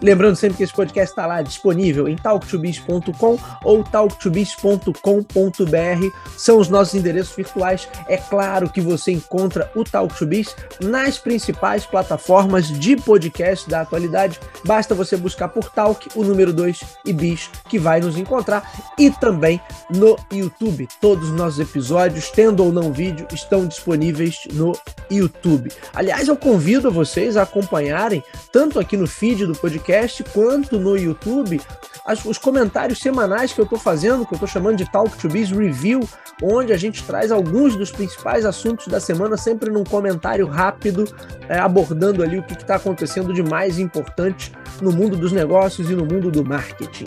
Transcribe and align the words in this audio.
Lembrando 0.00 0.36
sempre 0.36 0.58
que 0.58 0.62
esse 0.62 0.72
podcast 0.72 1.10
está 1.10 1.26
lá 1.26 1.42
disponível 1.42 2.08
em 2.08 2.14
talktobiz.com 2.14 3.38
ou 3.64 3.82
talktobiz.com.br. 3.82 6.18
São 6.36 6.58
os 6.58 6.68
nossos 6.68 6.94
endereços 6.94 7.34
virtuais. 7.34 7.88
É 8.06 8.16
claro 8.16 8.70
que 8.70 8.80
você 8.80 9.12
encontra 9.12 9.70
o 9.74 9.82
Talk 9.82 10.16
to 10.16 10.26
Biz 10.26 10.54
nas 10.80 11.18
principais 11.18 11.84
plataformas 11.84 12.68
de 12.68 12.96
podcast 12.96 13.68
da 13.68 13.80
atualidade. 13.80 14.38
Basta 14.64 14.94
você 14.94 15.16
buscar 15.16 15.48
por 15.48 15.68
Talk, 15.70 16.08
o 16.14 16.22
número 16.22 16.52
2 16.52 16.80
e 17.04 17.12
Biz, 17.12 17.50
que 17.68 17.78
vai 17.78 18.00
nos 18.00 18.16
encontrar. 18.16 18.70
E 18.96 19.10
também 19.10 19.60
no 19.90 20.16
YouTube. 20.32 20.86
Todos 21.00 21.30
os 21.30 21.34
nossos 21.34 21.58
episódios, 21.58 22.30
tendo 22.30 22.64
ou 22.64 22.72
não 22.72 22.92
vídeo, 22.92 23.26
estão 23.32 23.66
disponíveis 23.66 24.38
no 24.52 24.72
YouTube. 25.10 25.72
Aliás, 25.92 26.28
eu 26.28 26.36
convido 26.36 26.90
vocês 26.90 27.36
a 27.36 27.42
acompanharem, 27.42 28.22
tanto 28.52 28.78
aqui 28.78 28.96
no 28.96 29.06
feed 29.06 29.46
do 29.46 29.54
podcast 29.54 29.87
podcast 29.88 30.22
quanto 30.34 30.78
no 30.78 30.98
YouTube 30.98 31.58
as, 32.04 32.22
os 32.24 32.36
comentários 32.36 32.98
semanais 32.98 33.52
que 33.52 33.60
eu 33.60 33.64
estou 33.64 33.78
fazendo, 33.78 34.26
que 34.26 34.34
eu 34.34 34.36
estou 34.36 34.48
chamando 34.48 34.76
de 34.76 34.90
Talk 34.90 35.16
to 35.16 35.28
Biz 35.28 35.50
Review, 35.50 36.06
onde 36.42 36.72
a 36.72 36.76
gente 36.76 37.02
traz 37.02 37.32
alguns 37.32 37.74
dos 37.74 37.90
principais 37.90 38.44
assuntos 38.44 38.86
da 38.88 39.00
semana, 39.00 39.36
sempre 39.36 39.70
num 39.70 39.84
comentário 39.84 40.46
rápido, 40.46 41.04
é, 41.48 41.58
abordando 41.58 42.22
ali 42.22 42.38
o 42.38 42.42
que 42.42 42.52
está 42.52 42.76
acontecendo 42.76 43.32
de 43.32 43.42
mais 43.42 43.78
importante 43.78 44.52
no 44.80 44.92
mundo 44.92 45.16
dos 45.16 45.32
negócios 45.32 45.90
e 45.90 45.94
no 45.94 46.04
mundo 46.04 46.30
do 46.30 46.44
marketing. 46.44 47.06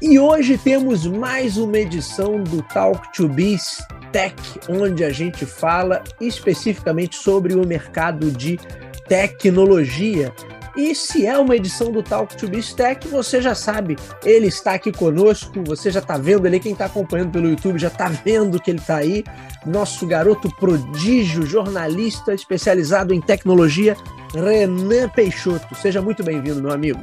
E 0.00 0.18
hoje 0.18 0.58
temos 0.58 1.06
mais 1.06 1.56
uma 1.56 1.78
edição 1.78 2.42
do 2.42 2.62
Talk 2.62 3.12
to 3.12 3.28
Biz 3.28 3.78
Tech, 4.10 4.34
onde 4.68 5.04
a 5.04 5.10
gente 5.10 5.46
fala 5.46 6.02
especificamente 6.20 7.16
sobre 7.16 7.54
o 7.54 7.66
mercado 7.66 8.30
de 8.30 8.58
tecnologia. 9.06 10.32
E 10.74 10.94
se 10.94 11.26
é 11.26 11.36
uma 11.36 11.54
edição 11.54 11.92
do 11.92 12.02
Talk 12.02 12.34
to 12.36 12.48
Biz 12.48 12.72
Tech, 12.72 13.06
você 13.08 13.42
já 13.42 13.54
sabe, 13.54 13.98
ele 14.24 14.46
está 14.46 14.72
aqui 14.72 14.90
conosco, 14.90 15.62
você 15.64 15.90
já 15.90 16.00
está 16.00 16.16
vendo 16.16 16.46
ele, 16.46 16.58
quem 16.58 16.72
está 16.72 16.86
acompanhando 16.86 17.30
pelo 17.30 17.48
YouTube 17.48 17.78
já 17.78 17.88
está 17.88 18.08
vendo 18.08 18.58
que 18.58 18.70
ele 18.70 18.78
está 18.78 18.96
aí, 18.96 19.22
nosso 19.66 20.06
garoto 20.06 20.48
prodígio, 20.56 21.44
jornalista 21.44 22.32
especializado 22.32 23.12
em 23.12 23.20
tecnologia, 23.20 23.96
Renan 24.34 25.10
Peixoto. 25.10 25.74
Seja 25.74 26.00
muito 26.00 26.24
bem-vindo, 26.24 26.62
meu 26.62 26.72
amigo. 26.72 27.00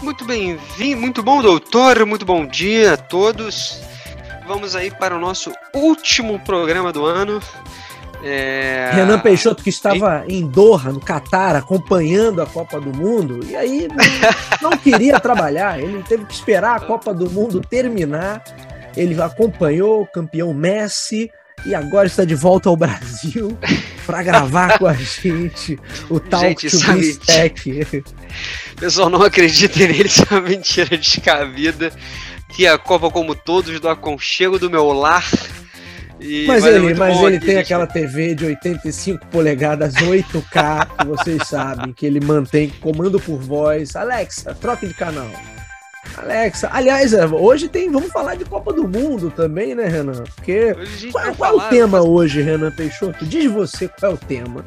Muito 0.00 0.24
bem-vindo, 0.24 1.00
muito 1.00 1.22
bom, 1.22 1.42
doutor, 1.42 2.04
muito 2.06 2.24
bom 2.24 2.46
dia 2.46 2.94
a 2.94 2.96
todos. 2.96 3.78
Vamos 4.46 4.74
aí 4.74 4.90
para 4.90 5.14
o 5.14 5.20
nosso 5.20 5.52
último 5.74 6.38
programa 6.40 6.92
do 6.92 7.04
ano. 7.04 7.40
É... 8.22 8.90
Renan 8.94 9.18
Peixoto, 9.18 9.62
que 9.62 9.70
estava 9.70 10.24
e... 10.28 10.38
em 10.38 10.46
Doha, 10.46 10.92
no 10.92 11.00
Catar, 11.00 11.56
acompanhando 11.56 12.40
a 12.40 12.46
Copa 12.46 12.80
do 12.80 12.96
Mundo, 12.96 13.40
e 13.48 13.56
aí 13.56 13.88
não, 13.88 14.70
não 14.70 14.78
queria 14.78 15.18
trabalhar, 15.18 15.80
ele 15.80 16.02
teve 16.04 16.24
que 16.24 16.34
esperar 16.34 16.76
a 16.76 16.80
Copa 16.80 17.12
do 17.12 17.28
Mundo 17.30 17.60
terminar. 17.60 18.42
Ele 18.96 19.20
acompanhou 19.22 20.02
o 20.02 20.06
campeão 20.06 20.52
Messi 20.52 21.30
e 21.64 21.74
agora 21.74 22.06
está 22.06 22.24
de 22.24 22.34
volta 22.34 22.68
ao 22.68 22.76
Brasil 22.76 23.56
para 24.04 24.22
gravar 24.22 24.78
com 24.78 24.86
a 24.86 24.92
gente 24.92 25.78
o 26.10 26.20
tal 26.20 26.40
gente, 26.40 26.68
Tech. 27.24 28.04
O 28.72 28.76
pessoal 28.76 29.08
não 29.08 29.22
acredita 29.22 29.78
nele, 29.78 30.08
isso 30.08 30.26
é 30.28 30.34
uma 30.34 30.42
mentira 30.42 30.96
descabida. 30.96 31.90
Que 32.54 32.66
a 32.66 32.76
Copa, 32.76 33.10
como 33.10 33.34
todos, 33.34 33.80
do 33.80 33.88
aconchego 33.88 34.58
do 34.58 34.68
meu 34.68 34.92
lar 34.92 35.24
e, 36.22 36.46
mas, 36.46 36.62
mas, 36.62 36.74
ele, 36.74 36.92
é 36.92 36.94
mas 36.94 37.20
ele 37.20 37.40
tem 37.40 37.58
aquela 37.58 37.86
TV 37.86 38.34
de 38.34 38.46
85 38.46 39.26
polegadas 39.26 39.94
8K, 39.94 40.88
que 40.98 41.06
vocês 41.06 41.46
sabem, 41.48 41.92
que 41.92 42.06
ele 42.06 42.20
mantém 42.20 42.70
comando 42.80 43.20
por 43.20 43.38
voz. 43.38 43.96
Alexa, 43.96 44.54
troque 44.54 44.86
de 44.86 44.94
canal. 44.94 45.28
Alexa, 46.16 46.68
aliás, 46.72 47.12
é, 47.12 47.26
hoje 47.26 47.68
tem, 47.68 47.90
vamos 47.90 48.12
falar 48.12 48.36
de 48.36 48.44
Copa 48.44 48.72
do 48.72 48.86
Mundo 48.86 49.30
também, 49.30 49.74
né, 49.74 49.88
Renan? 49.88 50.24
Porque 50.36 50.74
qual, 51.10 51.34
qual 51.34 51.52
é 51.52 51.56
o 51.56 51.68
tema 51.68 51.98
mas... 51.98 52.06
hoje, 52.06 52.42
Renan 52.42 52.70
Peixoto? 52.70 53.24
Diz 53.24 53.50
você 53.50 53.88
qual 53.88 54.12
é 54.12 54.14
o 54.14 54.18
tema. 54.18 54.64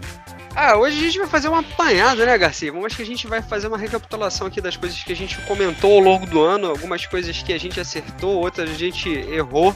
Ah, 0.56 0.78
hoje 0.78 0.98
a 0.98 1.02
gente 1.02 1.18
vai 1.18 1.28
fazer 1.28 1.50
uma 1.50 1.60
apanhada, 1.60 2.26
né, 2.26 2.38
Garcia? 2.38 2.72
Vamos 2.72 2.96
que 2.96 3.02
a 3.02 3.06
gente 3.06 3.28
vai 3.28 3.42
fazer 3.42 3.68
uma 3.68 3.78
recapitulação 3.78 4.48
aqui 4.48 4.62
das 4.62 4.78
coisas 4.78 5.04
que 5.04 5.12
a 5.12 5.16
gente 5.16 5.38
comentou 5.42 5.98
ao 5.98 6.00
longo 6.00 6.26
do 6.26 6.42
ano, 6.42 6.68
algumas 6.68 7.06
coisas 7.06 7.44
que 7.44 7.52
a 7.52 7.60
gente 7.60 7.78
acertou, 7.78 8.38
outras 8.38 8.70
a 8.70 8.74
gente 8.74 9.10
errou. 9.10 9.76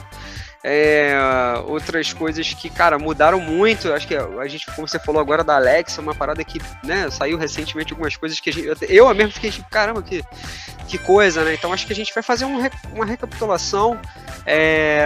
É, 0.62 1.14
outras 1.66 2.12
coisas 2.12 2.52
que, 2.52 2.68
cara, 2.68 2.98
mudaram 2.98 3.40
muito. 3.40 3.92
Acho 3.92 4.06
que 4.06 4.14
a 4.14 4.46
gente, 4.46 4.66
como 4.66 4.86
você 4.86 4.98
falou 4.98 5.20
agora 5.20 5.42
da 5.42 5.56
Alexa, 5.56 6.02
uma 6.02 6.14
parada 6.14 6.44
que, 6.44 6.60
né, 6.84 7.10
saiu 7.10 7.38
recentemente 7.38 7.92
algumas 7.92 8.14
coisas 8.16 8.38
que 8.38 8.50
a 8.50 8.52
gente, 8.52 8.68
eu 8.88 9.12
mesmo 9.14 9.32
fiquei 9.32 9.50
tipo, 9.50 9.68
caramba, 9.70 10.02
que, 10.02 10.22
que 10.86 10.98
coisa, 10.98 11.44
né? 11.44 11.54
Então 11.54 11.72
acho 11.72 11.86
que 11.86 11.92
a 11.94 11.96
gente 11.96 12.12
vai 12.12 12.22
fazer 12.22 12.44
um, 12.44 12.58
uma 12.92 13.06
recapitulação 13.06 13.98
é, 14.44 15.04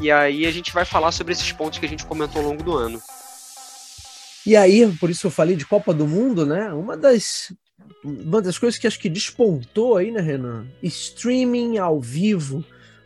e 0.00 0.12
aí 0.12 0.44
a 0.44 0.50
gente 0.50 0.72
vai 0.72 0.84
falar 0.84 1.12
sobre 1.12 1.32
esses 1.32 1.50
pontos 1.50 1.78
que 1.78 1.86
a 1.86 1.88
gente 1.88 2.04
comentou 2.04 2.42
ao 2.42 2.48
longo 2.48 2.62
do 2.62 2.76
ano. 2.76 3.00
E 4.46 4.54
aí, 4.54 4.86
por 5.00 5.08
isso 5.08 5.26
eu 5.26 5.30
falei 5.30 5.56
de 5.56 5.64
Copa 5.64 5.94
do 5.94 6.06
Mundo, 6.06 6.44
né? 6.44 6.70
Uma 6.74 6.94
das 6.94 7.54
uma 8.02 8.42
das 8.42 8.58
coisas 8.58 8.78
que 8.78 8.86
acho 8.86 8.98
que 8.98 9.08
despontou 9.08 9.96
aí, 9.96 10.10
né, 10.10 10.20
Renan? 10.20 10.66
Streaming 10.82 11.78
ao 11.78 11.98
vivo 12.00 12.62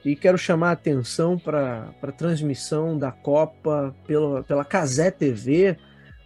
e 0.08 0.16
quero 0.16 0.38
chamar 0.38 0.70
a 0.70 0.72
atenção 0.72 1.38
para 1.38 1.90
a 2.02 2.12
transmissão 2.12 2.96
da 2.96 3.12
Copa 3.12 3.94
pela, 4.06 4.42
pela 4.42 4.64
Casé 4.64 5.10
TV, 5.10 5.76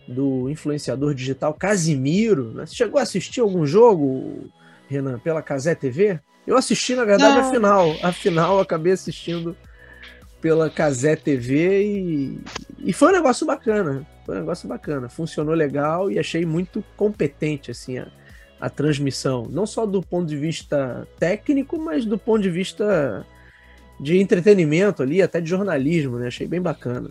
do 0.06 0.48
influenciador 0.48 1.12
digital 1.14 1.52
Casimiro. 1.52 2.52
Né? 2.52 2.64
Você 2.64 2.76
chegou 2.76 3.00
a 3.00 3.02
assistir 3.02 3.40
algum 3.40 3.66
jogo, 3.66 4.48
Renan, 4.88 5.18
pela 5.18 5.42
Casé 5.42 5.74
TV? 5.74 6.20
Eu 6.46 6.56
assisti, 6.56 6.94
na 6.94 7.04
verdade, 7.04 7.34
Não. 7.34 7.48
a 7.48 7.50
final. 7.50 7.96
A 8.04 8.12
final 8.12 8.60
acabei 8.60 8.92
assistindo 8.92 9.56
pela 10.40 10.70
Casé 10.70 11.16
TV 11.16 11.82
e, 11.82 12.40
e 12.78 12.92
foi 12.92 13.08
um 13.08 13.12
negócio 13.12 13.44
bacana. 13.44 14.06
Foi 14.24 14.36
um 14.36 14.40
negócio 14.40 14.68
bacana. 14.68 15.08
Funcionou 15.08 15.56
legal 15.56 16.08
e 16.08 16.20
achei 16.20 16.46
muito 16.46 16.84
competente 16.96 17.72
assim 17.72 17.98
a, 17.98 18.06
a 18.60 18.70
transmissão. 18.70 19.48
Não 19.50 19.66
só 19.66 19.84
do 19.86 20.00
ponto 20.00 20.28
de 20.28 20.36
vista 20.36 21.04
técnico, 21.18 21.80
mas 21.80 22.04
do 22.04 22.16
ponto 22.16 22.42
de 22.42 22.50
vista 22.50 23.26
de 24.02 24.18
entretenimento 24.18 25.02
ali, 25.02 25.22
até 25.22 25.40
de 25.40 25.48
jornalismo, 25.48 26.18
né? 26.18 26.26
Achei 26.26 26.46
bem 26.46 26.60
bacana. 26.60 27.10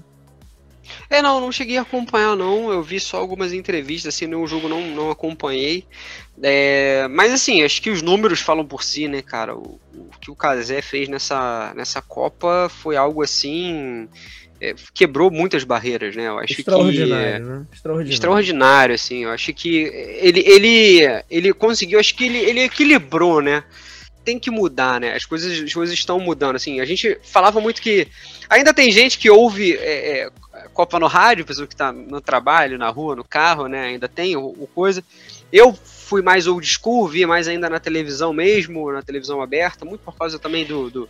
É, 1.10 1.22
não, 1.22 1.40
não 1.40 1.52
cheguei 1.52 1.78
a 1.78 1.84
acompanhar, 1.84 2.36
não. 2.36 2.70
Eu 2.70 2.84
vi 2.84 3.00
só 3.00 3.18
algumas 3.18 3.54
entrevistas, 3.54 4.14
assim, 4.14 4.28
no 4.28 4.46
jogo 4.46 4.68
não, 4.68 4.82
não 4.88 5.10
acompanhei. 5.10 5.86
É, 6.44 7.08
mas, 7.10 7.32
assim, 7.32 7.64
acho 7.64 7.82
que 7.82 7.90
os 7.90 8.02
números 8.02 8.42
falam 8.42 8.66
por 8.66 8.84
si, 8.84 9.08
né, 9.08 9.22
cara? 9.22 9.56
O, 9.56 9.80
o 9.94 10.10
que 10.20 10.30
o 10.30 10.36
Casé 10.36 10.82
fez 10.82 11.08
nessa, 11.08 11.74
nessa 11.78 12.02
Copa 12.02 12.70
foi 12.70 12.98
algo, 12.98 13.24
assim, 13.24 14.10
é, 14.60 14.76
quebrou 14.94 15.32
muitas 15.32 15.64
barreiras, 15.64 16.14
né? 16.14 16.28
Eu 16.28 16.40
acho 16.40 16.60
extraordinário, 16.60 17.46
que, 17.46 17.50
né? 17.50 17.66
Extraordinário. 17.72 18.14
extraordinário, 18.14 18.96
assim. 18.96 19.24
Eu 19.24 19.30
acho 19.30 19.54
que 19.54 19.78
ele, 20.20 20.42
ele, 20.42 21.24
ele 21.30 21.54
conseguiu, 21.54 22.00
acho 22.00 22.16
que 22.16 22.26
ele, 22.26 22.38
ele 22.38 22.60
equilibrou, 22.62 23.42
né? 23.42 23.64
Tem 24.24 24.40
que 24.40 24.52
mudar, 24.52 25.00
né? 25.00 25.14
As 25.14 25.26
coisas, 25.26 25.64
as 25.64 25.74
coisas 25.74 25.94
estão 25.94 26.20
mudando. 26.20 26.56
Assim, 26.56 26.80
a 26.80 26.86
gente 26.86 27.18
falava 27.24 27.60
muito 27.60 27.82
que 27.82 28.08
ainda 28.50 28.74
tem 28.74 28.92
gente 28.92 29.18
que 29.18 29.30
ouve 29.30 29.74
é, 29.78 30.24
é, 30.24 30.30
Copa 30.74 31.00
no 31.00 31.08
rádio, 31.08 31.46
pessoa 31.46 31.68
que 31.68 31.74
está 31.74 31.92
no 31.92 32.22
trabalho, 32.22 32.78
na 32.78 32.90
rua, 32.90 33.16
no 33.16 33.24
carro, 33.24 33.68
né? 33.68 33.86
Ainda 33.88 34.08
tem 34.08 34.36
o, 34.36 34.46
o, 34.46 34.68
coisa. 34.74 35.04
Eu 35.52 35.74
fui 35.74 36.22
mais 36.22 36.48
old 36.48 36.66
school, 36.66 37.08
via 37.08 37.28
mais 37.28 37.48
ainda 37.48 37.70
na 37.70 37.80
televisão 37.80 38.32
mesmo, 38.32 38.92
na 38.92 39.02
televisão 39.02 39.42
aberta, 39.42 39.86
muito 39.86 40.02
por 40.02 40.16
causa 40.16 40.38
também 40.38 40.66
do, 40.66 40.90
do 40.90 41.10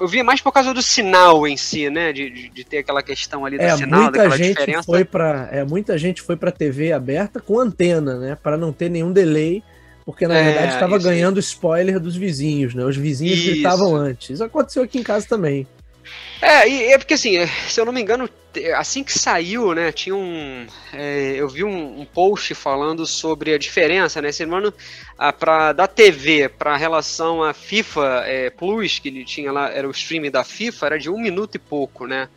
eu 0.00 0.08
via 0.08 0.24
mais 0.24 0.40
por 0.40 0.50
causa 0.50 0.74
do 0.74 0.82
sinal 0.82 1.46
em 1.46 1.56
si, 1.56 1.88
né? 1.88 2.12
De, 2.12 2.28
de, 2.28 2.48
de 2.48 2.64
ter 2.64 2.78
aquela 2.78 3.02
questão 3.02 3.46
ali 3.46 3.56
do 3.56 3.62
é, 3.62 3.76
sinal, 3.76 4.02
muita 4.02 4.18
daquela 4.18 4.36
gente 4.36 4.48
diferença. 4.48 4.82
Foi 4.82 5.04
pra, 5.04 5.48
é, 5.52 5.64
muita 5.64 5.96
gente 5.96 6.20
foi 6.20 6.36
para 6.36 6.50
TV 6.50 6.92
aberta 6.92 7.40
com 7.40 7.60
antena, 7.60 8.18
né? 8.18 8.36
Para 8.40 8.56
não 8.56 8.72
ter 8.72 8.88
nenhum 8.90 9.12
delay 9.12 9.62
porque 10.04 10.26
na 10.26 10.36
é, 10.36 10.44
verdade 10.44 10.74
estava 10.74 10.98
ganhando 10.98 11.38
spoiler 11.40 12.00
dos 12.00 12.16
vizinhos, 12.16 12.74
né? 12.74 12.84
Os 12.84 12.96
vizinhos 12.96 13.38
isso. 13.38 13.50
gritavam 13.50 13.94
antes. 13.94 14.30
Isso 14.30 14.44
aconteceu 14.44 14.82
aqui 14.82 14.98
em 14.98 15.02
casa 15.02 15.26
também. 15.26 15.66
É, 16.40 16.68
e 16.68 16.92
é 16.92 16.98
porque 16.98 17.14
assim, 17.14 17.34
se 17.68 17.80
eu 17.80 17.84
não 17.84 17.92
me 17.92 18.02
engano, 18.02 18.28
assim 18.76 19.04
que 19.04 19.16
saiu, 19.16 19.72
né, 19.74 19.92
tinha 19.92 20.14
um. 20.14 20.66
É, 20.92 21.34
eu 21.36 21.48
vi 21.48 21.62
um, 21.62 22.00
um, 22.00 22.04
post 22.04 22.52
falando 22.54 23.06
sobre 23.06 23.54
a 23.54 23.58
diferença, 23.58 24.20
né? 24.20 24.30
Esse 24.30 24.42
ano, 24.42 24.74
a, 25.16 25.32
pra, 25.32 25.72
da 25.72 25.86
TV 25.86 26.48
para 26.48 26.76
relação 26.76 27.44
à 27.44 27.54
FIFA 27.54 28.24
é, 28.26 28.50
Plus, 28.50 28.98
que 28.98 29.08
ele 29.08 29.24
tinha 29.24 29.52
lá, 29.52 29.70
era 29.70 29.86
o 29.86 29.92
streaming 29.92 30.32
da 30.32 30.42
FIFA, 30.42 30.86
era 30.86 30.98
de 30.98 31.08
um 31.08 31.20
minuto 31.20 31.54
e 31.54 31.60
pouco, 31.60 32.08
né? 32.08 32.28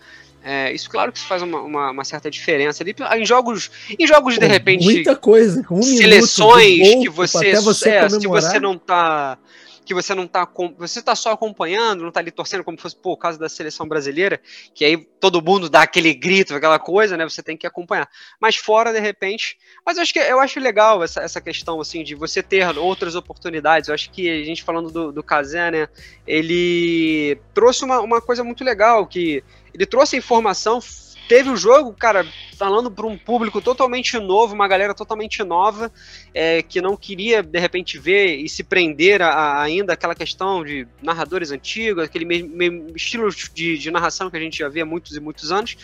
É, 0.47 0.71
isso, 0.71 0.87
claro 0.91 1.11
que 1.11 1.19
faz 1.19 1.41
uma, 1.41 1.59
uma, 1.59 1.89
uma, 1.89 2.03
certa 2.03 2.29
diferença 2.29 2.83
ali. 2.83 2.95
Em 3.17 3.25
jogos, 3.25 3.71
em 3.97 4.05
jogos 4.05 4.37
de 4.37 4.45
repente. 4.45 4.85
Muita 4.85 5.15
coisa. 5.15 5.65
Um 5.71 5.81
seleções 5.81 7.01
que 7.01 7.09
você. 7.09 7.55
você 7.55 7.89
é, 7.89 8.09
se 8.09 8.27
você 8.27 8.59
não 8.59 8.77
tá 8.77 9.39
que 9.85 9.93
você 9.93 10.15
não 10.15 10.27
tá 10.27 10.47
você 10.77 11.01
tá 11.01 11.15
só 11.15 11.31
acompanhando, 11.31 12.03
não 12.03 12.11
tá 12.11 12.19
ali 12.19 12.31
torcendo 12.31 12.63
como 12.63 12.79
fosse 12.79 12.95
pô, 12.95 13.13
o 13.13 13.17
caso 13.17 13.39
da 13.39 13.47
seleção 13.47 13.87
brasileira, 13.87 14.41
que 14.73 14.83
aí 14.83 14.97
todo 14.97 15.41
mundo 15.41 15.69
dá 15.69 15.83
aquele 15.83 16.13
grito, 16.13 16.55
aquela 16.55 16.79
coisa, 16.79 17.15
né? 17.15 17.23
Você 17.23 17.43
tem 17.43 17.55
que 17.55 17.67
acompanhar. 17.67 18.09
Mas 18.41 18.55
fora 18.55 18.91
de 18.91 18.99
repente, 18.99 19.57
mas 19.85 19.97
eu 19.97 20.03
acho 20.03 20.11
que 20.11 20.19
eu 20.19 20.39
acho 20.39 20.59
legal 20.59 21.03
essa, 21.03 21.21
essa 21.21 21.39
questão 21.39 21.79
assim 21.79 22.03
de 22.03 22.15
você 22.15 22.41
ter 22.41 22.65
outras 22.77 23.15
oportunidades. 23.15 23.87
Eu 23.87 23.95
acho 23.95 24.09
que 24.09 24.27
a 24.27 24.43
gente 24.43 24.63
falando 24.63 24.89
do, 24.91 25.11
do 25.11 25.23
Kazé, 25.23 25.69
né, 25.69 25.87
ele 26.25 27.39
trouxe 27.53 27.85
uma, 27.85 27.99
uma 28.01 28.19
coisa 28.19 28.43
muito 28.43 28.63
legal 28.63 29.05
que 29.05 29.43
ele 29.75 29.85
trouxe 29.85 30.15
informação 30.15 30.79
teve 31.27 31.49
o 31.49 31.57
jogo, 31.57 31.93
cara, 31.93 32.25
falando 32.55 32.89
para 32.89 33.05
um 33.05 33.17
público 33.17 33.61
totalmente 33.61 34.17
novo, 34.19 34.53
uma 34.53 34.67
galera 34.67 34.93
totalmente 34.93 35.43
nova, 35.43 35.91
é, 36.33 36.61
que 36.61 36.79
não 36.79 36.95
queria, 36.95 37.41
de 37.41 37.59
repente, 37.59 37.97
ver 37.97 38.37
e 38.37 38.47
se 38.47 38.63
prender 38.63 39.21
a, 39.21 39.29
a 39.29 39.63
ainda 39.63 39.93
aquela 39.93 40.15
questão 40.15 40.63
de 40.63 40.87
narradores 41.01 41.51
antigos, 41.51 42.03
aquele 42.03 42.25
mesmo, 42.25 42.49
mesmo 42.49 42.95
estilo 42.95 43.29
de, 43.29 43.77
de, 43.77 43.91
narração 43.91 44.29
que 44.29 44.37
a 44.37 44.39
gente 44.39 44.59
já 44.59 44.69
vê 44.69 44.81
há 44.81 44.85
muitos 44.85 45.15
e 45.15 45.19
muitos 45.19 45.51
anos. 45.51 45.75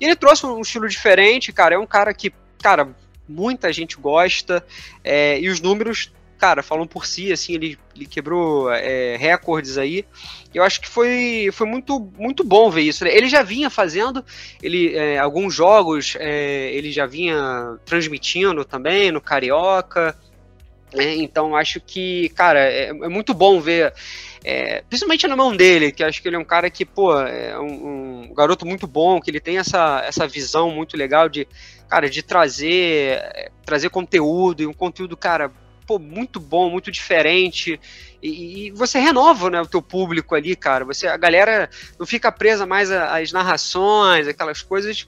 E 0.00 0.04
ele 0.04 0.16
trouxe 0.16 0.46
um, 0.46 0.56
um 0.56 0.62
estilo 0.62 0.88
diferente, 0.88 1.52
cara, 1.52 1.74
é 1.74 1.78
um 1.78 1.86
cara 1.86 2.12
que, 2.14 2.32
cara, 2.58 2.88
muita 3.28 3.72
gente 3.72 3.96
gosta, 3.96 4.64
é, 5.04 5.38
e 5.38 5.48
os 5.48 5.60
números 5.60 6.10
cara, 6.36 6.62
falam 6.62 6.86
por 6.86 7.06
si, 7.06 7.32
assim, 7.32 7.54
ele, 7.54 7.78
ele 7.94 8.06
quebrou 8.06 8.70
é, 8.70 9.16
recordes 9.16 9.78
aí. 9.78 10.04
Eu 10.54 10.62
acho 10.62 10.80
que 10.80 10.88
foi, 10.88 11.48
foi 11.52 11.66
muito, 11.66 12.00
muito 12.16 12.44
bom 12.44 12.70
ver 12.70 12.82
isso. 12.82 13.04
Né? 13.04 13.14
Ele 13.14 13.28
já 13.28 13.42
vinha 13.42 13.68
fazendo, 13.68 14.24
ele 14.62 14.94
é, 14.94 15.18
alguns 15.18 15.54
jogos 15.54 16.16
é, 16.18 16.70
ele 16.72 16.92
já 16.92 17.06
vinha 17.06 17.76
transmitindo 17.84 18.64
também 18.64 19.10
no 19.10 19.20
Carioca. 19.20 20.16
Né? 20.94 21.16
então 21.16 21.56
acho 21.56 21.80
que, 21.80 22.28
cara, 22.30 22.60
é, 22.60 22.88
é 22.88 23.08
muito 23.08 23.34
bom 23.34 23.60
ver, 23.60 23.92
é, 24.44 24.82
principalmente 24.88 25.26
na 25.26 25.36
mão 25.36 25.54
dele, 25.54 25.90
que 25.90 26.02
acho 26.02 26.22
que 26.22 26.28
ele 26.28 26.36
é 26.36 26.38
um 26.38 26.44
cara 26.44 26.70
que, 26.70 26.84
pô, 26.84 27.20
é 27.20 27.58
um, 27.58 28.28
um 28.30 28.34
garoto 28.34 28.64
muito 28.64 28.86
bom, 28.86 29.20
que 29.20 29.28
ele 29.28 29.40
tem 29.40 29.58
essa, 29.58 30.02
essa 30.06 30.28
visão 30.28 30.70
muito 30.70 30.96
legal 30.96 31.28
de, 31.28 31.46
cara, 31.88 32.08
de 32.08 32.22
trazer, 32.22 33.50
trazer 33.64 33.90
conteúdo 33.90 34.62
e 34.62 34.66
um 34.66 34.72
conteúdo, 34.72 35.16
cara, 35.16 35.52
pô, 35.86 35.98
muito 35.98 36.40
bom, 36.40 36.68
muito 36.70 36.90
diferente. 36.90 37.78
E, 38.22 38.68
e, 38.68 38.70
você 38.72 38.98
renova 38.98 39.48
né, 39.48 39.60
o 39.60 39.66
teu 39.66 39.80
público 39.80 40.34
ali, 40.34 40.56
cara. 40.56 40.84
Você, 40.84 41.06
a 41.06 41.16
galera 41.16 41.70
não 41.98 42.06
fica 42.06 42.32
presa 42.32 42.66
mais 42.66 42.90
às 42.90 43.32
narrações, 43.32 44.26
aquelas 44.26 44.62
coisas. 44.62 45.06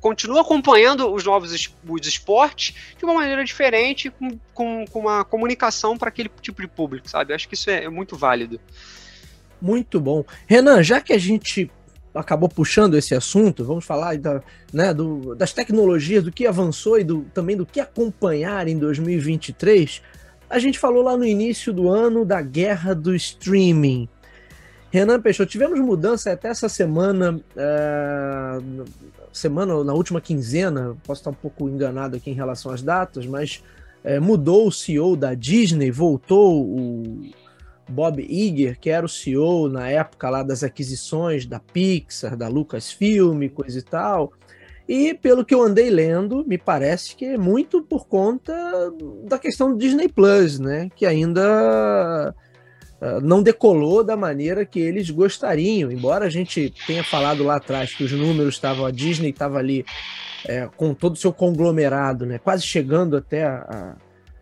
Continua 0.00 0.42
acompanhando 0.42 1.12
os 1.12 1.24
novos 1.24 1.52
os 1.88 2.06
esportes 2.06 2.74
de 2.96 3.04
uma 3.04 3.14
maneira 3.14 3.44
diferente, 3.44 4.10
com, 4.10 4.38
com, 4.54 4.84
com 4.86 5.00
uma 5.00 5.24
comunicação 5.24 5.96
para 5.96 6.08
aquele 6.08 6.30
tipo 6.40 6.60
de 6.60 6.68
público, 6.68 7.08
sabe? 7.08 7.32
Eu 7.32 7.36
acho 7.36 7.48
que 7.48 7.54
isso 7.54 7.70
é, 7.70 7.84
é 7.84 7.88
muito 7.88 8.16
válido. 8.16 8.60
Muito 9.60 10.00
bom. 10.00 10.24
Renan, 10.46 10.82
já 10.82 11.00
que 11.00 11.12
a 11.12 11.18
gente 11.18 11.70
acabou 12.14 12.48
puxando 12.48 12.94
esse 12.96 13.14
assunto, 13.14 13.64
vamos 13.64 13.84
falar 13.84 14.16
da, 14.18 14.42
né, 14.72 14.92
do, 14.92 15.34
das 15.34 15.52
tecnologias, 15.52 16.24
do 16.24 16.32
que 16.32 16.46
avançou 16.46 16.98
e 16.98 17.04
do, 17.04 17.22
também 17.34 17.56
do 17.56 17.66
que 17.66 17.80
acompanhar 17.80 18.66
em 18.68 18.78
2023. 18.78 20.02
A 20.48 20.58
gente 20.58 20.78
falou 20.78 21.02
lá 21.02 21.16
no 21.16 21.24
início 21.24 21.72
do 21.72 21.88
ano 21.88 22.24
da 22.24 22.40
guerra 22.40 22.94
do 22.94 23.14
streaming. 23.14 24.08
Renan 24.90 25.20
Peixoto, 25.20 25.50
tivemos 25.50 25.78
mudança 25.80 26.32
até 26.32 26.48
essa 26.48 26.68
semana, 26.68 27.38
é, 27.54 28.58
semana 29.32 29.84
na 29.84 29.92
última 29.92 30.20
quinzena, 30.20 30.96
posso 31.04 31.20
estar 31.20 31.30
um 31.30 31.34
pouco 31.34 31.68
enganado 31.68 32.16
aqui 32.16 32.30
em 32.30 32.34
relação 32.34 32.72
às 32.72 32.80
datas, 32.80 33.26
mas 33.26 33.62
é, 34.02 34.18
mudou 34.18 34.66
o 34.66 34.72
CEO 34.72 35.14
da 35.14 35.34
Disney, 35.34 35.90
voltou 35.90 36.64
o 36.64 37.30
Bob 37.88 38.20
Iger, 38.22 38.78
que 38.78 38.90
era 38.90 39.04
o 39.04 39.08
CEO 39.08 39.68
na 39.68 39.88
época 39.88 40.28
lá 40.28 40.42
das 40.42 40.62
aquisições 40.62 41.46
da 41.46 41.58
Pixar, 41.58 42.36
da 42.36 42.48
Lucasfilm, 42.48 43.48
coisa 43.48 43.78
e 43.78 43.82
tal. 43.82 44.32
E 44.88 45.12
pelo 45.12 45.44
que 45.44 45.54
eu 45.54 45.62
andei 45.62 45.90
lendo, 45.90 46.44
me 46.46 46.56
parece 46.56 47.14
que 47.14 47.24
é 47.24 47.36
muito 47.36 47.82
por 47.82 48.06
conta 48.06 48.54
da 49.24 49.38
questão 49.38 49.70
do 49.70 49.78
Disney 49.78 50.08
Plus, 50.08 50.58
né? 50.58 50.88
Que 50.96 51.04
ainda 51.04 52.34
uh, 53.00 53.20
não 53.20 53.42
decolou 53.42 54.02
da 54.02 54.16
maneira 54.16 54.64
que 54.64 54.80
eles 54.80 55.10
gostariam. 55.10 55.92
Embora 55.92 56.24
a 56.24 56.30
gente 56.30 56.72
tenha 56.86 57.04
falado 57.04 57.44
lá 57.44 57.56
atrás 57.56 57.94
que 57.94 58.02
os 58.02 58.12
números 58.12 58.54
estavam, 58.54 58.86
a 58.86 58.90
Disney 58.90 59.28
estava 59.28 59.58
ali 59.58 59.84
é, 60.46 60.68
com 60.76 60.94
todo 60.94 61.14
o 61.14 61.18
seu 61.18 61.34
conglomerado, 61.34 62.24
né? 62.24 62.38
Quase 62.38 62.62
chegando 62.62 63.16
até 63.16 63.44
a, 63.44 63.96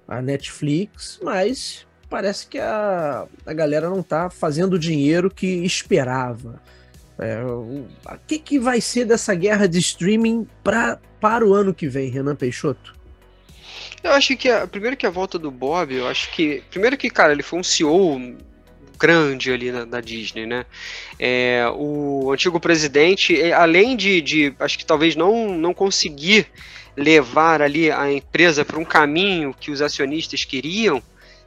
a 0.06 0.22
Netflix, 0.22 1.18
mas 1.22 1.85
parece 2.08 2.46
que 2.46 2.58
a, 2.58 3.26
a 3.44 3.52
galera 3.52 3.88
não 3.88 4.00
está 4.00 4.30
fazendo 4.30 4.74
o 4.74 4.78
dinheiro 4.78 5.30
que 5.30 5.46
esperava. 5.64 6.60
É, 7.18 7.42
o 7.42 7.86
que, 8.26 8.38
que 8.38 8.58
vai 8.58 8.80
ser 8.80 9.06
dessa 9.06 9.34
guerra 9.34 9.66
de 9.66 9.78
streaming 9.78 10.46
pra, 10.62 10.98
para 11.20 11.46
o 11.46 11.54
ano 11.54 11.72
que 11.72 11.88
vem, 11.88 12.10
Renan 12.10 12.36
Peixoto? 12.36 12.94
Eu 14.02 14.12
acho 14.12 14.36
que, 14.36 14.48
a, 14.48 14.66
primeiro 14.66 14.96
que 14.96 15.06
a 15.06 15.10
volta 15.10 15.38
do 15.38 15.50
Bob, 15.50 15.94
eu 15.94 16.06
acho 16.06 16.30
que, 16.30 16.62
primeiro 16.70 16.96
que, 16.96 17.08
cara, 17.08 17.32
ele 17.32 17.42
foi 17.42 17.58
um 17.58 17.64
CEO 17.64 18.36
grande 18.98 19.50
ali 19.50 19.70
na, 19.70 19.86
na 19.86 20.00
Disney, 20.00 20.46
né? 20.46 20.64
É, 21.18 21.64
o 21.74 22.30
antigo 22.32 22.60
presidente, 22.60 23.40
é, 23.40 23.52
além 23.52 23.96
de, 23.96 24.20
de, 24.20 24.54
acho 24.58 24.78
que 24.78 24.86
talvez 24.86 25.16
não, 25.16 25.56
não 25.56 25.74
conseguir 25.74 26.46
levar 26.96 27.60
ali 27.60 27.90
a 27.90 28.10
empresa 28.10 28.64
para 28.64 28.78
um 28.78 28.84
caminho 28.84 29.54
que 29.58 29.70
os 29.70 29.82
acionistas 29.82 30.44
queriam, 30.44 31.02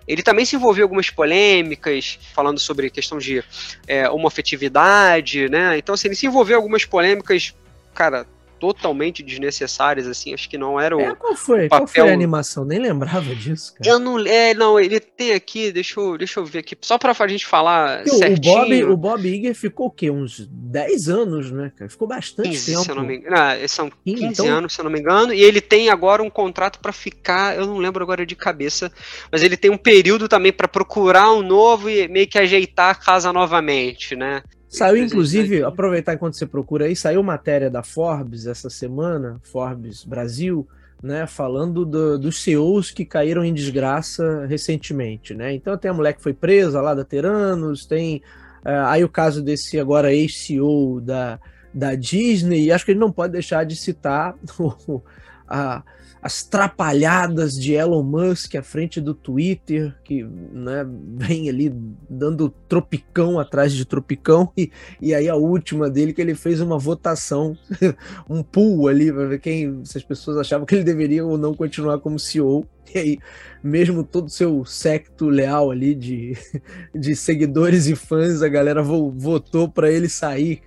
ele 0.10 0.24
também 0.24 0.44
se 0.44 0.56
envolveu 0.56 0.82
em 0.82 0.86
algumas 0.86 1.12
polêmicas, 1.12 2.18
falando 2.34 2.60
sobre 2.60 2.90
questão 2.90 3.20
de 3.20 3.44
é, 3.88 4.10
homofetividade, 4.10 5.48
né? 5.50 5.78
Então, 5.78 5.94
assim, 5.94 6.08
ele 6.08 6.16
se 6.16 6.26
envolveu 6.26 6.56
em 6.56 6.58
algumas 6.58 6.84
polêmicas, 6.84 7.54
cara, 7.94 8.26
totalmente 8.60 9.24
desnecessárias, 9.24 10.08
assim, 10.08 10.34
acho 10.34 10.50
que 10.50 10.58
não 10.58 10.80
era 10.80 10.96
o. 10.96 11.00
É, 11.00 11.16
qual 11.16 11.36
foi? 11.36 11.70
Papel... 11.70 11.86
Qual 11.86 11.88
foi 11.88 12.10
a 12.10 12.14
animação? 12.14 12.66
Nem 12.66 12.80
lembrava 12.80 13.34
disso, 13.36 13.74
cara. 13.74 13.90
Eu 13.90 14.00
não. 14.00 14.20
É, 14.20 14.54
não, 14.54 14.80
ele 14.80 15.00
tem 15.00 15.34
aqui, 15.34 15.72
deixa 15.72 16.00
eu, 16.00 16.18
deixa 16.18 16.40
eu 16.40 16.46
ver 16.46 16.60
aqui, 16.60 16.78
só 16.82 16.98
pra 16.98 17.14
gente 17.28 17.46
falar. 17.46 18.04
O, 18.04 18.10
certinho. 18.10 18.56
o 18.56 18.60
Bob, 18.60 18.84
o 18.86 18.98
Bob 18.98 19.28
Iger 19.28 19.56
ficou 19.56 19.88
o 19.88 19.92
quê? 19.92 20.12
Uns 20.12 20.48
10 20.50 21.10
anos, 21.10 21.52
né, 21.52 21.72
cara? 21.76 21.90
Ficou 21.90 22.08
bastante 22.08 22.50
15, 22.50 22.72
tempo. 22.72 22.84
Se 22.84 22.92
eu 22.92 22.96
não 22.96 23.04
me 23.04 23.18
engano. 23.18 23.36
Não, 23.36 23.68
são 23.68 23.92
15 24.06 24.26
então... 24.26 24.48
anos, 24.48 24.74
se 24.74 24.82
eu 24.82 24.84
não 24.84 24.92
me 24.92 25.00
engano, 25.00 25.34
e 25.34 25.42
ele 25.42 25.62
tem 25.62 25.90
agora 25.90 26.22
um 26.22 26.30
contrato 26.30 26.80
para 26.80 26.92
ficar, 26.92 27.56
eu 27.58 27.66
não 27.66 27.78
lembro 27.78 28.04
agora 28.04 28.26
de 28.26 28.36
cabeça, 28.36 28.92
mas 29.32 29.42
ele 29.42 29.56
tem 29.56 29.72
um 29.72 29.78
período 29.78 30.28
também 30.28 30.52
para 30.52 30.68
procurar 30.68 31.32
um 31.32 31.42
novo 31.42 31.90
e 31.90 32.08
meio 32.08 32.28
que 32.28 32.38
ajeitar 32.38 32.92
a 32.92 32.96
casa 32.96 33.32
novamente, 33.32 34.16
né? 34.16 34.44
Saiu, 34.70 35.04
inclusive, 35.04 35.64
aproveitar 35.64 36.14
enquanto 36.14 36.38
você 36.38 36.46
procura 36.46 36.86
aí, 36.86 36.96
saiu 36.96 37.24
matéria 37.24 37.72
da 37.72 37.82
Forbes 37.82 38.46
essa 38.46 38.70
semana, 38.70 39.42
Forbes 39.42 40.06
Brasil, 40.06 40.68
né, 41.02 41.26
falando 41.26 41.84
do, 41.84 42.20
dos 42.20 42.44
CEOs 42.44 42.92
que 42.92 43.04
caíram 43.04 43.44
em 43.44 43.52
desgraça 43.54 44.46
recentemente, 44.46 45.34
né? 45.34 45.54
Então 45.54 45.76
tem 45.76 45.90
a 45.90 45.94
mulher 45.94 46.14
que 46.14 46.22
foi 46.22 46.34
presa 46.34 46.82
lá 46.82 46.94
da 46.94 47.04
Teranos, 47.04 47.86
tem 47.88 48.18
uh, 48.64 48.86
aí 48.86 49.04
o 49.04 49.10
caso 49.10 49.42
desse 49.42 49.80
agora 49.80 50.14
ex-CEO 50.14 51.02
da, 51.02 51.40
da 51.74 51.96
Disney, 51.96 52.66
e 52.66 52.72
acho 52.72 52.86
que 52.86 52.92
ele 52.92 53.00
não 53.00 53.12
pode 53.12 53.34
deixar 53.34 53.64
de 53.64 53.76
citar 53.76 54.36
o, 54.60 55.02
a, 55.50 55.84
as 56.22 56.44
trapalhadas 56.44 57.56
de 57.56 57.74
Elon 57.74 58.04
Musk 58.04 58.56
à 58.56 58.62
frente 58.62 59.00
do 59.00 59.14
Twitter, 59.14 59.96
que 60.04 60.24
né, 60.24 60.86
vem 61.16 61.50
ali 61.50 61.74
dando 62.10 62.50
tropicão 62.68 63.40
atrás 63.40 63.74
de 63.74 63.86
tropicão, 63.86 64.52
e, 64.58 64.70
e 65.02 65.14
aí 65.14 65.30
a 65.30 65.36
última 65.36 65.90
dele 65.90 66.14
que 66.14 66.22
ele 66.22 66.36
fez 66.36 66.60
uma 66.60 66.78
votação, 66.78 67.58
um 68.30 68.44
pool 68.44 68.88
ali, 68.88 69.12
para 69.12 69.26
ver 69.28 69.40
quem, 69.40 69.84
se 69.86 69.98
as 69.98 70.04
pessoas 70.04 70.38
achavam 70.38 70.66
que 70.66 70.76
ele 70.76 70.84
deveria 70.84 71.26
ou 71.26 71.38
não 71.38 71.54
continuar 71.54 72.00
como 72.00 72.20
CEO. 72.20 72.68
E 72.94 72.98
aí, 72.98 73.20
mesmo 73.64 74.04
todo 74.04 74.26
o 74.26 74.32
seu 74.32 74.66
secto 74.66 75.30
leal 75.30 75.70
ali 75.70 75.94
de, 75.94 76.36
de 76.94 77.16
seguidores 77.16 77.86
e 77.86 77.96
fãs, 77.96 78.42
a 78.42 78.48
galera 78.48 78.82
votou 78.82 79.70
para 79.70 79.92
ele 79.92 80.10
sair. 80.10 80.62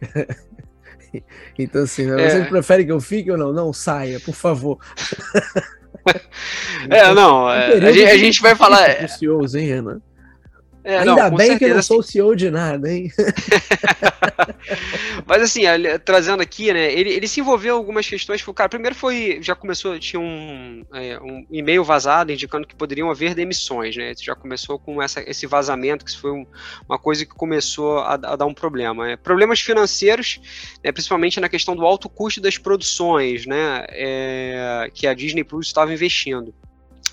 Então, 1.59 1.83
assim, 1.83 2.07
né? 2.07 2.40
é. 2.40 2.45
prefere 2.45 2.85
que 2.85 2.92
eu 2.92 3.00
fique 3.00 3.31
ou 3.31 3.38
não? 3.38 3.52
Não, 3.52 3.73
saia, 3.73 4.21
por 4.21 4.35
favor. 4.35 4.78
é, 6.88 7.12
não, 7.12 7.50
é, 7.50 7.75
a, 7.75 7.92
gente, 7.92 8.11
a 8.11 8.16
gente 8.16 8.42
vai 8.42 8.54
falar. 8.54 8.97
Precioso, 8.97 9.59
hein, 9.59 9.66
Renan? 9.66 10.00
É, 10.85 10.99
Ainda 10.99 11.31
não, 11.31 11.37
bem 11.37 11.49
certeza, 11.49 11.59
que 11.59 11.65
eu 11.65 11.75
não 11.77 11.83
sou 11.83 11.99
o 12.01 12.03
CEO 12.03 12.35
de 12.35 12.51
nada, 12.51 12.91
hein? 12.91 13.11
Mas 15.27 15.43
assim, 15.43 15.62
trazendo 16.05 16.43
aqui, 16.43 16.73
né? 16.73 16.93
Ele, 16.93 17.11
ele 17.11 17.29
se 17.29 17.41
envolveu 17.41 17.75
em 17.75 17.79
algumas 17.79 18.09
questões. 18.09 18.43
Cara, 18.55 18.69
primeiro 18.69 18.95
foi. 18.95 19.39
Já 19.41 19.55
começou, 19.55 19.99
tinha 19.99 20.21
um, 20.21 20.85
é, 20.93 21.19
um 21.21 21.47
e-mail 21.51 21.85
vazado 21.85 22.33
indicando 22.33 22.67
que 22.67 22.75
poderiam 22.75 23.11
haver 23.11 23.35
demissões, 23.35 23.97
né? 23.97 24.12
Já 24.21 24.35
começou 24.35 24.79
com 24.79 25.03
essa, 25.03 25.23
esse 25.29 25.47
vazamento, 25.47 26.05
que 26.05 26.19
foi 26.19 26.33
um, 26.33 26.47
uma 26.89 26.99
coisa 26.99 27.25
que 27.25 27.35
começou 27.35 27.99
a, 27.99 28.15
a 28.15 28.37
dar 28.37 28.47
um 28.47 28.55
problema. 28.55 29.07
Né? 29.07 29.17
Problemas 29.17 29.61
financeiros, 29.61 30.41
né, 30.85 30.93
principalmente 30.93 31.41
na 31.41 31.49
questão 31.49 31.75
do 31.75 31.85
alto 31.85 32.09
custo 32.09 32.41
das 32.41 32.59
produções, 32.59 33.47
né? 33.47 33.85
É, 33.91 34.91
que 34.93 35.07
a 35.07 35.15
Disney 35.15 35.45
Plus 35.45 35.67
estava 35.67 35.93
investindo 35.93 36.55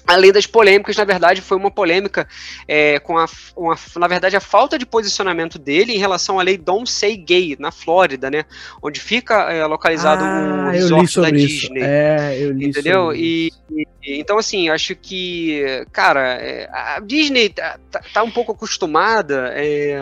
além 0.06 0.32
das 0.32 0.46
polêmicas, 0.46 0.96
na 0.98 1.04
verdade, 1.04 1.42
foi 1.42 1.58
uma 1.58 1.70
polêmica 1.70 2.28
é, 2.68 3.00
com 3.00 3.18
a, 3.18 3.26
uma, 3.56 3.76
na 3.98 4.08
verdade, 4.08 4.36
a 4.36 4.40
falta 4.40 4.78
de 4.78 4.86
posicionamento 4.86 5.60
dele 5.60 5.94
em 5.94 5.98
relação 5.98 6.40
à 6.40 6.44
lei 6.44 6.58
Don't 6.58 6.90
Say 6.90 7.16
Gay, 7.16 7.56
na 7.60 7.72
Flórida, 7.72 8.30
né? 8.30 8.46
Onde 8.82 9.00
fica 9.00 9.52
é, 9.52 9.66
localizado 9.66 10.24
ah, 10.24 10.68
o 10.68 10.72
resort 10.72 11.22
da 11.22 11.30
isso. 11.30 11.48
Disney. 11.48 11.82
É, 11.82 12.38
eu 12.40 12.52
li 12.52 12.68
Entendeu? 12.68 13.14
E, 13.14 13.52
e, 13.72 13.88
então, 14.04 14.38
assim, 14.38 14.70
acho 14.70 14.96
que, 14.96 15.86
cara, 15.92 16.36
é, 16.42 16.70
a 16.72 17.00
Disney 17.00 17.50
tá, 17.50 17.80
tá, 17.92 18.02
tá, 18.14 18.24
um 18.24 18.32
pouco 18.32 18.52
acostumada 18.52 19.52
é, 19.56 19.98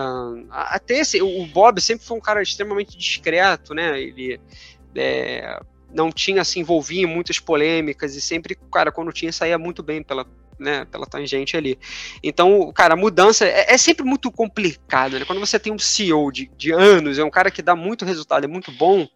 a, 0.49 0.75
a 0.75 0.79
ter 0.79 0.99
esse. 0.99 1.21
O 1.21 1.45
Bob 1.47 1.81
sempre 1.81 2.05
foi 2.05 2.17
um 2.17 2.21
cara 2.21 2.41
extremamente 2.41 2.97
discreto, 2.97 3.73
né? 3.73 3.99
Ele. 4.01 4.39
É, 4.95 5.59
não 5.93 6.11
tinha 6.11 6.43
se 6.43 6.59
envolvia 6.59 7.03
em 7.03 7.05
muitas 7.05 7.39
polêmicas 7.39 8.15
e 8.15 8.21
sempre, 8.21 8.57
cara, 8.71 8.91
quando 8.91 9.11
tinha, 9.11 9.31
saía 9.31 9.57
muito 9.57 9.81
bem 9.81 10.03
pela, 10.03 10.25
né, 10.59 10.85
pela 10.85 11.05
tangente 11.05 11.55
ali. 11.55 11.77
Então, 12.23 12.71
cara, 12.73 12.93
a 12.93 12.97
mudança 12.97 13.45
é, 13.45 13.73
é 13.73 13.77
sempre 13.77 14.05
muito 14.05 14.31
complicado, 14.31 15.19
né? 15.19 15.25
Quando 15.25 15.39
você 15.39 15.59
tem 15.59 15.71
um 15.71 15.79
CEO 15.79 16.31
de, 16.31 16.49
de 16.57 16.71
anos, 16.71 17.17
é 17.17 17.23
um 17.23 17.29
cara 17.29 17.51
que 17.51 17.61
dá 17.61 17.75
muito 17.75 18.05
resultado, 18.05 18.43
é 18.43 18.47
muito 18.47 18.71
bom, 18.71 19.07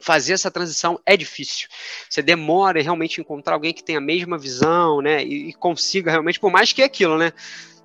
fazer 0.00 0.34
essa 0.34 0.50
transição 0.50 1.00
é 1.06 1.16
difícil. 1.16 1.68
Você 2.08 2.20
demora 2.20 2.82
realmente 2.82 3.20
encontrar 3.20 3.54
alguém 3.54 3.72
que 3.72 3.82
tenha 3.82 3.98
a 3.98 4.02
mesma 4.02 4.36
visão, 4.36 5.00
né, 5.00 5.24
e, 5.24 5.48
e 5.48 5.52
consiga 5.54 6.10
realmente, 6.10 6.38
por 6.38 6.50
mais 6.50 6.72
que 6.72 6.82
é 6.82 6.84
aquilo, 6.84 7.16
né, 7.16 7.32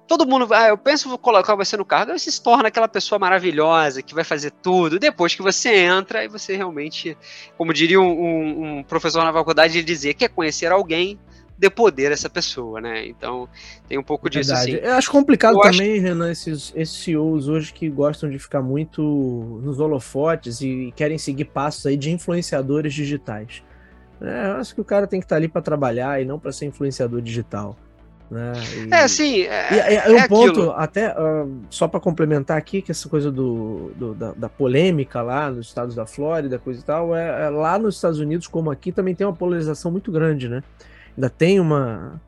todo 0.10 0.26
mundo, 0.26 0.52
ah, 0.52 0.70
eu 0.70 0.78
penso 0.78 1.08
vou 1.08 1.20
colocar 1.20 1.54
você 1.54 1.78
no 1.78 1.86
cargo, 1.86 2.18
você 2.18 2.32
se 2.32 2.42
torna 2.42 2.68
aquela 2.68 2.88
pessoa 2.88 3.20
maravilhosa 3.20 4.02
que 4.02 4.16
vai 4.16 4.24
fazer 4.24 4.50
tudo. 4.50 4.98
Depois 4.98 5.36
que 5.36 5.42
você 5.44 5.86
entra, 5.86 6.26
e 6.26 6.28
você 6.28 6.58
realmente, 6.58 7.16
como 7.56 7.72
diria 7.72 8.02
um, 8.02 8.10
um, 8.10 8.80
um 8.80 8.84
professor 8.84 9.24
na 9.24 9.32
faculdade, 9.32 9.78
ele 9.78 9.86
dizia, 9.86 10.12
quer 10.16 10.30
conhecer 10.30 10.72
alguém, 10.72 11.20
dê 11.56 11.70
poder 11.70 12.12
essa 12.12 12.28
pessoa, 12.28 12.82
né? 12.82 13.06
Então 13.08 13.48
tem 13.88 14.00
um 14.00 14.04
pouco 14.04 14.28
disso 14.28 14.50
Verdade. 14.50 14.78
assim. 14.78 14.86
Eu 14.88 14.94
acho 14.96 15.12
complicado 15.12 15.58
eu 15.58 15.62
também, 15.62 15.94
acho... 15.94 16.02
Renan, 16.02 16.32
esses, 16.32 16.74
esses 16.76 17.04
CEOs 17.04 17.48
hoje 17.48 17.72
que 17.72 17.88
gostam 17.88 18.32
de 18.32 18.40
ficar 18.40 18.64
muito 18.64 19.04
nos 19.62 19.80
holofotes 19.80 20.60
e 20.60 20.92
querem 20.96 21.20
seguir 21.20 21.46
passos 21.46 21.86
aí 21.86 21.96
de 21.96 22.10
influenciadores 22.10 22.96
digitais. 22.96 23.62
É, 24.20 24.48
eu 24.48 24.54
acho 24.54 24.74
que 24.74 24.82
o 24.82 24.86
cara 24.86 25.06
tem 25.06 25.20
que 25.20 25.26
estar 25.28 25.36
ali 25.36 25.48
para 25.48 25.62
trabalhar 25.62 26.20
e 26.20 26.26
não 26.26 26.40
para 26.40 26.52
ser 26.52 26.66
influenciador 26.66 27.22
digital. 27.22 27.78
Né? 28.30 28.54
E, 28.76 28.94
é, 28.94 29.08
sim. 29.08 29.42
É, 29.42 29.96
é, 29.96 30.10
um 30.12 30.28
ponto, 30.28 30.50
aquilo. 30.50 30.72
até 30.72 31.12
uh, 31.12 31.62
só 31.70 31.88
para 31.88 32.00
complementar 32.00 32.58
aqui, 32.58 32.82
que 32.82 32.92
essa 32.92 33.10
coisa 33.10 33.32
do, 33.32 33.92
do 33.96 34.14
da, 34.14 34.34
da, 34.34 34.50
polêmica 34.50 35.22
lá 35.22 35.50
nos 35.50 35.68
estados 35.68 35.96
da 35.96 36.06
Flórida, 36.06 36.60
coisa 36.60 36.80
e 36.80 36.84
tal, 36.84 37.16
é, 37.16 37.46
é, 37.46 37.50
lá 37.50 37.80
nos 37.80 37.96
Estados 37.96 38.20
Unidos, 38.20 38.48
como 38.48 38.70
aqui, 38.70 38.92
também 38.92 39.16
tem 39.16 39.26
uma 39.26 39.36
polarização 39.36 39.92
muito 39.92 40.12
grande, 40.12 40.48
né? 40.48 40.64
Ainda 41.18 41.30
tem 41.30 41.60
uma, 41.60 42.22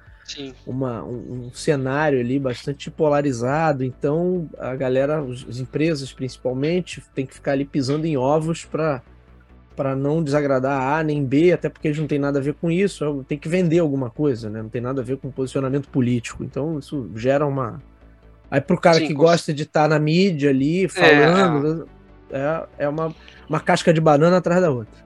uma 0.65 1.03
um, 1.03 1.45
um, 1.45 1.53
cenário 1.53 2.19
ali 2.19 2.39
bastante 2.39 2.89
polarizado, 2.89 3.83
então 3.83 4.49
a 4.57 4.75
galera, 4.75 5.19
as 5.19 5.59
empresas 5.59 6.11
principalmente, 6.11 7.03
tem 7.13 7.27
que 7.27 7.35
ficar 7.35 7.51
ali 7.51 7.63
pisando 7.63 8.07
em 8.07 8.17
ovos 8.17 8.65
para 8.65 9.03
para 9.81 9.95
não 9.95 10.21
desagradar 10.21 10.79
a 10.79 11.01
nem 11.01 11.25
B, 11.25 11.51
até 11.51 11.67
porque 11.67 11.87
eles 11.87 11.97
não 11.97 12.05
tem 12.05 12.19
nada 12.19 12.37
a 12.37 12.41
ver 12.41 12.53
com 12.53 12.69
isso, 12.69 13.25
tem 13.27 13.35
que 13.35 13.49
vender 13.49 13.79
alguma 13.79 14.11
coisa, 14.11 14.47
né? 14.47 14.61
Não 14.61 14.69
tem 14.69 14.79
nada 14.79 15.01
a 15.01 15.03
ver 15.03 15.17
com 15.17 15.31
posicionamento 15.31 15.89
político. 15.89 16.43
Então 16.43 16.77
isso 16.77 17.09
gera 17.15 17.47
uma. 17.47 17.81
Aí 18.51 18.61
pro 18.61 18.79
cara 18.79 18.99
Sim, 18.99 19.07
que 19.07 19.13
gosta 19.15 19.51
de 19.51 19.63
estar 19.63 19.83
tá 19.83 19.87
na 19.87 19.97
mídia 19.97 20.51
ali, 20.51 20.87
falando, 20.87 21.89
é, 22.29 22.37
é, 22.37 22.85
é 22.85 22.89
uma, 22.89 23.11
uma 23.49 23.59
casca 23.59 23.91
de 23.91 23.99
banana 23.99 24.37
atrás 24.37 24.61
da 24.61 24.69
outra. 24.69 25.03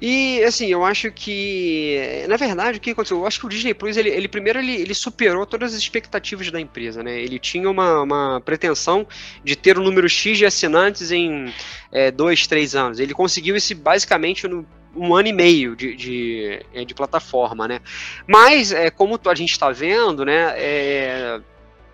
E, 0.00 0.42
assim, 0.44 0.68
eu 0.68 0.84
acho 0.84 1.10
que, 1.12 2.24
na 2.28 2.36
verdade, 2.36 2.78
o 2.78 2.80
que 2.80 2.90
aconteceu? 2.90 3.18
Eu 3.18 3.26
acho 3.26 3.40
que 3.40 3.46
o 3.46 3.48
Disney 3.48 3.74
Plus, 3.74 3.96
ele, 3.96 4.10
ele 4.10 4.28
primeiro, 4.28 4.58
ele, 4.58 4.72
ele 4.72 4.94
superou 4.94 5.46
todas 5.46 5.74
as 5.74 5.80
expectativas 5.80 6.50
da 6.50 6.60
empresa, 6.60 7.02
né? 7.02 7.20
Ele 7.20 7.38
tinha 7.38 7.68
uma, 7.68 8.02
uma 8.02 8.40
pretensão 8.40 9.06
de 9.44 9.56
ter 9.56 9.78
um 9.78 9.82
número 9.82 10.08
X 10.08 10.38
de 10.38 10.46
assinantes 10.46 11.10
em 11.10 11.52
é, 11.92 12.10
dois, 12.10 12.46
três 12.46 12.74
anos. 12.74 12.98
Ele 12.98 13.14
conseguiu 13.14 13.56
isso 13.56 13.74
basicamente 13.74 14.46
no 14.46 14.66
um 14.94 15.14
ano 15.14 15.28
e 15.28 15.32
meio 15.32 15.76
de, 15.76 15.94
de, 15.94 16.60
é, 16.74 16.84
de 16.84 16.94
plataforma, 16.94 17.68
né? 17.68 17.80
Mas, 18.26 18.72
é, 18.72 18.90
como 18.90 19.20
a 19.24 19.34
gente 19.34 19.52
está 19.52 19.70
vendo, 19.70 20.24
né, 20.24 20.52
é, 20.56 21.40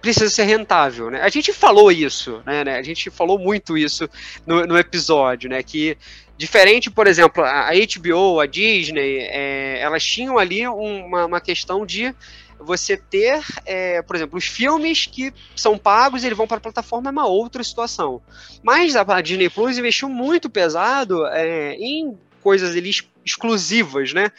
precisa 0.07 0.31
ser 0.31 0.45
rentável, 0.45 1.11
né? 1.11 1.21
A 1.21 1.29
gente 1.29 1.53
falou 1.53 1.91
isso, 1.91 2.43
né? 2.47 2.65
né? 2.65 2.79
A 2.79 2.83
gente 2.83 3.11
falou 3.11 3.39
muito 3.39 3.77
isso 3.77 4.09
no, 4.47 4.65
no 4.67 4.79
episódio, 4.79 5.51
né? 5.51 5.63
Que 5.63 5.99
Diferente, 6.39 6.91
por 6.91 7.07
exemplo, 7.07 7.43
a 7.43 7.71
HBO, 7.73 8.41
a 8.41 8.47
Disney, 8.47 9.21
é, 9.21 9.81
elas 9.81 10.05
tinham 10.05 10.37
ali 10.37 10.67
uma, 10.69 11.25
uma 11.25 11.41
questão 11.41 11.87
de 11.87 12.15
você 12.59 12.97
ter, 12.97 13.43
é, 13.65 14.03
por 14.03 14.17
exemplo, 14.17 14.39
os 14.39 14.47
filmes 14.47 15.07
que 15.07 15.33
são 15.55 15.79
pagos 15.79 16.23
e 16.23 16.27
eles 16.27 16.37
vão 16.37 16.47
para 16.47 16.59
a 16.59 16.61
plataforma 16.61 17.09
é 17.09 17.13
uma 17.13 17.27
outra 17.27 17.63
situação. 17.63 18.21
Mas 18.63 18.97
a 18.97 19.21
Disney 19.21 19.49
Plus 19.49 19.79
investiu 19.79 20.09
muito 20.09 20.51
pesado 20.51 21.27
é, 21.27 21.75
em 21.75 22.19
coisas 22.43 22.77
ali 22.77 22.91
exclusivas, 23.25 24.13
né? 24.13 24.31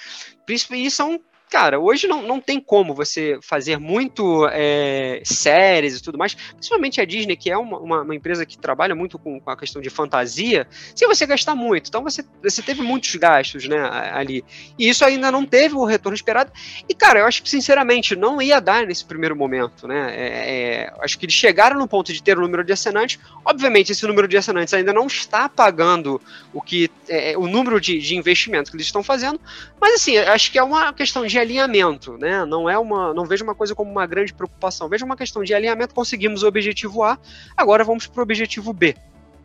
E 0.72 0.92
são 0.92 1.20
cara, 1.50 1.80
hoje 1.80 2.08
não, 2.08 2.22
não 2.22 2.40
tem 2.40 2.60
como 2.60 2.94
você 2.94 3.40
fazer 3.42 3.80
muito 3.80 4.48
é, 4.52 5.22
séries 5.24 5.98
e 5.98 6.04
tudo 6.04 6.18
mais, 6.18 6.34
principalmente 6.34 7.00
a 7.00 7.06
Disney, 7.06 7.36
que 7.36 7.50
é 7.50 7.58
uma, 7.58 7.80
uma, 7.80 8.02
uma 8.02 8.16
empresa 8.16 8.46
que 8.46 8.58
trabalha 8.58 8.94
muito 8.94 9.18
com, 9.18 9.40
com, 9.40 9.50
a 9.50 9.58
questão 9.58 9.82
de 9.82 9.90
fantasia, 9.90 10.68
se 10.96 11.06
você 11.08 11.26
gastar 11.26 11.56
muito. 11.56 11.88
Então 11.88 12.04
você, 12.04 12.24
você 12.44 12.62
teve 12.62 12.82
muitos 12.82 13.16
gastos, 13.16 13.68
né, 13.68 13.78
ali. 14.14 14.44
E 14.78 14.90
isso 14.90 15.06
ainda 15.06 15.32
não 15.32 15.46
teve 15.46 15.76
o 15.76 15.86
retorno 15.86 16.16
esperado. 16.16 16.52
E, 16.88 16.94
cara, 16.94 17.20
eu 17.20 17.26
acho 17.26 17.42
que, 17.42 17.50
sinceramente, 17.50 18.16
não 18.16 18.42
ia 18.42 18.60
dar 18.60 18.86
nesse 18.86 19.06
primeiro 19.06 19.36
momento, 19.36 19.88
né? 19.88 20.14
É, 20.16 20.28
é, 20.28 20.94
acho 21.02 21.18
que 21.18 21.26
eles 21.26 21.36
chegaram 21.36 21.78
no 21.78 21.88
ponto 21.88 22.12
de 22.12 22.22
ter 22.22 22.38
o 22.38 22.42
número 22.42 22.64
de 22.64 22.74
assinantes. 22.74 23.20
Obviamente, 23.46 23.92
esse 23.92 24.06
número 24.06 24.28
de 24.28 24.38
assinantes 24.38 24.74
ainda 24.74 24.92
não 24.94 25.08
está 25.08 25.48
pagando 25.48 26.22
o 26.54 26.62
que 26.62 26.90
é, 27.08 27.38
o 27.38 27.48
número 27.48 27.80
de, 27.80 28.00
de 28.00 28.16
investimento 28.16 28.70
que 28.72 28.78
eles 28.78 28.88
estão 28.88 29.04
fazendo, 29.04 29.40
mas 29.80 29.96
assim, 29.96 30.18
acho 30.18 30.52
que 30.52 30.58
é 30.58 30.64
uma 30.64 30.92
questão 30.94 31.26
de 31.26 31.37
de 31.38 31.40
alinhamento, 31.40 32.18
né? 32.18 32.46
Não 32.46 32.70
é 32.70 32.78
uma, 32.78 33.14
não 33.14 33.26
vejo 33.26 33.44
uma 33.44 33.54
coisa 33.54 33.76
como 33.76 33.92
uma 33.92 34.06
grande 34.06 34.34
preocupação. 34.34 34.90
Vejo 34.90 35.06
uma 35.06 35.16
questão 35.16 35.44
de 35.44 35.54
alinhamento. 35.54 35.94
Conseguimos 35.94 36.44
o 36.44 36.48
objetivo 36.48 37.04
A, 37.04 37.18
agora 37.56 37.84
vamos 37.84 38.08
para 38.08 38.20
o 38.20 38.24
objetivo 38.24 38.74
B. 38.74 38.96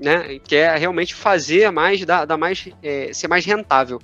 Né, 0.01 0.41
que 0.43 0.57
é 0.57 0.77
realmente 0.77 1.15
fazer 1.15 1.71
mais, 1.71 2.05
dar, 2.05 2.25
dar 2.25 2.37
mais, 2.37 2.69
é, 2.83 3.13
ser 3.13 3.29
mais 3.29 3.45
rentável. 3.45 4.01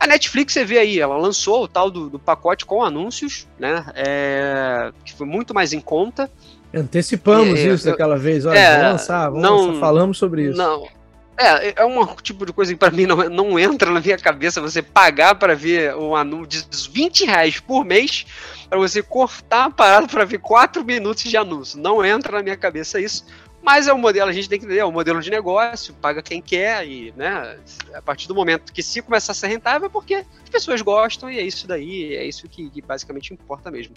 A 0.00 0.06
Netflix, 0.06 0.54
você 0.54 0.64
vê 0.64 0.78
aí, 0.78 0.98
ela 0.98 1.14
lançou 1.18 1.64
o 1.64 1.68
tal 1.68 1.90
do, 1.90 2.08
do 2.08 2.18
pacote 2.18 2.64
com 2.64 2.82
anúncios, 2.82 3.46
né, 3.58 3.84
é, 3.94 4.92
que 5.04 5.12
foi 5.12 5.26
muito 5.26 5.52
mais 5.52 5.74
em 5.74 5.80
conta. 5.80 6.30
Antecipamos 6.72 7.58
é, 7.58 7.66
isso 7.66 7.86
eu, 7.86 7.92
daquela 7.92 8.16
vez, 8.16 8.46
olha, 8.46 8.56
é, 8.56 8.76
vamos 8.78 8.92
lançar, 8.92 9.28
vamos 9.28 9.42
não, 9.42 9.66
lançar, 9.66 9.80
falamos 9.80 10.16
sobre 10.16 10.48
isso. 10.48 10.56
Não, 10.56 10.88
é, 11.36 11.82
é 11.82 11.84
um 11.84 12.04
tipo 12.16 12.44
de 12.44 12.52
coisa 12.52 12.72
que 12.72 12.78
para 12.78 12.90
mim 12.90 13.06
não, 13.06 13.16
não 13.28 13.58
entra 13.58 13.90
na 13.90 14.00
minha 14.00 14.18
cabeça 14.18 14.60
você 14.60 14.82
pagar 14.82 15.34
para 15.34 15.54
ver 15.54 15.94
um 15.96 16.14
anúncio 16.14 16.64
de 16.68 16.88
20 16.90 17.24
reais 17.24 17.58
por 17.58 17.84
mês 17.84 18.26
para 18.68 18.78
você 18.78 19.02
cortar 19.02 19.66
a 19.66 19.70
parada 19.70 20.06
para 20.06 20.24
ver 20.24 20.38
4 20.38 20.84
minutos 20.84 21.24
de 21.24 21.36
anúncio. 21.36 21.78
Não 21.78 22.04
entra 22.04 22.36
na 22.36 22.42
minha 22.42 22.56
cabeça 22.56 23.00
isso. 23.00 23.24
Mas 23.62 23.86
é 23.86 23.94
um 23.94 23.98
modelo, 23.98 24.28
a 24.28 24.32
gente 24.32 24.48
tem 24.48 24.58
que 24.58 24.64
entender, 24.64 24.80
é 24.80 24.84
um 24.84 24.90
modelo 24.90 25.20
de 25.20 25.30
negócio, 25.30 25.94
paga 25.94 26.20
quem 26.20 26.42
quer, 26.42 26.84
e 26.84 27.14
né, 27.16 27.56
a 27.94 28.02
partir 28.02 28.26
do 28.26 28.34
momento 28.34 28.72
que 28.72 28.82
se 28.82 29.00
começar 29.00 29.30
a 29.30 29.34
ser 29.36 29.46
rentável 29.46 29.86
é 29.86 29.88
porque 29.88 30.14
as 30.16 30.50
pessoas 30.50 30.82
gostam 30.82 31.30
e 31.30 31.38
é 31.38 31.42
isso 31.42 31.68
daí, 31.68 32.12
é 32.12 32.24
isso 32.24 32.48
que, 32.48 32.68
que 32.70 32.82
basicamente 32.82 33.32
importa 33.32 33.70
mesmo. 33.70 33.94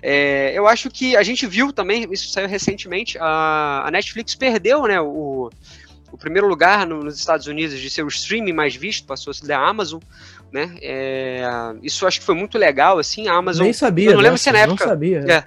É, 0.00 0.52
eu 0.54 0.68
acho 0.68 0.88
que 0.88 1.16
a 1.16 1.24
gente 1.24 1.48
viu 1.48 1.72
também, 1.72 2.06
isso 2.12 2.30
saiu 2.30 2.46
recentemente, 2.46 3.18
a, 3.18 3.88
a 3.88 3.90
Netflix 3.90 4.36
perdeu 4.36 4.84
né, 4.84 5.00
o, 5.00 5.50
o 6.10 6.16
primeiro 6.16 6.48
lugar 6.48 6.86
no, 6.86 7.02
nos 7.02 7.18
Estados 7.18 7.46
Unidos 7.46 7.78
de 7.78 7.90
ser 7.90 8.02
o 8.02 8.08
streaming 8.08 8.52
mais 8.52 8.74
visto 8.74 9.06
passou 9.06 9.30
a 9.30 9.34
ser 9.34 9.46
da 9.46 9.58
Amazon, 9.58 10.00
né? 10.52 10.76
É, 10.80 11.42
isso 11.82 12.06
acho 12.06 12.20
que 12.20 12.26
foi 12.26 12.34
muito 12.34 12.58
legal, 12.58 12.98
assim, 12.98 13.28
a 13.28 13.34
Amazon. 13.34 13.64
Nem 13.64 13.72
sabia. 13.72 14.10
Eu 14.10 14.14
não 14.14 14.20
lembro 14.20 14.38
se 14.38 14.50
na 14.50 14.58
época. 14.60 14.84
Não 14.84 14.90
sabia. 14.90 15.24
É, 15.28 15.44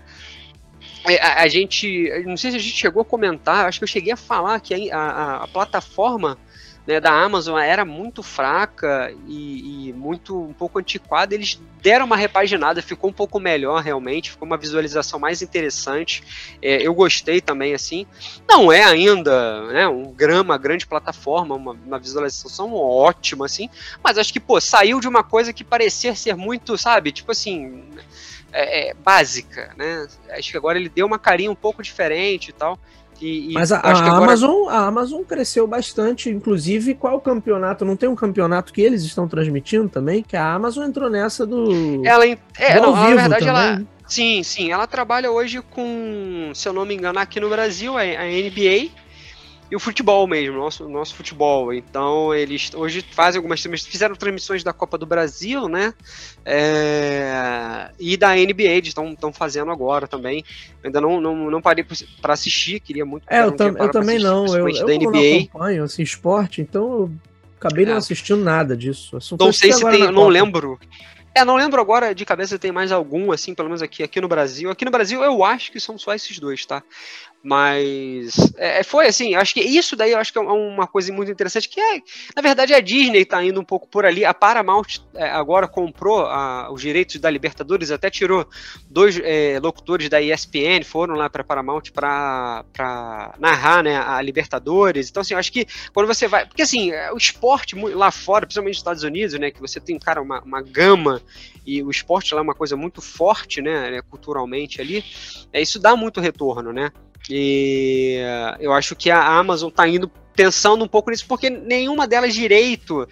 é, 1.14 1.22
a, 1.22 1.44
a, 1.44 1.48
gente, 1.48 2.10
não 2.26 2.38
sei 2.38 2.52
se 2.52 2.58
a 2.58 2.60
gente 2.60 2.76
chegou 2.76 3.02
a 3.02 3.06
comentar, 3.06 3.66
acho 3.66 3.80
que 3.80 3.84
eu 3.84 3.88
cheguei 3.88 4.14
a 4.14 4.18
falar 4.18 4.60
que 4.60 4.92
a, 4.92 4.98
a, 4.98 5.44
a 5.44 5.48
plataforma 5.48 6.38
né, 6.86 7.00
da 7.00 7.12
Amazon 7.12 7.60
era 7.60 7.86
muito 7.86 8.24
fraca 8.24 9.14
e, 9.28 9.90
e, 9.90 9.94
muito 9.94 10.40
um 10.40 10.54
pouco 10.54 10.80
antiquada. 10.80 11.36
Eles 11.36 11.62
deram 11.82 12.06
uma 12.06 12.16
repaginada, 12.16 12.82
ficou 12.82 13.10
um 13.10 13.14
pouco 13.14 13.40
melhor 13.40 13.82
realmente, 13.82 14.32
ficou 14.32 14.46
uma 14.46 14.58
visualização 14.58 15.20
mais 15.20 15.42
interessante. 15.42 16.24
É, 16.62 16.82
eu 16.86 16.94
gostei 16.94 17.40
também 17.40 17.74
assim. 17.74 18.06
Não 18.50 18.72
é 18.72 18.84
ainda 18.84 19.68
né, 19.68 19.88
um 19.88 20.12
grama, 20.12 20.58
grande 20.58 20.88
plataforma, 20.88 21.56
uma, 21.56 21.72
uma 21.74 22.00
visualização 22.00 22.74
ótima 22.74 23.46
assim, 23.46 23.70
mas 24.04 24.18
acho 24.18 24.34
que 24.34 24.40
pô 24.40 24.60
saiu 24.60 25.00
de 25.00 25.08
uma 25.08 25.24
coisa 25.24 25.54
que 25.54 25.64
parecia 25.64 26.16
ser 26.16 26.36
muito, 26.36 26.78
sabe, 26.78 27.12
tipo 27.12 27.32
assim. 27.32 27.84
É, 28.54 28.90
é, 28.90 28.94
básica, 28.94 29.74
né? 29.78 30.06
Acho 30.32 30.52
que 30.52 30.58
agora 30.58 30.78
ele 30.78 30.90
deu 30.90 31.08
uma 31.08 31.18
carinha 31.18 31.50
um 31.50 31.56
pouco 31.56 31.82
diferente 31.82 32.50
e 32.50 32.52
tal. 32.52 32.78
E, 33.22 33.54
Mas 33.54 33.72
a, 33.72 33.78
a 33.78 33.92
agora... 33.92 34.24
Amazon, 34.24 34.70
a 34.70 34.88
Amazon 34.88 35.22
cresceu 35.24 35.68
bastante, 35.68 36.30
inclusive 36.30 36.96
qual 36.96 37.20
campeonato? 37.22 37.86
Não 37.86 37.96
tem 37.96 38.10
um 38.10 38.16
campeonato 38.16 38.74
que 38.74 38.82
eles 38.82 39.04
estão 39.04 39.28
transmitindo 39.28 39.88
também? 39.88 40.24
Que 40.24 40.36
a 40.36 40.54
Amazon 40.54 40.86
entrou 40.88 41.10
nessa 41.10 41.46
do. 41.46 42.06
Ela 42.06 42.26
é, 42.26 42.76
do 42.76 42.82
não, 42.82 42.94
na 42.94 43.08
verdade 43.08 43.46
também. 43.46 43.50
ela. 43.50 43.82
Sim, 44.08 44.44
sim, 44.44 44.72
ela 44.72 44.86
trabalha 44.86 45.32
hoje 45.32 45.62
com, 45.62 46.52
se 46.54 46.68
eu 46.68 46.74
não 46.74 46.86
me 46.86 46.94
engano, 46.94 47.18
aqui 47.18 47.40
no 47.40 47.50
Brasil, 47.50 47.98
a, 47.98 48.02
a 48.02 48.26
NBA 48.26 48.90
e 49.72 49.76
o 49.76 49.80
futebol 49.80 50.28
mesmo, 50.28 50.58
nosso, 50.58 50.90
nosso 50.90 51.16
futebol. 51.16 51.74
Então, 51.74 52.36
eles 52.36 52.72
hoje 52.76 53.06
fazem 53.14 53.40
algumas 53.40 53.64
fizeram 53.64 54.16
transmissões 54.16 54.66
da 54.66 54.74
Copa 54.74 54.98
do 54.98 55.06
Brasil, 55.06 55.70
né? 55.70 55.94
É, 56.44 57.90
e 57.98 58.18
da 58.18 58.36
NBA, 58.36 58.80
estão 58.84 59.32
fazendo 59.32 59.72
agora 59.72 60.10
também. 60.10 60.44
Eu 60.84 60.88
ainda 60.88 61.00
não, 61.00 61.22
não, 61.22 61.50
não 61.50 61.62
parei 61.62 61.86
para 62.22 62.34
assistir, 62.34 62.82
queria 62.82 63.06
muito. 63.06 63.24
É, 63.30 63.44
eu, 63.44 63.54
tam, 63.54 63.70
eu 63.70 63.90
também 63.90 64.20
não. 64.20 64.46
Eu, 64.46 64.68
eu 64.68 64.86
da 64.86 64.94
NBA. 64.94 65.10
não 65.10 65.40
acompanho 65.40 65.84
assim, 65.86 66.04
esporte, 66.04 66.60
então 66.60 66.92
eu 66.92 67.12
acabei 67.58 67.86
não 67.86 67.94
é. 67.94 67.98
assistindo 67.98 68.44
nada 68.44 68.76
disso. 68.76 69.18
Não 69.40 69.54
sei 69.54 69.72
se 69.72 69.90
tem, 69.90 70.12
não 70.12 70.28
lembro. 70.28 70.78
É, 71.34 71.46
não 71.46 71.56
lembro 71.56 71.80
agora 71.80 72.14
de 72.14 72.26
cabeça 72.26 72.56
se 72.56 72.60
tem 72.60 72.74
mais 72.74 72.92
algum, 72.92 73.32
assim, 73.32 73.56
pelo 73.56 73.70
menos 73.70 73.82
aqui, 73.82 74.04
aqui 74.04 74.20
no 74.20 74.28
Brasil. 74.28 74.70
Aqui 74.70 74.84
no 74.84 74.92
Brasil 74.92 75.24
eu 75.24 75.46
acho 75.46 75.72
que 75.72 75.80
são 75.80 75.98
só 75.98 76.14
esses 76.14 76.38
dois, 76.40 76.66
tá? 76.66 76.84
Mas 77.44 78.54
é, 78.56 78.80
é, 78.80 78.84
foi 78.84 79.08
assim, 79.08 79.34
acho 79.34 79.56
que 79.56 79.62
isso 79.62 79.96
daí 79.96 80.14
acho 80.14 80.32
que 80.32 80.38
é 80.38 80.42
uma 80.42 80.86
coisa 80.86 81.12
muito 81.12 81.32
interessante, 81.32 81.68
que 81.68 81.82
é, 81.82 82.00
na 82.36 82.42
verdade, 82.42 82.72
a 82.72 82.80
Disney 82.80 83.22
está 83.22 83.44
indo 83.44 83.60
um 83.60 83.64
pouco 83.64 83.88
por 83.88 84.06
ali. 84.06 84.24
A 84.24 84.34
Paramount 84.34 85.00
é, 85.16 85.28
agora 85.30 85.68
comprou 85.68 86.26
a, 86.26 86.72
os 86.72 86.82
direitos 86.82 87.20
da 87.20 87.32
Libertadores, 87.32 87.90
até 87.90 88.12
tirou 88.12 88.48
dois 88.88 89.20
é, 89.24 89.60
locutores 89.60 90.08
da 90.08 90.22
ESPN, 90.22 90.84
foram 90.86 91.16
lá 91.16 91.30
para 91.32 91.44
Paramount 91.44 91.92
para 91.92 92.64
narrar 93.40 93.84
né, 93.84 93.98
a 93.98 94.22
Libertadores. 94.22 95.10
Então, 95.10 95.22
assim, 95.22 95.34
acho 95.34 95.52
que 95.52 95.66
quando 95.94 96.06
você 96.06 96.28
vai. 96.28 96.46
Porque 96.46 96.62
assim, 96.62 96.92
é, 96.92 97.12
o 97.12 97.18
esporte 97.18 97.76
lá 97.76 98.12
fora, 98.12 98.46
principalmente 98.46 98.74
nos 98.74 98.82
Estados 98.82 99.04
Unidos, 99.04 99.40
né, 99.40 99.50
que 99.50 99.60
você 99.60 99.80
tem, 99.80 99.98
cara, 99.98 100.22
uma, 100.22 100.42
uma 100.42 100.62
gama 100.62 101.20
e 101.66 101.82
o 101.82 101.90
esporte 101.90 102.36
lá 102.36 102.42
é 102.42 102.44
uma 102.44 102.56
coisa 102.56 102.76
muito 102.76 103.02
forte, 103.02 103.62
né, 103.62 104.00
culturalmente 104.10 104.80
ali, 104.80 105.04
é, 105.52 105.62
isso 105.62 105.80
dá 105.80 105.96
muito 105.96 106.22
retorno, 106.22 106.72
né? 106.72 106.92
E 107.30 108.20
eu 108.60 108.74
acho 108.74 108.96
que 108.96 109.10
a 109.10 109.24
Amazon 109.24 109.70
está 109.70 109.88
indo 109.88 110.10
pensando 110.36 110.84
um 110.84 110.88
pouco 110.88 111.12
nisso, 111.12 111.26
porque 111.28 111.50
nenhuma 111.50 112.08
delas 112.08 112.34
direito 112.34 113.08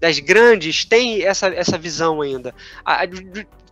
das 0.00 0.18
grandes 0.18 0.84
tem 0.84 1.22
essa, 1.22 1.48
essa 1.48 1.76
visão 1.76 2.20
ainda. 2.20 2.54
A, 2.84 3.00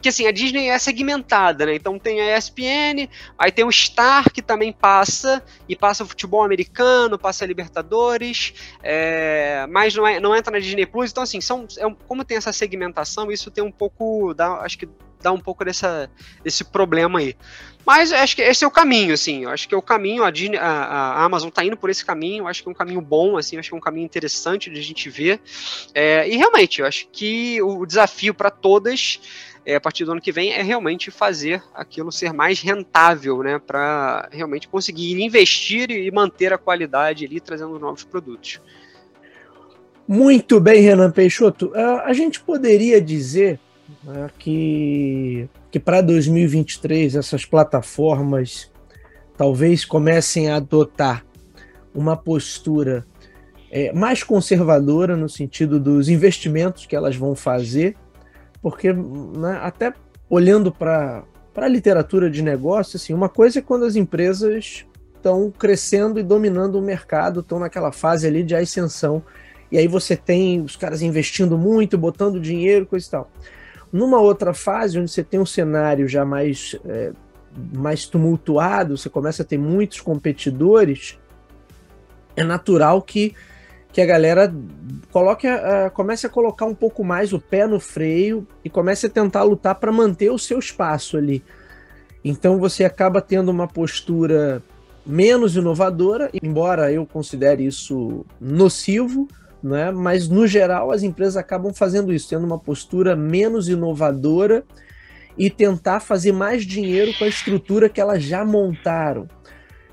que 0.07 0.11
assim, 0.11 0.29
a 0.29 0.31
Disney 0.31 0.69
é 0.69 0.79
segmentada, 0.79 1.67
né? 1.67 1.75
Então 1.75 1.99
tem 1.99 2.21
a 2.21 2.39
ESPN, 2.39 3.09
aí 3.37 3.51
tem 3.51 3.65
o 3.65 3.73
Star 3.73 4.33
que 4.33 4.41
também 4.41 4.73
passa, 4.73 5.43
e 5.69 5.75
passa 5.75 6.05
o 6.05 6.07
futebol 6.07 6.45
americano, 6.45 7.19
passa 7.19 7.45
a 7.45 7.49
Libertadores, 7.49 8.55
é, 8.85 9.67
mas 9.69 9.97
não, 9.97 10.07
é, 10.07 10.21
não 10.21 10.37
entra 10.37 10.53
na 10.53 10.61
Disney 10.61 10.87
Plus. 10.87 11.11
Então, 11.11 11.25
assim, 11.25 11.41
são, 11.41 11.67
é, 11.77 11.93
como 12.07 12.25
tem 12.25 12.37
essa 12.37 12.53
segmentação, 12.53 13.33
isso 13.33 13.51
tem 13.51 13.65
um 13.65 13.73
pouco. 13.73 14.33
Dá, 14.33 14.61
acho 14.61 14.79
que 14.79 14.89
dá 15.21 15.33
um 15.33 15.41
pouco 15.41 15.65
dessa, 15.65 16.09
desse 16.45 16.63
problema 16.63 17.19
aí. 17.19 17.35
Mas 17.85 18.13
acho 18.13 18.37
que 18.37 18.43
esse 18.43 18.65
é 18.65 18.67
o 18.67 18.71
caminho, 18.71 19.13
assim. 19.13 19.43
Eu 19.43 19.51
acho 19.51 19.69
que 19.69 19.75
é 19.75 19.79
o 19.79 19.83
caminho, 19.83 20.23
a, 20.23 20.31
Disney, 20.31 20.57
a, 20.57 20.69
a 20.69 21.25
Amazon 21.25 21.49
está 21.49 21.65
indo 21.65 21.77
por 21.77 21.91
esse 21.91 22.05
caminho. 22.05 22.45
Eu 22.45 22.49
acho 22.49 22.63
que 22.63 22.69
é 22.69 22.71
um 22.71 22.75
caminho 22.75 23.01
bom, 23.01 23.37
assim. 23.37 23.59
Acho 23.59 23.71
que 23.71 23.75
é 23.75 23.79
um 23.79 23.81
caminho 23.81 24.05
interessante 24.05 24.71
de 24.71 24.79
a 24.79 24.83
gente 24.83 25.11
ver. 25.11 25.41
É, 25.93 26.29
e 26.29 26.37
realmente, 26.37 26.81
eu 26.81 26.87
acho 26.87 27.09
que 27.09 27.61
o 27.61 27.85
desafio 27.85 28.35
para 28.35 28.51
todas 28.51 29.21
é, 29.67 29.75
a 29.75 29.81
partir 29.81 30.05
do 30.05 30.13
ano 30.13 30.21
que 30.21 30.31
vem 30.31 30.53
é 30.53 30.63
realmente 30.63 31.11
fazer 31.11 31.61
aquilo 31.75 32.13
ser 32.13 32.33
mais 32.33 32.61
rentável, 32.61 33.43
né? 33.43 33.59
Para 33.59 34.29
realmente 34.31 34.69
conseguir 34.69 35.21
investir 35.21 35.91
e 35.91 36.09
manter 36.13 36.53
a 36.53 36.59
qualidade 36.59 37.25
ali, 37.25 37.41
trazendo 37.41 37.77
novos 37.77 38.05
produtos. 38.05 38.61
Muito 40.07 40.61
bem, 40.61 40.81
Renan 40.81 41.11
Peixoto. 41.11 41.67
Uh, 41.75 42.01
a 42.05 42.13
gente 42.13 42.41
poderia 42.41 43.01
dizer 43.01 43.59
né, 44.05 44.31
que, 44.39 45.49
que 45.69 45.81
para 45.81 46.01
2023 46.01 47.17
essas 47.17 47.45
plataformas 47.45 48.71
talvez 49.37 49.85
comecem 49.85 50.49
a 50.49 50.57
adotar 50.57 51.27
uma 51.93 52.17
postura 52.17 53.05
é, 53.69 53.93
mais 53.93 54.23
conservadora 54.23 55.17
no 55.17 55.29
sentido 55.29 55.81
dos 55.81 56.09
investimentos 56.09 56.87
que 56.87 56.95
elas 56.95 57.17
vão 57.17 57.35
fazer, 57.35 57.97
porque 58.61 58.93
né, 58.93 59.59
até 59.63 59.93
olhando 60.29 60.73
para 60.73 61.25
a 61.57 61.69
literatura 61.69 62.31
de 62.31 62.43
negócio, 62.43 62.97
assim, 62.97 63.15
uma 63.15 63.29
coisa 63.29 63.61
é 63.61 63.63
quando 63.63 63.85
as 63.85 63.97
empresas 63.97 64.85
estão 65.15 65.51
crescendo 65.51 66.21
e 66.21 66.23
dominando 66.23 66.77
o 66.77 66.83
mercado, 66.83 67.41
estão 67.41 67.59
naquela 67.59 67.93
fase 67.93 68.27
ali 68.27 68.43
de 68.43 68.55
ascensão, 68.55 69.23
e 69.71 69.79
aí 69.79 69.89
você 69.89 70.17
tem 70.17 70.61
os 70.61 70.77
caras 70.77 71.03
investindo 71.03 71.59
muito, 71.59 71.99
botando 71.99 72.41
dinheiro, 72.41 72.87
coisa 72.87 73.07
e 73.07 73.11
tal. 73.11 73.31
Numa 73.93 74.21
outra 74.21 74.55
fase, 74.55 74.99
onde 74.99 75.11
você 75.11 75.25
tem 75.25 75.41
um 75.41 75.47
cenário 75.47 76.09
já 76.09 76.25
mais, 76.25 76.77
é, 76.85 77.13
mais 77.75 78.07
tumultuado, 78.07 78.97
você 78.97 79.09
começa 79.09 79.43
a 79.43 79.47
ter 79.47 79.59
muitos 79.59 80.01
competidores, 80.01 81.19
é 82.37 82.45
natural 82.45 83.03
que, 83.03 83.35
que 83.97 84.01
a 84.03 84.05
galera 84.05 84.55
coloque, 85.11 85.47
uh, 85.49 85.91
comece 85.95 86.27
a 86.27 86.29
colocar 86.29 86.67
um 86.67 86.75
pouco 86.75 87.03
mais 87.03 87.33
o 87.33 87.41
pé 87.41 87.67
no 87.67 87.81
freio 87.81 88.47
e 88.63 88.69
comece 88.69 89.07
a 89.07 89.09
tentar 89.09 89.43
lutar 89.43 89.77
para 89.77 89.91
manter 89.91 90.31
o 90.31 90.39
seu 90.39 90.59
espaço 90.59 91.17
ali. 91.17 91.43
Então 92.23 92.59
você 92.59 92.85
acaba 92.85 93.23
tendo 93.23 93.49
uma 93.49 93.67
postura 93.67 94.63
menos 95.07 95.57
inovadora, 95.57 96.29
embora 96.43 96.93
eu 96.93 97.07
considere 97.07 97.65
isso 97.65 98.27
nocivo, 98.39 99.27
né? 99.63 99.91
mas 99.91 100.29
no 100.29 100.47
geral 100.47 100.91
as 100.91 101.03
empresas 101.03 101.39
acabam 101.39 101.73
fazendo 101.73 102.13
isso, 102.13 102.29
tendo 102.29 102.45
uma 102.45 102.59
postura 102.59 103.17
menos 103.17 103.67
inovadora 103.67 104.63
e 105.39 105.49
tentar 105.49 106.01
fazer 106.01 106.33
mais 106.33 106.67
dinheiro 106.67 107.15
com 107.17 107.25
a 107.25 107.29
estrutura 107.29 107.89
que 107.89 108.03
elas 108.03 108.23
já 108.23 108.45
montaram. 108.45 109.27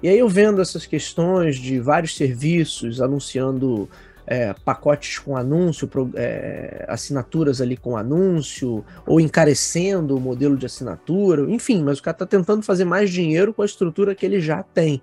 E 0.04 0.10
aí 0.10 0.20
eu 0.20 0.28
vendo 0.28 0.62
essas 0.62 0.86
questões 0.86 1.56
de 1.56 1.80
vários 1.80 2.18
serviços 2.18 3.00
anunciando 3.00 3.90
é, 4.28 4.54
pacotes 4.66 5.18
com 5.18 5.38
anúncio, 5.38 5.88
pro, 5.88 6.12
é, 6.16 6.86
assinaturas 6.90 7.62
ali 7.62 7.78
com 7.78 7.96
anúncio, 7.96 8.84
ou 9.08 9.22
encarecendo 9.22 10.18
o 10.18 10.20
modelo 10.20 10.58
de 10.58 10.66
assinatura, 10.66 11.50
enfim, 11.50 11.82
mas 11.82 12.00
o 12.00 12.04
cara 12.04 12.16
está 12.16 12.26
tentando 12.26 12.64
fazer 12.64 12.84
mais 12.84 13.10
dinheiro 13.10 13.54
com 13.54 13.62
a 13.62 13.66
estrutura 13.66 14.14
que 14.14 14.26
ele 14.26 14.42
já 14.42 14.62
tem. 14.62 15.02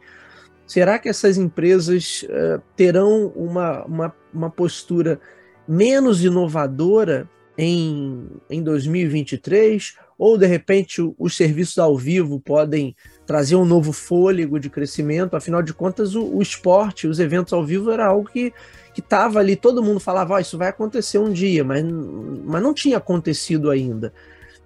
Será 0.66 0.98
que 0.98 1.08
essas 1.08 1.38
empresas 1.38 2.24
uh, 2.24 2.62
terão 2.76 3.32
uma, 3.34 3.82
uma, 3.86 4.14
uma 4.34 4.50
postura 4.50 5.18
menos 5.66 6.22
inovadora 6.22 7.26
em, 7.56 8.28
em 8.50 8.62
2023? 8.62 9.96
Ou, 10.16 10.36
de 10.36 10.46
repente, 10.46 11.00
os 11.18 11.36
serviços 11.36 11.78
ao 11.78 11.96
vivo 11.96 12.38
podem 12.38 12.94
trazer 13.30 13.54
um 13.54 13.64
novo 13.64 13.92
fôlego 13.92 14.58
de 14.58 14.68
crescimento? 14.68 15.36
Afinal 15.36 15.62
de 15.62 15.72
contas, 15.72 16.16
o, 16.16 16.24
o 16.34 16.42
esporte, 16.42 17.06
os 17.06 17.20
eventos 17.20 17.52
ao 17.52 17.64
vivo 17.64 17.92
era 17.92 18.06
algo 18.06 18.28
que 18.28 18.52
estava 18.98 19.38
ali, 19.38 19.54
todo 19.54 19.84
mundo 19.84 20.00
falava, 20.00 20.34
oh, 20.34 20.38
isso 20.40 20.58
vai 20.58 20.66
acontecer 20.66 21.16
um 21.18 21.32
dia, 21.32 21.62
mas, 21.62 21.84
mas 21.84 22.60
não 22.60 22.74
tinha 22.74 22.96
acontecido 22.96 23.70
ainda. 23.70 24.12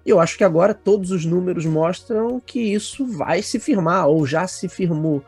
Eu 0.03 0.19
acho 0.19 0.35
que 0.35 0.43
agora 0.43 0.73
todos 0.73 1.11
os 1.11 1.25
números 1.25 1.63
mostram 1.63 2.41
que 2.43 2.59
isso 2.59 3.05
vai 3.05 3.43
se 3.43 3.59
firmar, 3.59 4.07
ou 4.07 4.25
já 4.25 4.47
se 4.47 4.67
firmou. 4.67 5.23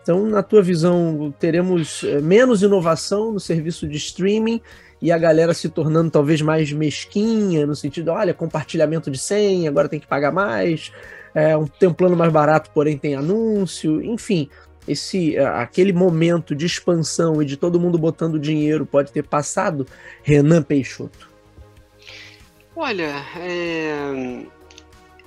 Então, 0.00 0.24
na 0.24 0.40
tua 0.40 0.62
visão, 0.62 1.34
teremos 1.40 2.04
eh, 2.04 2.20
menos 2.20 2.62
inovação 2.62 3.32
no 3.32 3.40
serviço 3.40 3.88
de 3.88 3.96
streaming 3.96 4.60
e 5.02 5.10
a 5.10 5.18
galera 5.18 5.52
se 5.52 5.68
tornando 5.68 6.08
talvez 6.08 6.40
mais 6.40 6.72
mesquinha, 6.72 7.66
no 7.66 7.74
sentido, 7.74 8.12
olha, 8.12 8.32
compartilhamento 8.32 9.10
de 9.10 9.18
senha, 9.18 9.68
agora 9.68 9.88
tem 9.88 9.98
que 9.98 10.06
pagar 10.06 10.30
mais, 10.30 10.92
é, 11.36 11.54
um, 11.54 11.66
tem 11.66 11.86
um 11.86 11.92
plano 11.92 12.16
mais 12.16 12.32
barato, 12.32 12.70
porém 12.72 12.96
tem 12.96 13.14
anúncio, 13.14 14.02
enfim, 14.02 14.48
esse 14.88 15.36
eh, 15.36 15.44
aquele 15.44 15.92
momento 15.92 16.54
de 16.54 16.64
expansão 16.64 17.42
e 17.42 17.44
de 17.44 17.58
todo 17.58 17.78
mundo 17.78 17.98
botando 17.98 18.38
dinheiro 18.38 18.86
pode 18.86 19.12
ter 19.12 19.22
passado, 19.22 19.86
Renan 20.22 20.62
Peixoto? 20.62 21.28
Olha, 22.74 23.22
é 23.36 24.46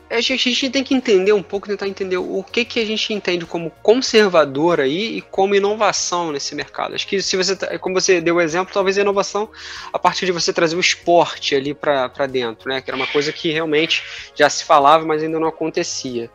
a 0.10 0.22
gente 0.22 0.70
tem 0.70 0.84
que 0.84 0.96
entender 0.96 1.34
um 1.34 1.44
pouco, 1.44 1.68
tentar 1.68 1.88
entender 1.88 2.18
o 2.18 2.44
que, 2.44 2.66
que 2.66 2.80
a 2.80 2.86
gente 2.86 3.14
entende 3.14 3.46
como 3.46 3.72
conservador 3.84 4.80
aí 4.80 5.18
e 5.18 5.22
como 5.22 5.54
inovação 5.54 6.32
nesse 6.32 6.56
mercado. 6.56 6.96
Acho 6.96 7.08
que 7.08 7.22
se 7.22 7.38
você, 7.38 7.56
tá, 7.56 7.78
como 7.78 8.00
você 8.00 8.20
deu 8.20 8.36
o 8.36 8.42
exemplo, 8.42 8.74
talvez 8.74 8.98
a 8.98 9.02
inovação 9.02 9.50
a 9.94 10.00
partir 10.00 10.26
de 10.26 10.32
você 10.32 10.52
trazer 10.52 10.76
o 10.76 10.80
esporte 10.80 11.54
ali 11.54 11.76
para 11.76 12.26
dentro, 12.28 12.70
né? 12.70 12.82
Que 12.82 12.90
era 12.90 12.98
uma 12.98 13.06
coisa 13.08 13.32
que 13.32 13.52
realmente 13.52 14.04
já 14.36 14.50
se 14.50 14.64
falava, 14.64 15.06
mas 15.06 15.22
ainda 15.22 15.40
não 15.40 15.48
acontecia. 15.48 16.30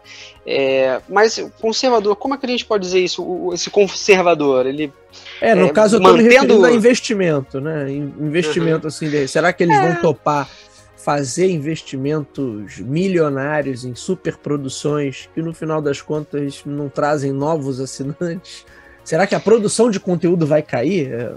É, 0.46 1.00
mas 1.08 1.44
conservador, 1.60 2.14
como 2.16 2.34
é 2.34 2.38
que 2.38 2.46
a 2.46 2.50
gente 2.50 2.64
pode 2.64 2.84
dizer 2.84 3.00
isso? 3.00 3.50
Esse 3.52 3.70
conservador, 3.70 4.66
ele 4.66 4.92
é, 5.40 5.54
no 5.54 5.66
é, 5.66 5.70
caso 5.70 5.96
eu 5.96 5.98
estou 5.98 6.12
mantendo... 6.12 6.28
me 6.28 6.34
referindo 6.34 6.64
a 6.64 6.72
investimento, 6.72 7.60
né? 7.60 7.90
Investimento 7.90 8.84
uhum. 8.84 8.88
assim, 8.88 9.26
será 9.26 9.52
que 9.52 9.62
eles 9.62 9.76
é. 9.76 9.80
vão 9.80 10.00
topar 10.00 10.48
fazer 10.96 11.50
investimentos 11.50 12.78
milionários 12.78 13.84
em 13.84 13.94
superproduções 13.94 15.28
que 15.34 15.42
no 15.42 15.52
final 15.52 15.82
das 15.82 16.00
contas 16.00 16.62
não 16.64 16.88
trazem 16.88 17.32
novos 17.32 17.80
assinantes? 17.80 18.64
Será 19.04 19.26
que 19.26 19.34
a 19.34 19.40
produção 19.40 19.90
de 19.90 20.00
conteúdo 20.00 20.46
vai 20.46 20.62
cair? 20.62 21.12
É, 21.12 21.32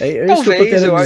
é, 0.00 0.16
é 0.18 0.26
Talvez, 0.26 0.82
eu, 0.82 0.90
eu, 0.90 0.96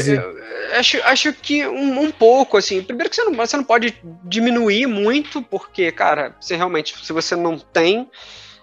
acho, 0.74 1.02
acho 1.04 1.32
que 1.32 1.66
um, 1.66 2.00
um, 2.00 2.10
pouco, 2.10 2.56
assim. 2.56 2.82
Primeiro 2.82 3.08
que 3.08 3.16
você 3.16 3.24
não, 3.24 3.34
você 3.34 3.56
não 3.56 3.64
pode 3.64 3.94
diminuir 4.24 4.86
muito, 4.86 5.40
porque, 5.40 5.92
cara, 5.92 6.34
se 6.40 6.56
realmente, 6.56 6.94
se 7.04 7.12
você 7.12 7.36
não 7.36 7.58
tem 7.58 8.08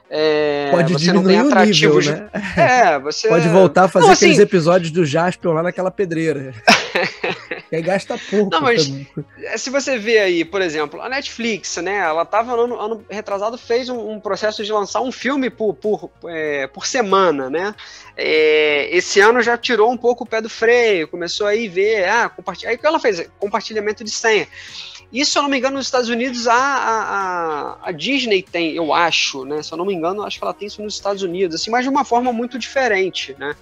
é, 0.10 0.70
Pode 0.72 0.94
você 0.94 1.06
diminuir 1.06 1.38
não 1.38 1.44
tem 1.44 1.52
atrativos. 1.52 2.06
Nível, 2.06 2.22
né? 2.22 2.30
É, 2.56 3.00
você. 3.00 3.28
Pode 3.28 3.48
voltar 3.50 3.86
a 3.86 3.88
fazer 3.88 4.06
não, 4.06 4.14
assim... 4.14 4.26
aqueles 4.26 4.40
episódios 4.40 4.92
do 4.92 5.06
Jasper 5.06 5.52
lá 5.52 5.64
naquela 5.64 5.90
pedreira. 5.90 6.54
e 7.72 7.76
aí 7.76 7.82
gasta 7.82 8.18
pouco. 8.18 8.52
Não, 8.52 8.62
mas 8.62 8.92
é, 9.44 9.58
se 9.58 9.70
você 9.70 9.98
vê 9.98 10.20
aí, 10.20 10.46
por 10.46 10.62
exemplo, 10.62 11.02
a 11.02 11.10
Netflix, 11.10 11.78
né? 11.78 11.98
Ela 11.98 12.26
tava 12.26 12.54
ano, 12.54 12.80
ano 12.80 13.06
retrasado, 13.10 13.58
fez 13.58 13.90
um, 13.90 14.12
um, 14.12 14.20
processo 14.20 14.64
de 14.64 14.72
lançar 14.72 15.02
um 15.02 15.12
filme 15.12 15.50
por, 15.50 15.74
por, 15.74 16.12
é, 16.28 16.68
por 16.68 16.86
semana, 16.86 17.50
né? 17.50 17.76
É, 18.18 18.90
esse 18.96 19.20
ano 19.20 19.42
já 19.42 19.58
tirou 19.58 19.92
um 19.92 19.98
pouco 19.98 20.24
o 20.24 20.28
pé 20.28 20.42
do 20.42 20.50
freio, 20.50 21.08
começou 21.08 21.48
aí 21.48 21.68
ver, 21.68 22.08
ah, 22.08 22.30
compartilha. 22.30 22.70
Aí 22.70 22.76
o 22.76 22.80
que 22.80 22.86
ela 22.86 23.00
fez? 23.00 23.30
Compartilhamento 23.40 24.04
de 24.04 24.12
senha. 24.12 24.48
Isso, 25.12 25.32
se 25.32 25.38
eu 25.38 25.44
não 25.44 25.50
me 25.50 25.58
engano, 25.58 25.78
nos 25.78 25.86
Estados 25.86 26.10
Unidos 26.10 26.48
a, 26.48 26.56
a, 26.56 27.78
a, 27.90 27.92
Disney 27.92 28.42
tem, 28.42 28.76
eu 28.76 28.94
acho, 28.94 29.46
né? 29.46 29.62
Se 29.62 29.72
eu 29.72 29.78
não 29.78 29.86
me 29.86 29.94
engano, 29.94 30.24
acho 30.24 30.38
que 30.38 30.44
ela 30.44 30.54
tem 30.54 30.68
isso 30.68 30.82
nos 30.82 30.96
Estados 30.96 31.22
Unidos, 31.22 31.56
assim, 31.56 31.72
mas 31.72 31.84
de 31.84 31.90
uma 31.90 32.04
forma 32.04 32.34
muito 32.34 32.58
diferente, 32.58 33.36
né? 33.40 33.56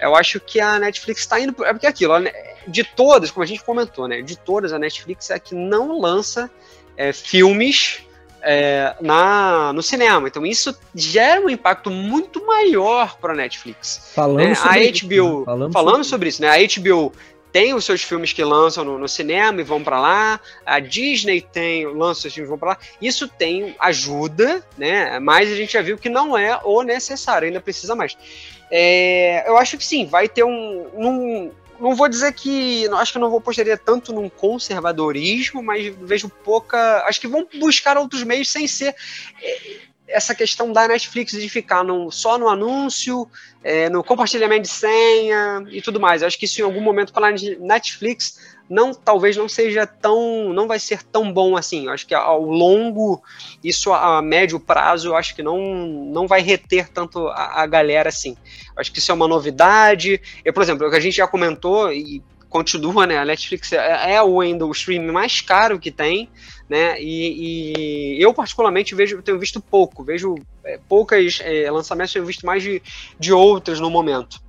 Eu 0.00 0.14
acho 0.14 0.40
que 0.40 0.60
a 0.60 0.78
Netflix 0.78 1.20
está 1.20 1.40
indo. 1.40 1.64
É 1.64 1.72
porque 1.72 1.86
é 1.86 1.88
aquilo, 1.88 2.14
de 2.66 2.84
todas, 2.84 3.30
como 3.30 3.44
a 3.44 3.46
gente 3.46 3.62
comentou, 3.64 4.06
né? 4.06 4.22
De 4.22 4.36
todas, 4.36 4.72
a 4.72 4.78
Netflix 4.78 5.30
é 5.30 5.34
a 5.34 5.38
que 5.38 5.54
não 5.54 6.00
lança 6.00 6.50
é, 6.96 7.12
filmes 7.12 8.00
é, 8.42 8.94
na, 9.00 9.72
no 9.72 9.82
cinema. 9.82 10.28
Então 10.28 10.44
isso 10.44 10.76
gera 10.94 11.40
um 11.40 11.48
impacto 11.48 11.90
muito 11.90 12.44
maior 12.46 13.16
para 13.18 13.32
a 13.32 13.36
Netflix. 13.36 14.12
Falando 14.14 14.48
né? 14.48 14.54
sobre 14.54 14.78
a 14.78 14.90
HBO, 14.90 15.42
isso, 15.42 15.56
né? 15.56 15.72
falando 15.72 16.04
sobre... 16.04 16.04
sobre 16.04 16.28
isso, 16.28 16.42
né? 16.42 16.48
A 16.48 16.80
HBO 16.80 17.12
tem 17.50 17.72
os 17.74 17.84
seus 17.84 18.02
filmes 18.02 18.32
que 18.32 18.44
lançam 18.44 18.84
no, 18.84 18.98
no 18.98 19.08
cinema 19.08 19.60
e 19.60 19.64
vão 19.64 19.82
para 19.82 20.00
lá. 20.00 20.40
A 20.66 20.80
Disney 20.80 21.40
tem 21.40 21.86
lança 21.86 22.22
seus 22.22 22.34
filmes 22.34 22.48
e 22.48 22.50
vão 22.50 22.58
para 22.58 22.70
lá. 22.70 22.78
Isso 23.00 23.26
tem 23.26 23.74
ajuda, 23.78 24.64
né? 24.76 25.18
Mas 25.18 25.50
a 25.50 25.54
gente 25.54 25.72
já 25.72 25.82
viu 25.82 25.96
que 25.96 26.08
não 26.08 26.36
é 26.36 26.58
o 26.62 26.82
necessário, 26.82 27.46
ainda 27.46 27.60
precisa 27.60 27.94
mais. 27.94 28.16
É, 28.70 29.48
eu 29.48 29.56
acho 29.56 29.78
que 29.78 29.84
sim, 29.84 30.06
vai 30.06 30.28
ter 30.28 30.44
um, 30.44 30.86
um 30.94 31.50
não 31.80 31.94
vou 31.94 32.08
dizer 32.08 32.32
que. 32.32 32.88
Acho 32.88 33.12
que 33.12 33.18
não 33.18 33.30
vou 33.30 33.40
postaria 33.40 33.76
tanto 33.76 34.12
num 34.12 34.28
conservadorismo, 34.28 35.62
mas 35.62 35.86
vejo 36.00 36.28
pouca. 36.28 37.04
Acho 37.06 37.20
que 37.20 37.28
vão 37.28 37.46
buscar 37.58 37.96
outros 37.96 38.24
meios 38.24 38.50
sem 38.50 38.66
ser 38.66 38.94
essa 40.08 40.34
questão 40.34 40.72
da 40.72 40.88
Netflix 40.88 41.32
de 41.32 41.48
ficar 41.48 41.84
no, 41.84 42.10
só 42.10 42.38
no 42.38 42.48
anúncio, 42.48 43.28
é, 43.62 43.90
no 43.90 44.02
compartilhamento 44.02 44.62
de 44.62 44.68
senha 44.68 45.64
e 45.70 45.82
tudo 45.82 46.00
mais. 46.00 46.22
acho 46.22 46.38
que 46.38 46.46
isso 46.46 46.60
em 46.60 46.64
algum 46.64 46.80
momento 46.80 47.12
para 47.12 47.28
a 47.28 47.32
Netflix 47.60 48.57
não 48.68 48.92
talvez 48.92 49.36
não 49.36 49.48
seja 49.48 49.86
tão 49.86 50.52
não 50.52 50.66
vai 50.66 50.78
ser 50.78 51.02
tão 51.02 51.32
bom 51.32 51.56
assim 51.56 51.86
eu 51.86 51.92
acho 51.92 52.06
que 52.06 52.14
ao 52.14 52.42
longo 52.42 53.22
isso 53.62 53.92
a 53.92 54.20
médio 54.20 54.60
prazo 54.60 55.08
eu 55.08 55.16
acho 55.16 55.34
que 55.34 55.42
não 55.42 55.86
não 55.86 56.26
vai 56.26 56.40
reter 56.40 56.88
tanto 56.88 57.28
a, 57.28 57.62
a 57.62 57.66
galera 57.66 58.08
assim 58.08 58.36
eu 58.74 58.80
acho 58.80 58.92
que 58.92 58.98
isso 58.98 59.10
é 59.10 59.14
uma 59.14 59.28
novidade 59.28 60.20
eu 60.44 60.52
por 60.52 60.62
exemplo 60.62 60.86
o 60.86 60.90
que 60.90 60.96
a 60.96 61.00
gente 61.00 61.16
já 61.16 61.26
comentou 61.26 61.92
e 61.92 62.22
continua 62.48 63.06
né 63.06 63.18
a 63.18 63.24
Netflix 63.24 63.72
é, 63.72 64.14
é 64.14 64.22
o 64.22 64.40
ainda 64.40 64.66
o 64.66 64.72
stream 64.72 65.12
mais 65.12 65.40
caro 65.40 65.78
que 65.78 65.90
tem 65.90 66.28
né? 66.68 67.00
E, 67.00 68.16
e, 68.16 68.22
eu 68.22 68.34
particularmente 68.34 68.94
vejo, 68.94 69.22
tenho 69.22 69.38
visto 69.38 69.60
pouco, 69.60 70.04
vejo 70.04 70.34
é, 70.62 70.78
poucas 70.88 71.40
é, 71.42 71.70
lançamentos, 71.70 72.12
tenho 72.12 72.26
visto 72.26 72.44
mais 72.44 72.62
de, 72.62 72.82
de 73.18 73.32
outras 73.32 73.80
no 73.80 73.90
momento. 73.90 74.40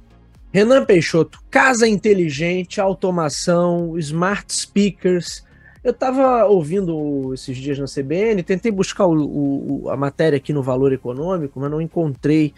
Renan 0.51 0.85
Peixoto, 0.85 1.39
casa 1.49 1.87
inteligente, 1.87 2.81
automação, 2.81 3.97
smart 3.97 4.53
speakers. 4.53 5.43
Eu 5.83 5.91
estava 5.91 6.45
ouvindo 6.45 7.33
esses 7.33 7.55
dias 7.57 7.79
na 7.79 7.85
CBN, 7.85 8.43
tentei 8.43 8.71
buscar 8.71 9.05
o, 9.05 9.83
o, 9.83 9.89
a 9.89 9.95
matéria 9.95 10.37
aqui 10.37 10.51
no 10.51 10.63
Valor 10.63 10.91
Econômico, 10.91 11.59
mas 11.59 11.71
não 11.71 11.79
encontrei. 11.79 12.53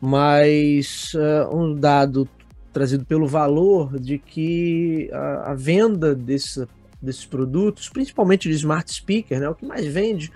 Mas 0.00 1.12
uh, 1.14 1.54
um 1.54 1.74
dado 1.74 2.28
trazido 2.72 3.04
pelo 3.04 3.26
Valor 3.26 3.98
de 3.98 4.18
que 4.18 5.10
a, 5.12 5.52
a 5.52 5.54
venda 5.54 6.14
desse 6.14 6.66
desses 7.00 7.24
produtos, 7.24 7.88
principalmente 7.88 8.48
de 8.48 8.54
smart 8.54 8.92
speaker, 8.92 9.40
né, 9.40 9.48
o 9.48 9.54
que 9.54 9.64
mais 9.64 9.86
vende, 9.86 10.30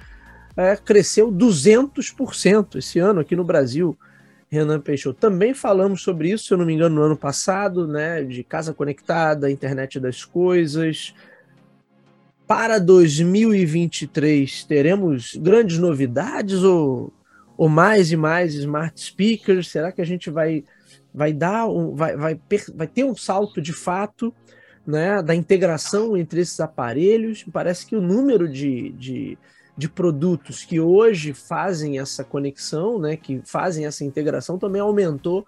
é, 0.57 0.77
cresceu 0.77 1.31
200% 1.31 2.77
esse 2.77 2.99
ano 2.99 3.21
aqui 3.21 3.37
no 3.37 3.45
Brasil. 3.45 3.97
Renan 4.55 4.81
Peixoto. 4.81 5.19
Também 5.19 5.53
falamos 5.53 6.03
sobre 6.03 6.31
isso, 6.31 6.47
se 6.47 6.55
eu 6.55 6.59
não 6.59 6.65
me 6.65 6.73
engano, 6.73 6.95
no 6.95 7.03
ano 7.03 7.17
passado, 7.17 7.87
né, 7.87 8.23
de 8.23 8.43
casa 8.43 8.73
conectada, 8.73 9.51
internet 9.51 9.99
das 10.01 10.25
coisas. 10.25 11.15
Para 12.47 12.79
2023, 12.79 14.65
teremos 14.65 15.35
grandes 15.37 15.79
novidades 15.79 16.63
ou, 16.63 17.13
ou 17.57 17.69
mais 17.69 18.13
e 18.13 18.17
mais 18.17 18.55
smart 18.55 19.01
speakers? 19.01 19.69
Será 19.69 19.91
que 19.91 20.01
a 20.01 20.07
gente 20.07 20.31
vai, 20.31 20.65
vai 21.13 21.33
dar 21.33 21.67
um, 21.67 21.95
vai, 21.95 22.17
vai, 22.17 22.41
vai 22.75 22.87
ter 22.87 23.05
um 23.05 23.17
salto 23.17 23.61
de 23.61 23.73
fato 23.73 24.33
né, 24.87 25.23
da 25.23 25.35
integração 25.35 26.17
entre 26.17 26.41
esses 26.41 26.61
aparelhos. 26.61 27.45
Parece 27.53 27.87
que 27.87 27.97
o 27.97 28.01
número 28.01 28.49
de, 28.49 28.91
de, 28.93 29.39
de, 29.77 29.89
produtos 29.89 30.65
que 30.65 30.81
hoje 30.81 31.33
fazem 31.33 31.99
essa 31.99 32.25
conexão, 32.25 32.99
né, 32.99 33.17
que 33.17 33.41
fazem 33.45 33.87
essa 33.87 34.05
integração, 34.05 34.59
também 34.59 34.81
aumentou 34.81 35.47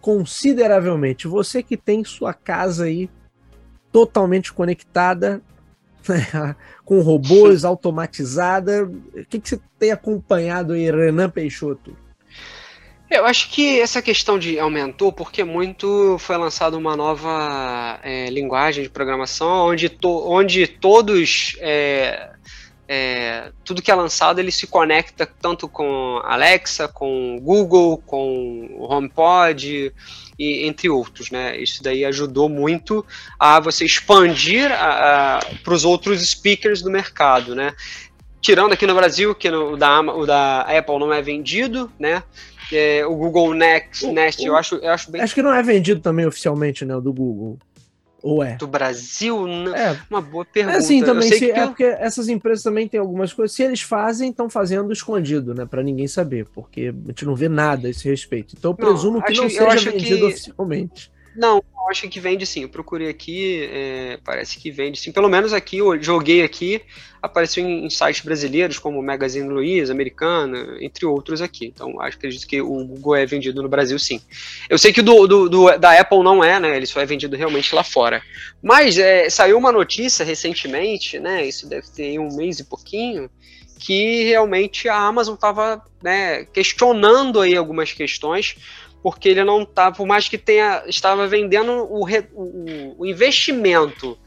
consideravelmente. 0.00 1.26
Você 1.26 1.62
que 1.62 1.76
tem 1.76 2.04
sua 2.04 2.32
casa 2.32 2.84
aí 2.84 3.10
totalmente 3.90 4.52
conectada, 4.52 5.42
né, 6.08 6.54
com 6.84 7.00
robôs, 7.00 7.64
automatizada, 7.66 8.84
o 8.84 9.24
que, 9.26 9.40
que 9.40 9.48
você 9.48 9.60
tem 9.78 9.90
acompanhado 9.90 10.72
aí, 10.72 10.90
Renan 10.90 11.30
Peixoto? 11.30 11.96
Eu 13.08 13.24
acho 13.24 13.50
que 13.50 13.80
essa 13.80 14.02
questão 14.02 14.36
de 14.36 14.58
aumentou 14.58 15.12
porque 15.12 15.44
muito 15.44 16.16
foi 16.18 16.36
lançada 16.36 16.76
uma 16.76 16.96
nova 16.96 18.00
é, 18.02 18.28
linguagem 18.30 18.82
de 18.82 18.90
programação 18.90 19.68
onde, 19.68 19.88
to, 19.88 20.28
onde 20.28 20.66
todos 20.66 21.56
é, 21.60 22.30
é, 22.88 23.50
tudo 23.64 23.82
que 23.82 23.90
é 23.90 23.94
lançado 23.94 24.38
ele 24.38 24.52
se 24.52 24.66
conecta 24.66 25.26
tanto 25.26 25.68
com 25.68 26.20
Alexa, 26.24 26.86
com 26.86 27.38
Google, 27.40 27.98
com 28.06 28.68
o 28.72 28.92
HomePod 28.92 29.92
e 30.38 30.66
entre 30.66 30.88
outros, 30.88 31.30
né? 31.30 31.56
Isso 31.58 31.82
daí 31.82 32.04
ajudou 32.04 32.48
muito 32.48 33.04
a 33.38 33.58
você 33.58 33.84
expandir 33.84 34.70
para 35.64 35.74
os 35.74 35.84
outros 35.84 36.24
speakers 36.28 36.80
do 36.80 36.90
mercado, 36.90 37.54
né? 37.54 37.74
Tirando 38.40 38.72
aqui 38.72 38.86
no 38.86 38.94
Brasil 38.94 39.34
que 39.34 39.50
no, 39.50 39.72
o, 39.72 39.76
da, 39.76 40.00
o 40.00 40.24
da 40.24 40.60
Apple 40.60 40.98
não 40.98 41.12
é 41.12 41.20
vendido, 41.20 41.90
né? 41.98 42.22
É, 42.72 43.04
o 43.06 43.14
Google 43.14 43.54
Next, 43.54 44.06
Nest, 44.06 44.44
eu, 44.44 44.56
acho, 44.56 44.76
eu 44.76 44.90
acho 44.90 45.10
bem. 45.10 45.20
Acho 45.20 45.34
que 45.34 45.42
não 45.42 45.54
é 45.54 45.62
vendido 45.62 46.00
também 46.00 46.26
oficialmente, 46.26 46.84
né? 46.84 46.94
O 46.96 47.00
do 47.00 47.12
Google. 47.12 47.58
Ou 48.26 48.42
é? 48.42 48.56
Do 48.56 48.66
Brasil? 48.66 49.46
Não. 49.46 49.72
É. 49.72 49.96
Uma 50.10 50.20
boa 50.20 50.44
pergunta. 50.44 50.74
É 50.74 50.78
assim 50.78 51.00
também, 51.00 51.30
se, 51.30 51.48
é 51.48 51.64
porque 51.64 51.84
essas 51.84 52.28
empresas 52.28 52.64
também 52.64 52.88
têm 52.88 52.98
algumas 52.98 53.32
coisas. 53.32 53.54
Se 53.54 53.62
eles 53.62 53.82
fazem, 53.82 54.30
estão 54.30 54.50
fazendo 54.50 54.92
escondido, 54.92 55.54
né? 55.54 55.64
Para 55.64 55.80
ninguém 55.80 56.08
saber, 56.08 56.44
porque 56.52 56.92
a 56.92 57.08
gente 57.08 57.24
não 57.24 57.36
vê 57.36 57.48
nada 57.48 57.86
a 57.86 57.90
esse 57.90 58.08
respeito. 58.08 58.56
Então 58.58 58.72
eu 58.72 58.74
presumo 58.74 59.18
não, 59.18 59.22
que 59.22 59.32
não 59.32 59.48
seja 59.48 59.92
vendido 59.92 60.26
que... 60.26 60.32
oficialmente. 60.32 61.12
Não, 61.36 61.56
eu 61.56 61.90
acho 61.90 62.08
que 62.08 62.18
vende 62.18 62.46
sim. 62.46 62.62
Eu 62.62 62.68
procurei 62.68 63.08
aqui, 63.08 63.68
é, 63.70 64.18
parece 64.24 64.58
que 64.58 64.70
vende 64.70 64.98
sim. 64.98 65.12
Pelo 65.12 65.28
menos 65.28 65.52
aqui, 65.52 65.78
eu 65.78 66.02
joguei 66.02 66.42
aqui, 66.42 66.80
apareceu 67.20 67.64
em, 67.64 67.88
sites 67.90 68.24
brasileiros 68.24 68.78
como 68.78 69.02
Magazine 69.02 69.48
Luiza, 69.48 69.92
Americana, 69.92 70.78
entre 70.80 71.04
outros 71.04 71.42
aqui. 71.42 71.66
Então, 71.66 72.00
acho 72.00 72.18
que 72.18 72.26
acredito 72.26 72.46
que 72.46 72.60
o 72.60 72.84
Google 72.84 73.16
é 73.16 73.26
vendido 73.26 73.62
no 73.62 73.68
Brasil 73.68 73.98
sim. 73.98 74.20
Eu 74.68 74.78
sei 74.78 74.92
que 74.92 75.02
do, 75.02 75.26
do, 75.26 75.48
do, 75.48 75.78
da 75.78 76.00
Apple 76.00 76.22
não 76.22 76.42
é, 76.42 76.58
né? 76.58 76.76
Ele 76.76 76.86
só 76.86 77.00
é 77.00 77.06
vendido 77.06 77.36
realmente 77.36 77.74
lá 77.74 77.84
fora. 77.84 78.22
Mas 78.62 78.96
é, 78.96 79.28
saiu 79.28 79.58
uma 79.58 79.70
notícia 79.70 80.24
recentemente, 80.24 81.18
né? 81.18 81.46
Isso 81.46 81.68
deve 81.68 81.88
ter 81.88 82.18
um 82.18 82.34
mês 82.34 82.58
e 82.58 82.64
pouquinho 82.64 83.30
que 83.78 84.24
realmente 84.24 84.88
a 84.88 84.96
Amazon 84.96 85.34
estava 85.34 85.82
né, 86.02 86.44
questionando 86.46 87.40
aí 87.40 87.54
algumas 87.56 87.92
questões, 87.92 88.56
porque 89.06 89.28
ele 89.28 89.44
não 89.44 89.62
estava, 89.62 89.94
por 89.94 90.04
mais 90.04 90.28
que 90.28 90.36
tenha, 90.36 90.82
estava 90.88 91.28
vendendo 91.28 91.70
o, 91.88 92.04
o, 92.32 92.94
o 92.98 93.06
investimento 93.06 94.18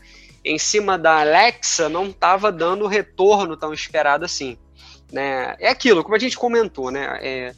em 0.42 0.58
cima 0.58 0.98
da 0.98 1.20
Alexa, 1.20 1.90
não 1.90 2.06
estava 2.06 2.50
dando 2.50 2.86
o 2.86 2.88
retorno 2.88 3.58
tão 3.58 3.74
esperado 3.74 4.24
assim. 4.24 4.58
Né? 5.12 5.54
É 5.60 5.68
aquilo, 5.68 6.02
como 6.02 6.16
a 6.16 6.18
gente 6.18 6.38
comentou, 6.38 6.92
né? 6.92 7.20
É, 7.22 7.54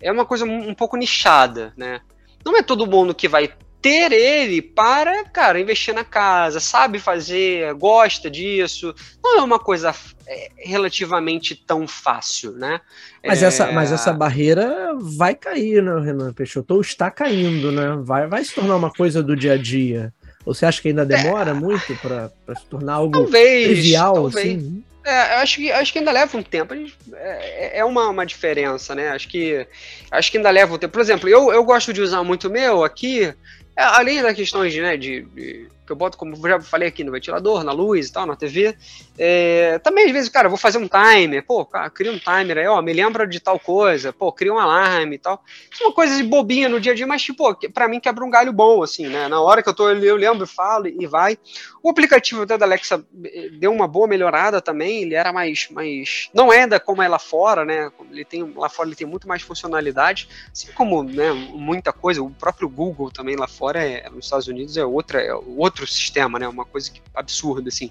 é 0.00 0.12
uma 0.12 0.24
coisa 0.24 0.44
um 0.44 0.72
pouco 0.72 0.96
nichada, 0.96 1.74
né? 1.76 2.02
Não 2.44 2.56
é 2.56 2.62
todo 2.62 2.86
mundo 2.86 3.16
que 3.16 3.26
vai 3.26 3.52
ter 3.80 4.12
ele 4.12 4.60
para, 4.60 5.24
cara, 5.24 5.60
investir 5.60 5.94
na 5.94 6.04
casa, 6.04 6.60
sabe 6.60 6.98
fazer, 6.98 7.72
gosta 7.74 8.30
disso. 8.30 8.94
Não 9.22 9.38
é 9.38 9.42
uma 9.42 9.58
coisa 9.58 9.94
é, 10.26 10.50
relativamente 10.58 11.54
tão 11.54 11.88
fácil, 11.88 12.52
né? 12.52 12.80
Mas, 13.24 13.42
é... 13.42 13.46
essa, 13.46 13.72
mas 13.72 13.90
essa 13.90 14.12
barreira 14.12 14.94
vai 14.98 15.34
cair, 15.34 15.82
né, 15.82 15.98
Renan 16.00 16.32
Peixoto? 16.32 16.74
Ou 16.74 16.80
está 16.80 17.10
caindo, 17.10 17.72
né? 17.72 17.98
Vai, 18.02 18.26
vai 18.26 18.44
se 18.44 18.54
tornar 18.54 18.76
uma 18.76 18.92
coisa 18.92 19.22
do 19.22 19.34
dia 19.34 19.54
a 19.54 19.58
dia. 19.58 20.12
Ou 20.44 20.54
você 20.54 20.66
acha 20.66 20.80
que 20.80 20.88
ainda 20.88 21.04
demora 21.04 21.50
é... 21.50 21.54
muito 21.54 21.94
para 21.96 22.30
se 22.56 22.66
tornar 22.66 22.94
algo 22.94 23.12
talvez, 23.12 23.66
trivial, 23.66 24.14
talvez. 24.14 24.36
assim? 24.36 24.84
É, 25.04 25.36
acho 25.36 25.56
que, 25.56 25.72
acho 25.72 25.92
que 25.92 25.98
ainda 25.98 26.12
leva 26.12 26.36
um 26.36 26.42
tempo. 26.42 26.74
É, 27.14 27.78
é 27.78 27.84
uma, 27.84 28.08
uma 28.08 28.26
diferença, 28.26 28.94
né? 28.94 29.08
Acho 29.08 29.28
que, 29.28 29.66
acho 30.10 30.30
que 30.30 30.36
ainda 30.36 30.50
leva 30.50 30.74
um 30.74 30.78
tempo. 30.78 30.92
Por 30.92 31.00
exemplo, 31.00 31.28
eu, 31.28 31.50
eu 31.50 31.64
gosto 31.64 31.92
de 31.92 32.02
usar 32.02 32.22
muito 32.22 32.48
o 32.48 32.50
meu 32.50 32.84
aqui, 32.84 33.32
além 33.80 34.22
das 34.22 34.34
questões 34.34 34.74
né, 34.76 34.96
de, 34.96 35.22
de 35.22 35.68
que 35.90 35.92
eu 35.92 35.96
boto, 35.96 36.16
como 36.16 36.36
já 36.48 36.60
falei 36.60 36.86
aqui, 36.86 37.02
no 37.02 37.10
ventilador, 37.10 37.64
na 37.64 37.72
luz 37.72 38.06
e 38.06 38.12
tal, 38.12 38.24
na 38.24 38.36
TV. 38.36 38.76
É, 39.18 39.80
também, 39.80 40.06
às 40.06 40.12
vezes, 40.12 40.28
cara, 40.28 40.46
eu 40.46 40.50
vou 40.50 40.58
fazer 40.58 40.78
um 40.78 40.88
timer, 40.88 41.44
pô, 41.44 41.64
cara, 41.66 41.90
cria 41.90 42.12
um 42.12 42.18
timer 42.18 42.58
aí, 42.58 42.66
ó, 42.68 42.80
me 42.80 42.92
lembra 42.92 43.26
de 43.26 43.40
tal 43.40 43.58
coisa, 43.58 44.12
pô, 44.12 44.32
cria 44.32 44.54
um 44.54 44.58
alarme 44.58 45.16
e 45.16 45.18
tal. 45.18 45.42
Isso 45.70 45.82
é 45.82 45.86
uma 45.86 45.92
coisa 45.92 46.16
de 46.16 46.22
bobinha 46.22 46.68
no 46.68 46.80
dia 46.80 46.92
a 46.92 46.94
dia, 46.94 47.06
mas, 47.06 47.22
tipo, 47.22 47.56
pra 47.74 47.88
mim 47.88 47.98
quebra 47.98 48.24
um 48.24 48.30
galho 48.30 48.52
bom, 48.52 48.82
assim, 48.84 49.08
né? 49.08 49.26
Na 49.26 49.40
hora 49.40 49.62
que 49.62 49.68
eu 49.68 49.74
tô, 49.74 49.90
eu 49.90 50.16
lembro, 50.16 50.46
falo 50.46 50.86
e 50.86 51.06
vai. 51.06 51.36
O 51.82 51.90
aplicativo 51.90 52.42
até 52.42 52.56
da 52.56 52.66
Alexa 52.66 53.04
eh, 53.24 53.48
deu 53.52 53.72
uma 53.72 53.88
boa 53.88 54.06
melhorada 54.06 54.60
também, 54.60 55.02
ele 55.02 55.14
era 55.14 55.32
mais, 55.32 55.68
mais 55.70 56.30
não 56.32 56.52
é 56.52 56.60
ainda 56.62 56.78
como 56.78 57.02
é 57.02 57.08
lá 57.08 57.18
fora, 57.18 57.64
né? 57.64 57.90
Ele 58.10 58.24
tem, 58.24 58.52
lá 58.54 58.68
fora 58.68 58.88
ele 58.88 58.96
tem 58.96 59.06
muito 59.06 59.26
mais 59.26 59.42
funcionalidade, 59.42 60.28
assim 60.52 60.70
como, 60.72 61.02
né, 61.02 61.32
muita 61.32 61.92
coisa, 61.92 62.22
o 62.22 62.30
próprio 62.30 62.68
Google 62.68 63.10
também 63.10 63.34
lá 63.34 63.48
fora, 63.48 63.82
é, 63.82 64.08
nos 64.10 64.26
Estados 64.26 64.46
Unidos, 64.46 64.76
é 64.76 64.84
outra, 64.84 65.20
é 65.20 65.34
outro 65.34 65.79
outro 65.82 65.94
sistema, 65.94 66.38
né? 66.38 66.48
Uma 66.48 66.64
coisa 66.64 66.90
absurda, 67.14 67.68
assim. 67.68 67.90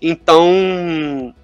Então, 0.00 1.34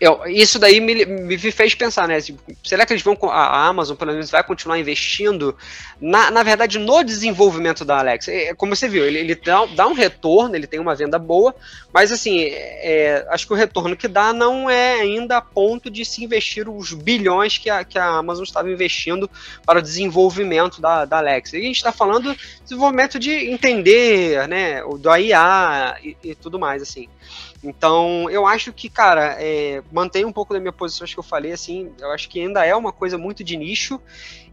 eu, 0.00 0.26
isso 0.26 0.58
daí 0.58 0.80
me, 0.80 1.04
me, 1.04 1.36
fez 1.36 1.74
pensar, 1.74 2.08
né? 2.08 2.18
Será 2.64 2.86
que 2.86 2.94
eles 2.94 3.02
vão. 3.02 3.18
A 3.24 3.66
Amazon, 3.66 3.96
pelo 3.96 4.12
menos, 4.12 4.30
vai 4.30 4.42
continuar 4.42 4.78
investindo, 4.78 5.54
na, 6.00 6.30
na 6.30 6.42
verdade, 6.42 6.78
no 6.78 7.04
desenvolvimento 7.04 7.84
da 7.84 7.98
Alexa? 7.98 8.32
É, 8.32 8.54
como 8.54 8.74
você 8.74 8.88
viu, 8.88 9.04
ele, 9.04 9.18
ele 9.18 9.34
dá, 9.34 9.66
dá, 9.66 9.86
um 9.86 9.92
retorno, 9.92 10.56
ele 10.56 10.66
tem 10.66 10.80
uma 10.80 10.94
venda 10.94 11.18
boa, 11.18 11.54
mas 11.92 12.10
assim, 12.10 12.44
é, 12.44 13.26
acho 13.28 13.46
que 13.46 13.52
o 13.52 13.56
retorno 13.56 13.94
que 13.94 14.08
dá 14.08 14.32
não 14.32 14.70
é 14.70 15.00
ainda 15.00 15.36
a 15.36 15.42
ponto 15.42 15.90
de 15.90 16.02
se 16.02 16.24
investir 16.24 16.66
os 16.66 16.94
bilhões 16.94 17.58
que 17.58 17.68
a, 17.68 17.84
que 17.84 17.98
a 17.98 18.06
Amazon 18.06 18.44
estava 18.44 18.70
investindo 18.70 19.28
para 19.66 19.80
o 19.80 19.82
desenvolvimento 19.82 20.80
da, 20.80 21.04
da 21.04 21.18
Alexa. 21.18 21.58
E 21.58 21.60
a 21.60 21.64
gente 21.64 21.76
está 21.76 21.92
falando 21.92 22.34
desenvolvimento 22.64 23.18
de 23.18 23.32
entender, 23.50 24.48
né? 24.48 24.82
Do 24.98 25.14
IA 25.14 25.98
e, 26.02 26.16
e 26.24 26.34
tudo 26.34 26.58
mais, 26.58 26.80
assim. 26.80 27.06
Então, 27.62 28.28
eu 28.30 28.46
acho 28.46 28.72
que, 28.72 28.88
cara, 28.88 29.36
é, 29.38 29.82
mantém 29.92 30.24
um 30.24 30.32
pouco 30.32 30.54
da 30.54 30.60
minha 30.60 30.72
posição, 30.72 31.04
acho 31.04 31.14
que 31.14 31.20
eu 31.20 31.24
falei, 31.24 31.52
assim, 31.52 31.92
eu 32.00 32.10
acho 32.10 32.28
que 32.28 32.40
ainda 32.40 32.64
é 32.64 32.74
uma 32.74 32.92
coisa 32.92 33.18
muito 33.18 33.44
de 33.44 33.56
nicho 33.56 34.00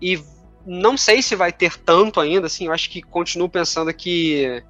e 0.01 0.19
não 0.65 0.97
sei 0.97 1.21
se 1.21 1.33
vai 1.33 1.51
ter 1.51 1.77
tanto 1.77 2.19
ainda, 2.19 2.47
assim, 2.47 2.65
eu 2.65 2.73
acho 2.73 2.89
que 2.89 3.01
continuo 3.01 3.47
pensando 3.47 3.93
que 3.93 4.61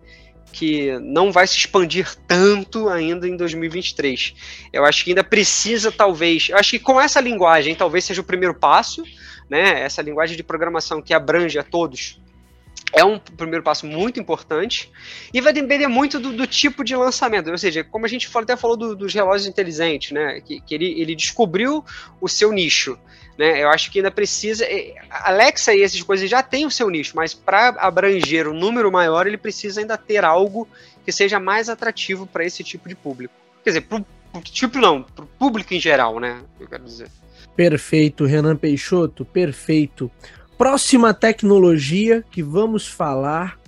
que 0.49 0.97
não 0.99 1.31
vai 1.31 1.45
se 1.45 1.57
expandir 1.57 2.15
tanto 2.25 2.87
ainda 2.89 3.27
em 3.27 3.35
2023. 3.35 4.33
Eu 4.71 4.85
acho 4.85 5.03
que 5.03 5.11
ainda 5.11 5.23
precisa, 5.23 5.91
talvez, 5.91 6.47
eu 6.49 6.57
acho 6.57 6.71
que 6.71 6.79
com 6.79 6.99
essa 6.99 7.19
linguagem, 7.19 7.75
talvez 7.75 8.05
seja 8.05 8.21
o 8.21 8.23
primeiro 8.23 8.55
passo, 8.55 9.03
né, 9.49 9.81
essa 9.81 10.01
linguagem 10.01 10.37
de 10.37 10.43
programação 10.43 11.01
que 11.01 11.13
abrange 11.13 11.59
a 11.59 11.63
todos, 11.63 12.19
é 12.93 13.03
um 13.03 13.19
primeiro 13.19 13.63
passo 13.63 13.85
muito 13.85 14.19
importante 14.19 14.91
e 15.33 15.41
vai 15.41 15.51
depender 15.51 15.87
muito 15.87 16.19
do, 16.19 16.31
do, 16.33 16.47
tipo 16.47 16.83
de 16.83 16.95
lançamento. 16.95 17.49
Ou 17.49 17.57
seja, 17.57 17.83
como 17.83 18.05
a 18.05 18.09
gente 18.09 18.29
até 18.33 18.55
falou 18.55 18.77
do, 18.77 18.95
dos 18.95 19.13
relógios 19.13 19.47
inteligentes, 19.47 20.11
né? 20.11 20.41
Que, 20.41 20.61
que 20.61 20.73
ele, 20.73 20.99
ele, 21.01 21.15
descobriu 21.15 21.83
o 22.21 22.27
seu 22.27 22.51
nicho. 22.51 22.97
Né? 23.37 23.63
Eu 23.63 23.69
acho 23.69 23.91
que 23.91 23.99
ainda 23.99 24.09
precisa. 24.09 24.65
Alexa 25.09 25.73
e 25.73 25.83
essas 25.83 26.01
coisas 26.01 26.29
já 26.29 26.41
têm 26.41 26.65
o 26.65 26.71
seu 26.71 26.89
nicho, 26.89 27.13
mas 27.15 27.33
para 27.33 27.69
abranger 27.79 28.47
um 28.47 28.53
número 28.53 28.91
maior, 28.91 29.27
ele 29.27 29.37
precisa 29.37 29.81
ainda 29.81 29.97
ter 29.97 30.23
algo 30.23 30.67
que 31.05 31.11
seja 31.11 31.39
mais 31.39 31.69
atrativo 31.69 32.25
para 32.25 32.45
esse 32.45 32.63
tipo 32.63 32.89
de 32.89 32.95
público. 32.95 33.33
Quer 33.63 33.71
dizer, 33.71 33.81
pro, 33.81 34.05
pro 34.31 34.41
tipo 34.41 34.77
não, 34.79 35.03
para 35.03 35.25
o 35.25 35.27
público 35.27 35.73
em 35.73 35.79
geral, 35.79 36.19
né? 36.19 36.41
Eu 36.59 36.67
quero 36.67 36.83
dizer. 36.83 37.09
Perfeito, 37.55 38.25
Renan 38.25 38.55
Peixoto, 38.55 39.25
perfeito. 39.25 40.11
Próxima 40.57 41.13
tecnologia 41.13 42.23
que 42.31 42.41
vamos 42.41 42.87
falar. 42.87 43.59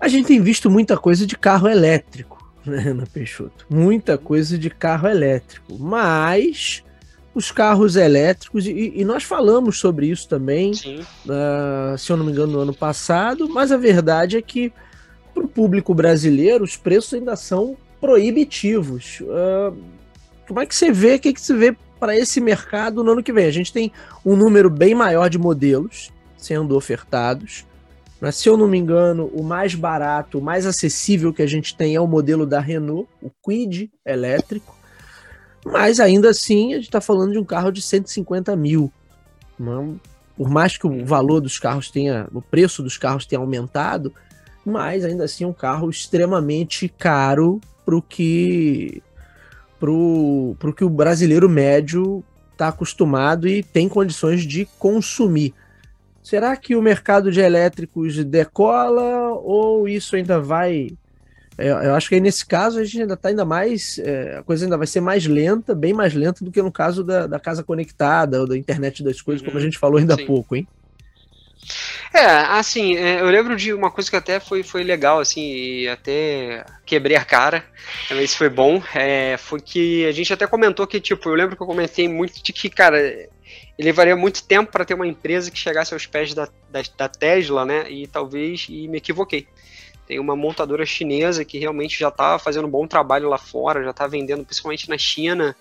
A 0.00 0.08
gente 0.08 0.26
tem 0.26 0.40
visto 0.40 0.68
muita 0.68 0.96
coisa 0.96 1.26
de 1.26 1.36
carro 1.36 1.68
elétrico, 1.68 2.52
né, 2.66 2.88
Ana 2.88 3.06
Peixoto? 3.06 3.66
Muita 3.70 4.18
coisa 4.18 4.58
de 4.58 4.68
carro 4.68 5.08
elétrico. 5.08 5.78
Mas 5.78 6.82
os 7.34 7.50
carros 7.50 7.96
elétricos, 7.96 8.66
e, 8.66 8.92
e 8.96 9.04
nós 9.04 9.22
falamos 9.22 9.78
sobre 9.78 10.06
isso 10.08 10.28
também, 10.28 10.72
uh, 10.72 11.96
se 11.96 12.12
eu 12.12 12.16
não 12.16 12.26
me 12.26 12.32
engano, 12.32 12.52
no 12.52 12.58
ano 12.58 12.74
passado, 12.74 13.48
mas 13.48 13.72
a 13.72 13.76
verdade 13.76 14.36
é 14.36 14.42
que 14.42 14.72
para 15.32 15.44
o 15.44 15.48
público 15.48 15.94
brasileiro 15.94 16.62
os 16.64 16.76
preços 16.76 17.14
ainda 17.14 17.36
são 17.36 17.76
proibitivos. 18.00 19.20
Uh, 19.20 19.76
como 20.46 20.60
é 20.60 20.66
que 20.66 20.74
você 20.74 20.90
vê? 20.90 21.14
O 21.14 21.20
que, 21.20 21.32
que 21.32 21.40
você 21.40 21.54
vê 21.54 21.76
para 22.02 22.18
esse 22.18 22.40
mercado 22.40 23.04
no 23.04 23.12
ano 23.12 23.22
que 23.22 23.32
vem. 23.32 23.46
A 23.46 23.52
gente 23.52 23.72
tem 23.72 23.92
um 24.26 24.34
número 24.34 24.68
bem 24.68 24.92
maior 24.92 25.30
de 25.30 25.38
modelos 25.38 26.10
sendo 26.36 26.76
ofertados. 26.76 27.64
Mas, 28.20 28.34
se 28.34 28.48
eu 28.48 28.56
não 28.56 28.66
me 28.66 28.76
engano, 28.76 29.26
o 29.32 29.40
mais 29.44 29.76
barato, 29.76 30.40
o 30.40 30.42
mais 30.42 30.66
acessível 30.66 31.32
que 31.32 31.42
a 31.42 31.46
gente 31.46 31.76
tem 31.76 31.94
é 31.94 32.00
o 32.00 32.06
modelo 32.08 32.44
da 32.44 32.58
Renault, 32.58 33.08
o 33.22 33.30
Quid 33.30 33.88
elétrico. 34.04 34.76
Mas 35.64 36.00
ainda 36.00 36.30
assim, 36.30 36.72
a 36.72 36.76
gente 36.78 36.86
está 36.86 37.00
falando 37.00 37.30
de 37.30 37.38
um 37.38 37.44
carro 37.44 37.70
de 37.70 37.80
150 37.80 38.56
mil. 38.56 38.92
Não, 39.56 40.00
por 40.36 40.50
mais 40.50 40.76
que 40.76 40.88
o 40.88 41.06
valor 41.06 41.40
dos 41.40 41.56
carros 41.56 41.88
tenha, 41.88 42.26
o 42.34 42.42
preço 42.42 42.82
dos 42.82 42.98
carros 42.98 43.26
tenha 43.26 43.38
aumentado, 43.38 44.12
mas 44.66 45.04
ainda 45.04 45.22
assim 45.22 45.44
é 45.44 45.46
um 45.46 45.52
carro 45.52 45.88
extremamente 45.88 46.88
caro 46.88 47.60
para 47.84 47.94
o 47.94 48.02
que 48.02 49.00
pro, 49.82 50.54
pro 50.60 50.72
que 50.72 50.84
o 50.84 50.88
brasileiro 50.88 51.48
médio 51.48 52.22
está 52.52 52.68
acostumado 52.68 53.48
e 53.48 53.64
tem 53.64 53.88
condições 53.88 54.42
de 54.42 54.64
consumir. 54.78 55.52
Será 56.22 56.56
que 56.56 56.76
o 56.76 56.80
mercado 56.80 57.32
de 57.32 57.40
elétricos 57.40 58.24
decola 58.24 59.30
ou 59.42 59.88
isso 59.88 60.14
ainda 60.14 60.38
vai? 60.38 60.92
É, 61.58 61.70
eu 61.70 61.96
acho 61.96 62.08
que 62.08 62.14
aí 62.14 62.20
nesse 62.20 62.46
caso 62.46 62.78
a 62.78 62.84
gente 62.84 63.00
ainda 63.02 63.14
está 63.14 63.30
ainda 63.30 63.44
mais. 63.44 63.98
É, 63.98 64.36
a 64.36 64.42
coisa 64.44 64.64
ainda 64.64 64.78
vai 64.78 64.86
ser 64.86 65.00
mais 65.00 65.26
lenta, 65.26 65.74
bem 65.74 65.92
mais 65.92 66.14
lenta 66.14 66.44
do 66.44 66.52
que 66.52 66.62
no 66.62 66.70
caso 66.70 67.02
da, 67.02 67.26
da 67.26 67.40
casa 67.40 67.64
conectada 67.64 68.40
ou 68.40 68.46
da 68.46 68.56
internet 68.56 69.02
das 69.02 69.20
coisas, 69.20 69.42
uhum, 69.42 69.46
como 69.46 69.58
a 69.58 69.60
uhum. 69.60 69.64
gente 69.64 69.78
falou 69.80 69.98
ainda 69.98 70.14
há 70.14 70.24
pouco, 70.24 70.54
hein? 70.54 70.64
É, 72.12 72.26
assim, 72.26 72.96
é, 72.96 73.20
eu 73.20 73.26
lembro 73.26 73.56
de 73.56 73.72
uma 73.72 73.90
coisa 73.90 74.10
que 74.10 74.16
até 74.16 74.38
foi, 74.40 74.62
foi 74.62 74.82
legal, 74.82 75.20
assim, 75.20 75.40
e 75.40 75.88
até 75.88 76.64
quebrei 76.84 77.16
a 77.16 77.24
cara, 77.24 77.64
também 78.08 78.24
isso 78.24 78.36
foi 78.36 78.48
bom, 78.48 78.82
é, 78.94 79.36
foi 79.38 79.60
que 79.60 80.04
a 80.06 80.12
gente 80.12 80.32
até 80.32 80.46
comentou 80.46 80.86
que, 80.86 81.00
tipo, 81.00 81.28
eu 81.28 81.34
lembro 81.34 81.56
que 81.56 81.62
eu 81.62 81.66
comentei 81.66 82.08
muito 82.08 82.42
de 82.42 82.52
que, 82.52 82.68
cara, 82.68 82.98
ele 83.00 83.30
levaria 83.78 84.14
muito 84.14 84.44
tempo 84.44 84.70
para 84.70 84.84
ter 84.84 84.94
uma 84.94 85.06
empresa 85.06 85.50
que 85.50 85.58
chegasse 85.58 85.94
aos 85.94 86.04
pés 86.06 86.34
da, 86.34 86.48
da, 86.70 86.82
da 86.96 87.08
Tesla, 87.08 87.64
né, 87.64 87.90
e 87.90 88.06
talvez, 88.06 88.66
e 88.68 88.88
me 88.88 88.98
equivoquei. 88.98 89.46
Tem 90.06 90.18
uma 90.18 90.36
montadora 90.36 90.84
chinesa 90.84 91.44
que 91.44 91.58
realmente 91.58 91.98
já 91.98 92.08
está 92.08 92.38
fazendo 92.38 92.66
um 92.66 92.70
bom 92.70 92.86
trabalho 92.86 93.28
lá 93.28 93.38
fora, 93.38 93.84
já 93.84 93.90
está 93.90 94.06
vendendo 94.06 94.44
principalmente 94.44 94.88
na 94.88 94.98
China, 94.98 95.56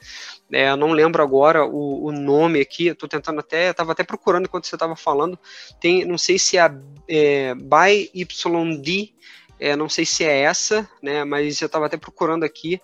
é, 0.52 0.70
eu 0.70 0.78
não 0.78 0.92
lembro 0.92 1.24
agora 1.24 1.66
o, 1.66 2.06
o 2.06 2.12
nome 2.12 2.60
aqui, 2.60 2.88
estou 2.88 3.08
tentando 3.08 3.40
até, 3.40 3.70
estava 3.70 3.94
até 3.94 4.04
procurando 4.04 4.46
enquanto 4.46 4.68
você 4.68 4.76
estava 4.76 4.96
falando. 4.96 5.40
Tem, 5.80 6.04
não 6.06 6.18
sei 6.18 6.38
se 6.38 6.58
é 6.58 6.62
a 6.62 6.76
é, 7.08 7.56
ByYD, 7.56 9.14
é, 9.60 9.76
não 9.76 9.88
sei 9.88 10.06
se 10.06 10.26
é 10.26 10.42
essa, 10.42 10.90
né? 11.02 11.24
Mas 11.24 11.62
eu 11.62 11.68
estava 11.68 11.86
até 11.86 11.96
procurando 11.96 12.44
aqui 12.44 12.82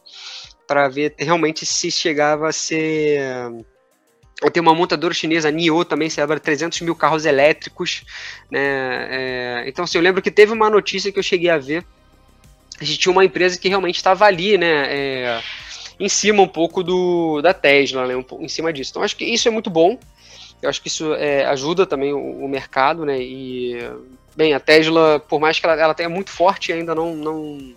para 0.68 0.88
ver 0.88 1.16
realmente 1.18 1.66
se 1.66 1.92
chegava 1.92 2.50
a 2.50 2.54
ser. 2.54 3.20
Tem 4.54 4.62
uma 4.62 4.76
montadora 4.76 5.14
chinesa, 5.14 5.50
NIO, 5.50 5.84
também 5.84 6.10
celebra 6.10 6.40
300 6.40 6.82
mil 6.82 6.96
carros 6.96 7.26
elétricos. 7.26 8.04
Né? 8.52 8.60
É, 9.10 9.64
então, 9.66 9.84
assim, 9.84 9.98
eu 9.98 10.04
lembro 10.04 10.22
que 10.22 10.30
teve 10.30 10.54
uma 10.54 10.70
notícia 10.70 11.12
que 11.12 11.18
eu 11.18 11.24
cheguei 11.24 11.50
a 11.50 11.58
ver. 11.58 11.84
A 12.80 12.84
gente 12.84 13.00
tinha 13.00 13.12
uma 13.12 13.26
empresa 13.26 13.58
que 13.58 13.68
realmente 13.68 13.96
estava 13.96 14.26
ali, 14.26 14.56
né? 14.56 14.86
É, 14.96 15.42
em 16.00 16.10
cima 16.10 16.44
um 16.44 16.48
pouco 16.48 16.84
do 16.84 17.42
da 17.42 17.54
Tesla, 17.54 18.06
né? 18.06 18.16
Um 18.16 18.26
em 18.40 18.48
cima 18.48 18.72
disso. 18.72 18.92
Então 18.92 19.04
acho 19.04 19.16
que 19.16 19.26
isso 19.26 19.48
é 19.48 19.52
muito 19.52 19.70
bom. 19.70 19.98
Eu 20.62 20.70
acho 20.70 20.82
que 20.82 20.88
isso 20.88 21.14
é, 21.14 21.46
ajuda 21.46 21.86
também 21.86 22.14
o, 22.14 22.44
o, 22.44 22.48
mercado, 22.48 23.06
né? 23.06 23.20
E 23.20 23.78
bem, 24.36 24.54
a 24.54 24.60
Tesla, 24.60 25.20
por 25.20 25.40
mais 25.40 25.60
que 25.60 25.66
ela, 25.66 25.80
ela 25.80 25.94
tenha 25.94 26.10
muito 26.10 26.32
forte, 26.32 26.72
ainda 26.72 26.96
não, 26.96 27.16
não 27.16 27.76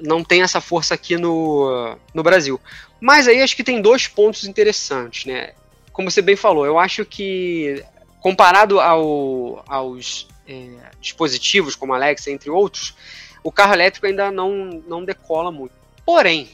não 0.00 0.24
tem 0.24 0.42
essa 0.42 0.60
força 0.60 0.94
aqui 0.94 1.16
no, 1.16 1.96
no 2.14 2.22
Brasil. 2.22 2.58
Mas 3.00 3.28
aí 3.28 3.42
acho 3.42 3.56
que 3.56 3.64
tem 3.64 3.82
dois 3.82 4.08
pontos 4.08 4.44
interessantes, 4.44 5.26
né? 5.26 5.52
Como 5.92 6.10
você 6.10 6.22
bem 6.22 6.36
falou, 6.36 6.64
eu 6.64 6.78
acho 6.78 7.04
que 7.04 7.84
comparado 8.20 8.80
ao, 8.80 9.62
aos 9.66 10.26
é, 10.48 10.68
dispositivos 11.00 11.74
como 11.74 11.94
Alexa, 11.94 12.30
entre 12.30 12.50
outros, 12.50 12.94
o 13.42 13.50
carro 13.50 13.74
elétrico 13.74 14.06
ainda 14.06 14.30
não, 14.30 14.82
não 14.86 15.04
decola 15.04 15.50
muito. 15.50 15.72
Porém, 16.04 16.48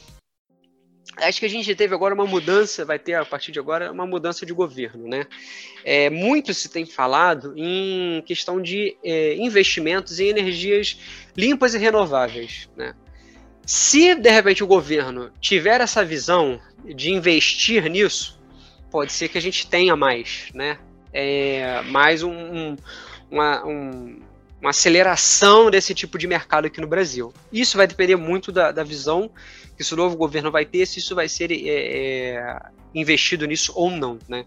acho 1.21 1.39
que 1.39 1.45
a 1.45 1.49
gente 1.49 1.73
teve 1.75 1.93
agora 1.93 2.13
uma 2.13 2.25
mudança, 2.25 2.85
vai 2.85 2.99
ter 2.99 3.13
a 3.13 3.25
partir 3.25 3.51
de 3.51 3.59
agora 3.59 3.91
uma 3.91 4.05
mudança 4.05 4.45
de 4.45 4.53
governo, 4.53 5.07
né? 5.07 5.25
É, 5.83 6.09
muito 6.09 6.53
se 6.53 6.69
tem 6.69 6.85
falado 6.85 7.53
em 7.55 8.21
questão 8.25 8.61
de 8.61 8.97
é, 9.03 9.35
investimentos 9.35 10.19
em 10.19 10.27
energias 10.27 10.99
limpas 11.35 11.73
e 11.73 11.77
renováveis, 11.77 12.69
né? 12.75 12.93
Se 13.65 14.15
de 14.15 14.29
repente 14.29 14.63
o 14.63 14.67
governo 14.67 15.31
tiver 15.41 15.81
essa 15.81 16.03
visão 16.03 16.59
de 16.85 17.11
investir 17.11 17.89
nisso, 17.89 18.39
pode 18.89 19.11
ser 19.11 19.27
que 19.27 19.37
a 19.37 19.41
gente 19.41 19.67
tenha 19.67 19.95
mais, 19.95 20.49
né? 20.53 20.79
É, 21.11 21.81
mais 21.83 22.23
um, 22.23 22.31
um, 22.31 22.75
uma, 23.29 23.65
um, 23.65 24.21
uma 24.61 24.69
aceleração 24.69 25.69
desse 25.69 25.93
tipo 25.93 26.17
de 26.17 26.27
mercado 26.27 26.65
aqui 26.65 26.79
no 26.79 26.87
Brasil. 26.87 27.33
Isso 27.51 27.77
vai 27.77 27.87
depender 27.87 28.15
muito 28.15 28.51
da, 28.51 28.71
da 28.71 28.83
visão 28.83 29.31
que 29.77 29.83
esse 29.83 29.95
novo 29.95 30.17
governo 30.17 30.51
vai 30.51 30.65
ter, 30.65 30.85
se 30.85 30.99
isso 30.99 31.13
vai 31.13 31.29
ser 31.29 31.51
é, 31.51 31.69
é, 31.69 32.59
investido 32.93 33.45
nisso 33.45 33.71
ou 33.75 33.91
não, 33.91 34.17
né? 34.27 34.45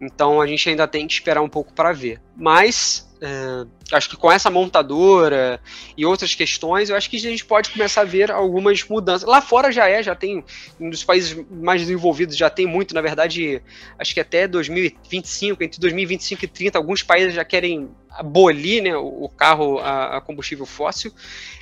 Então 0.00 0.40
a 0.40 0.46
gente 0.46 0.68
ainda 0.68 0.88
tem 0.88 1.06
que 1.06 1.12
esperar 1.12 1.42
um 1.42 1.48
pouco 1.48 1.72
para 1.74 1.92
ver. 1.92 2.20
Mas 2.34 3.06
é, 3.20 3.66
acho 3.92 4.08
que 4.08 4.16
com 4.16 4.32
essa 4.32 4.50
montadora 4.50 5.60
e 5.96 6.06
outras 6.06 6.34
questões, 6.34 6.88
eu 6.88 6.96
acho 6.96 7.10
que 7.10 7.18
a 7.18 7.20
gente 7.20 7.44
pode 7.44 7.70
começar 7.70 8.00
a 8.00 8.04
ver 8.04 8.30
algumas 8.30 8.82
mudanças. 8.88 9.28
Lá 9.28 9.42
fora 9.42 9.70
já 9.70 9.86
é, 9.86 10.02
já 10.02 10.14
tem, 10.14 10.42
um 10.80 10.88
dos 10.88 11.04
países 11.04 11.38
mais 11.50 11.82
desenvolvidos 11.82 12.36
já 12.36 12.48
tem 12.48 12.66
muito, 12.66 12.94
na 12.94 13.02
verdade, 13.02 13.62
acho 13.98 14.14
que 14.14 14.20
até 14.20 14.48
2025, 14.48 15.62
entre 15.62 15.78
2025 15.78 16.44
e 16.44 16.48
30, 16.48 16.78
alguns 16.78 17.02
países 17.02 17.34
já 17.34 17.44
querem 17.44 17.90
abolir 18.10 18.82
né, 18.82 18.96
o 18.96 19.28
carro 19.36 19.78
a, 19.78 20.16
a 20.16 20.20
combustível 20.20 20.66
fóssil. 20.66 21.12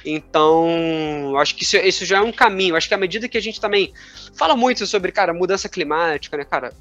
Então, 0.05 1.37
acho 1.39 1.55
que 1.55 1.63
isso, 1.63 1.77
isso, 1.77 2.05
já 2.05 2.19
é 2.19 2.21
um 2.21 2.33
caminho. 2.33 2.77
Acho 2.77 2.89
que 2.89 2.95
à 2.95 2.99
medida 2.99 3.29
que 3.29 3.39
a 3.39 3.43
gente 3.43 3.61
também 3.61 3.93
fala 4.35 4.57
muito 4.57 4.87
sobre, 4.87 5.13
cara, 5.13 5.35
mudança 5.35 5.69
climática, 5.69 6.37
né, 6.37 6.45
cara, 6.45 6.73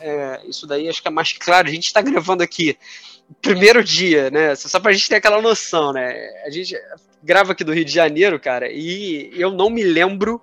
é, 0.00 0.40
isso 0.48 0.66
daí 0.66 0.88
acho 0.88 1.00
que 1.00 1.08
é 1.08 1.10
mais 1.10 1.32
claro. 1.32 1.68
A 1.68 1.70
gente 1.70 1.86
está 1.86 2.00
gravando 2.02 2.42
aqui 2.42 2.76
primeiro 3.40 3.82
dia, 3.82 4.30
né? 4.30 4.54
Só 4.54 4.78
pra 4.80 4.92
gente 4.92 5.08
ter 5.08 5.16
aquela 5.16 5.40
noção, 5.40 5.92
né? 5.92 6.28
A 6.44 6.50
gente 6.50 6.74
grava 7.22 7.52
aqui 7.52 7.64
do 7.64 7.72
Rio 7.72 7.84
de 7.84 7.92
Janeiro, 7.92 8.38
cara, 8.38 8.70
e 8.70 9.30
eu 9.34 9.50
não 9.50 9.70
me 9.70 9.82
lembro 9.82 10.40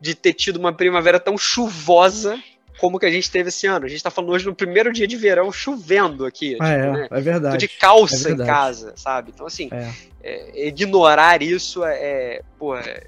de 0.00 0.14
ter 0.14 0.32
tido 0.32 0.56
uma 0.56 0.72
primavera 0.72 1.20
tão 1.20 1.38
chuvosa 1.38 2.38
como 2.78 2.98
que 2.98 3.06
a 3.06 3.10
gente 3.10 3.30
teve 3.30 3.48
esse 3.48 3.66
ano. 3.66 3.86
A 3.86 3.88
gente 3.88 4.02
tá 4.02 4.10
falando 4.10 4.30
hoje 4.30 4.46
no 4.46 4.54
primeiro 4.54 4.92
dia 4.92 5.06
de 5.06 5.16
verão 5.16 5.50
chovendo 5.50 6.24
aqui. 6.24 6.56
Ah, 6.60 6.66
tipo, 6.66 6.78
é, 6.78 6.92
né? 6.92 7.08
é 7.10 7.20
verdade. 7.20 7.54
Tô 7.54 7.58
de 7.58 7.68
calça 7.68 8.14
é 8.14 8.28
verdade. 8.28 8.42
em 8.42 8.52
casa, 8.52 8.92
sabe? 8.96 9.32
Então, 9.34 9.46
assim, 9.46 9.68
é. 9.72 9.92
É, 10.22 10.68
ignorar 10.68 11.42
isso 11.42 11.84
é, 11.84 11.94
é 11.94 12.42
pô, 12.58 12.76
é, 12.76 13.04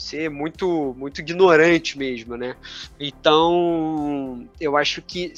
ser 0.00 0.30
muito 0.30 0.94
muito 0.96 1.20
ignorante 1.20 1.98
mesmo, 1.98 2.36
né? 2.36 2.56
Então, 2.98 4.48
eu 4.60 4.76
acho 4.76 5.02
que 5.02 5.32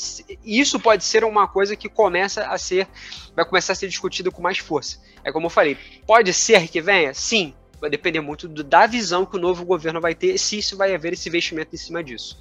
isso 0.44 0.78
pode 0.78 1.04
ser 1.04 1.24
uma 1.24 1.48
coisa 1.48 1.74
que 1.74 1.88
começa 1.88 2.46
a 2.46 2.56
ser 2.56 2.86
vai 3.34 3.44
começar 3.44 3.72
a 3.72 3.76
ser 3.76 3.88
discutida 3.88 4.30
com 4.30 4.40
mais 4.40 4.58
força. 4.58 5.00
É 5.24 5.32
como 5.32 5.46
eu 5.46 5.50
falei, 5.50 5.76
pode 6.06 6.32
ser 6.32 6.68
que 6.68 6.80
venha? 6.80 7.12
Sim, 7.12 7.54
vai 7.80 7.90
depender 7.90 8.20
muito 8.20 8.46
da 8.48 8.86
visão 8.86 9.26
que 9.26 9.36
o 9.36 9.40
novo 9.40 9.64
governo 9.64 10.00
vai 10.00 10.14
ter, 10.14 10.38
se 10.38 10.58
isso 10.58 10.76
vai 10.76 10.94
haver 10.94 11.14
esse 11.14 11.28
investimento 11.28 11.74
em 11.74 11.78
cima 11.78 12.02
disso. 12.02 12.38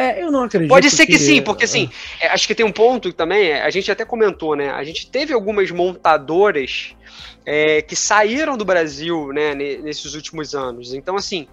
É, 0.00 0.22
eu 0.22 0.32
não 0.32 0.44
acredito. 0.44 0.70
Pode 0.70 0.90
ser 0.90 1.04
que, 1.04 1.12
que 1.12 1.18
sim, 1.18 1.42
porque 1.42 1.64
assim, 1.64 1.90
é, 2.18 2.28
acho 2.28 2.46
que 2.46 2.54
tem 2.54 2.64
um 2.64 2.72
ponto 2.72 3.12
também, 3.12 3.50
é, 3.50 3.60
a 3.60 3.68
gente 3.68 3.92
até 3.92 4.02
comentou, 4.02 4.56
né? 4.56 4.70
A 4.70 4.82
gente 4.82 5.10
teve 5.10 5.34
algumas 5.34 5.70
montadoras 5.70 6.96
é, 7.44 7.82
que 7.82 7.94
saíram 7.94 8.56
do 8.56 8.64
Brasil 8.64 9.30
né, 9.30 9.54
nesses 9.54 10.14
últimos 10.14 10.54
anos. 10.54 10.94
Então, 10.94 11.16
assim, 11.16 11.46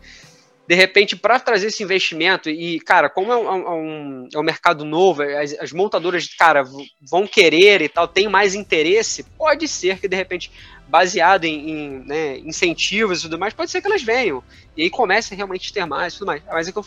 de 0.65 0.75
repente, 0.75 1.13
para 1.13 1.41
trazer 1.41 1.67
esse 1.67 1.83
investimento, 1.83 2.49
e, 2.49 2.79
cara, 2.79 3.09
como 3.09 3.33
é 3.33 3.35
um, 3.35 3.47
é 3.49 3.69
um, 3.69 4.29
é 4.35 4.39
um 4.39 4.43
mercado 4.43 4.85
novo, 4.85 5.23
as, 5.23 5.53
as, 5.59 5.73
montadoras, 5.73 6.25
cara, 6.27 6.63
vão 7.01 7.27
querer 7.27 7.81
e 7.81 7.89
tal, 7.89 8.07
tem 8.07 8.29
mais 8.29 8.55
interesse, 8.55 9.23
pode 9.37 9.67
ser 9.67 9.99
que, 9.99 10.07
de 10.07 10.15
repente, 10.15 10.49
baseado 10.87 11.43
em, 11.43 11.69
em 11.69 11.89
né, 12.05 12.37
incentivos 12.39 13.19
e 13.19 13.21
tudo 13.23 13.37
mais, 13.37 13.53
pode 13.53 13.71
ser 13.71 13.81
que 13.81 13.87
elas 13.87 14.03
venham. 14.03 14.41
E 14.77 14.83
aí 14.83 14.89
comece 14.89 15.33
a 15.33 15.37
realmente 15.37 15.73
ter 15.73 15.85
mais 15.85 16.13
e 16.13 16.17
tudo 16.19 16.27
mais. 16.27 16.41
Mas 16.49 16.69
é 16.69 16.71
que 16.71 16.77
eu 16.77 16.85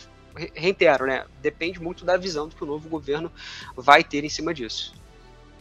reitero, 0.55 1.05
né? 1.05 1.25
Depende 1.41 1.81
muito 1.81 2.05
da 2.05 2.17
visão 2.17 2.49
que 2.49 2.63
o 2.63 2.67
novo 2.67 2.89
governo 2.89 3.31
vai 3.75 4.03
ter 4.03 4.23
em 4.23 4.29
cima 4.29 4.53
disso. 4.53 4.93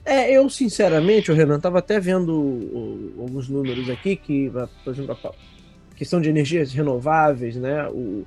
É, 0.04 0.32
eu 0.32 0.48
sinceramente, 0.48 1.30
o 1.30 1.34
Renan, 1.34 1.56
estava 1.56 1.78
até 1.78 2.00
vendo 2.00 3.12
alguns 3.18 3.48
números 3.48 3.88
aqui 3.90 4.16
que, 4.16 4.50
por 4.84 4.92
exemplo, 4.92 5.12
a 5.12 5.96
questão 5.96 6.20
de 6.20 6.28
energias 6.28 6.72
renováveis, 6.72 7.56
né? 7.56 7.86
O, 7.88 8.24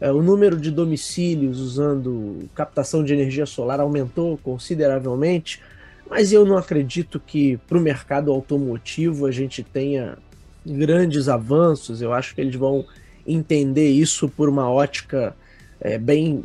é, 0.00 0.10
o 0.10 0.20
número 0.20 0.56
de 0.56 0.70
domicílios 0.70 1.60
usando 1.60 2.48
captação 2.54 3.04
de 3.04 3.12
energia 3.12 3.46
solar 3.46 3.78
aumentou 3.78 4.36
consideravelmente, 4.38 5.62
mas 6.10 6.32
eu 6.32 6.44
não 6.44 6.56
acredito 6.56 7.20
que 7.20 7.56
para 7.68 7.78
o 7.78 7.80
mercado 7.80 8.32
automotivo 8.32 9.26
a 9.26 9.30
gente 9.30 9.62
tenha 9.62 10.18
grandes 10.66 11.28
avanços. 11.28 12.02
Eu 12.02 12.12
acho 12.12 12.34
que 12.34 12.40
eles 12.40 12.56
vão 12.56 12.84
entender 13.24 13.90
isso 13.90 14.28
por 14.28 14.48
uma 14.48 14.68
ótica 14.68 15.36
é, 15.82 15.98
bem 15.98 16.42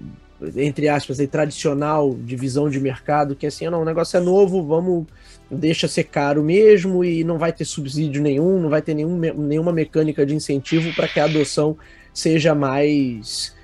entre 0.56 0.88
aspas, 0.88 1.20
aí, 1.20 1.28
tradicional 1.28 2.14
de 2.14 2.36
visão 2.36 2.70
de 2.70 2.80
mercado, 2.80 3.36
que 3.36 3.46
é 3.46 3.50
assim, 3.50 3.68
não, 3.70 3.82
o 3.82 3.86
negócio 3.86 4.18
é 4.18 4.20
novo, 4.20 4.64
vamos, 4.64 5.06
deixa 5.50 5.88
ser 5.88 6.04
caro 6.04 6.44
mesmo 6.44 7.04
e 7.04 7.24
não 7.24 7.38
vai 7.38 7.52
ter 7.52 7.66
subsídio 7.66 8.22
nenhum, 8.22 8.60
não 8.60 8.70
vai 8.70 8.82
ter 8.82 8.94
nenhum, 8.94 9.18
nenhuma 9.18 9.74
mecânica 9.74 10.26
de 10.26 10.36
incentivo 10.36 10.94
para 10.94 11.08
que 11.08 11.20
a 11.20 11.26
adoção 11.26 11.78
seja 12.14 12.54
mais 12.54 13.56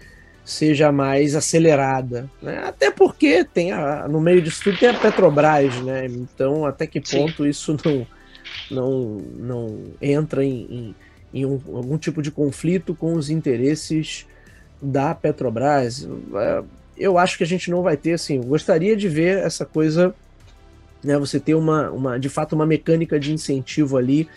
seja 0.46 0.92
mais 0.92 1.36
acelerada, 1.36 2.30
né? 2.42 2.64
Até 2.66 2.92
porque 2.92 3.46
tem 3.46 3.72
a, 3.72 4.10
no 4.10 4.20
meio 4.20 4.42
disso 4.42 4.62
tudo 4.62 4.78
tem 4.78 4.90
a 4.90 4.94
Petrobras, 4.94 5.82
né? 5.82 6.06
Então 6.08 6.66
até 6.66 6.86
que 6.86 7.00
ponto 7.00 7.44
Sim. 7.44 7.50
isso 7.50 7.78
não 7.86 8.06
não, 8.70 9.22
não 9.38 9.80
entra 10.02 10.44
em, 10.44 10.68
em, 10.70 10.96
em 11.34 11.46
um, 11.46 11.62
algum 11.74 11.98
tipo 11.98 12.22
de 12.22 12.30
conflito 12.30 12.94
com 12.94 13.14
os 13.14 13.30
interesses 13.30 14.26
da 14.84 15.16
Petrobras, 15.16 16.08
é, 16.36 16.64
eu 16.98 17.18
acho 17.18 17.38
que 17.38 17.44
a 17.44 17.48
gente 17.48 17.72
não 17.72 17.82
vai 17.82 17.98
ter, 17.98 18.14
assim, 18.14 18.42
gostaria 18.42 18.96
de 18.96 19.08
ver 19.08 19.40
essa 19.40 19.66
coisa, 19.66 20.14
né, 21.04 21.18
você 21.18 21.40
ter 21.40 21.56
uma, 21.56 21.90
uma 21.90 22.20
de 22.20 22.30
fato, 22.30 22.54
uma 22.54 22.66
mecânica 22.66 23.20
de 23.20 23.34
incentivo 23.34 23.98
ali 23.98 24.28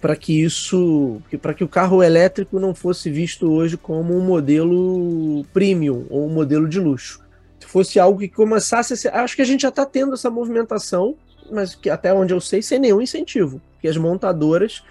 para 0.00 0.14
que 0.14 0.42
isso, 0.42 1.20
para 1.42 1.52
que 1.52 1.64
o 1.64 1.68
carro 1.68 2.02
elétrico 2.02 2.60
não 2.60 2.74
fosse 2.74 3.10
visto 3.10 3.50
hoje 3.50 3.76
como 3.76 4.16
um 4.16 4.24
modelo 4.24 5.44
premium 5.52 6.06
ou 6.08 6.26
um 6.26 6.30
modelo 6.30 6.68
de 6.68 6.78
luxo. 6.78 7.20
Se 7.58 7.66
fosse 7.66 7.98
algo 7.98 8.20
que 8.20 8.28
começasse 8.28 8.92
a 8.92 8.96
ser, 8.96 9.12
acho 9.12 9.34
que 9.34 9.42
a 9.42 9.44
gente 9.44 9.62
já 9.62 9.70
está 9.70 9.84
tendo 9.84 10.14
essa 10.14 10.30
movimentação, 10.30 11.16
mas 11.50 11.74
que 11.74 11.90
até 11.90 12.12
onde 12.14 12.32
eu 12.32 12.40
sei, 12.40 12.62
sem 12.62 12.78
nenhum 12.78 13.00
incentivo, 13.00 13.60
que 13.80 13.88
as 13.88 13.96
montadoras, 13.96 14.84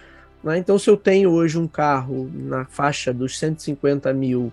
né, 0.44 0.58
então 0.58 0.78
se 0.78 0.90
eu 0.90 0.98
tenho 0.98 1.32
hoje 1.32 1.58
um 1.58 1.68
carro 1.68 2.30
na 2.34 2.66
faixa 2.66 3.14
dos 3.14 3.40
150 3.40 4.12
mil 4.14 4.52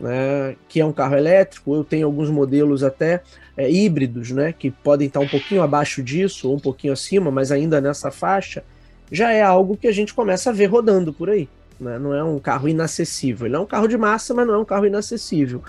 né, 0.00 0.56
que 0.68 0.80
é 0.80 0.84
um 0.84 0.92
carro 0.92 1.16
elétrico. 1.16 1.74
Eu 1.74 1.84
tenho 1.84 2.06
alguns 2.06 2.30
modelos 2.30 2.82
até 2.82 3.22
é, 3.56 3.70
híbridos, 3.70 4.30
né, 4.30 4.52
que 4.52 4.70
podem 4.70 5.08
estar 5.08 5.20
um 5.20 5.28
pouquinho 5.28 5.62
abaixo 5.62 6.02
disso 6.02 6.48
ou 6.48 6.56
um 6.56 6.60
pouquinho 6.60 6.92
acima, 6.92 7.30
mas 7.30 7.50
ainda 7.50 7.80
nessa 7.80 8.10
faixa. 8.10 8.62
Já 9.10 9.32
é 9.32 9.42
algo 9.42 9.76
que 9.76 9.88
a 9.88 9.92
gente 9.92 10.12
começa 10.12 10.50
a 10.50 10.52
ver 10.52 10.66
rodando 10.66 11.12
por 11.12 11.30
aí. 11.30 11.48
Né? 11.80 11.98
Não 11.98 12.14
é 12.14 12.22
um 12.22 12.38
carro 12.38 12.68
inacessível. 12.68 13.46
Ele 13.46 13.56
é 13.56 13.58
um 13.58 13.66
carro 13.66 13.88
de 13.88 13.96
massa, 13.96 14.34
mas 14.34 14.46
não 14.46 14.54
é 14.54 14.58
um 14.58 14.64
carro 14.64 14.86
inacessível. 14.86 15.62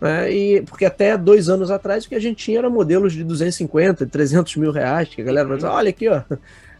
Né? 0.00 0.32
E, 0.32 0.62
porque 0.62 0.84
até 0.84 1.16
dois 1.16 1.48
anos 1.48 1.70
atrás 1.70 2.04
o 2.04 2.08
que 2.08 2.14
a 2.14 2.20
gente 2.20 2.44
tinha 2.44 2.58
era 2.58 2.68
modelos 2.68 3.12
de 3.12 3.24
250, 3.24 4.06
300 4.06 4.56
mil 4.56 4.70
reais, 4.70 5.08
que 5.08 5.22
a 5.22 5.24
galera 5.24 5.48
vai 5.48 5.56
dizer, 5.56 5.68
olha 5.68 5.88
aqui, 5.88 6.08
ó, 6.08 6.22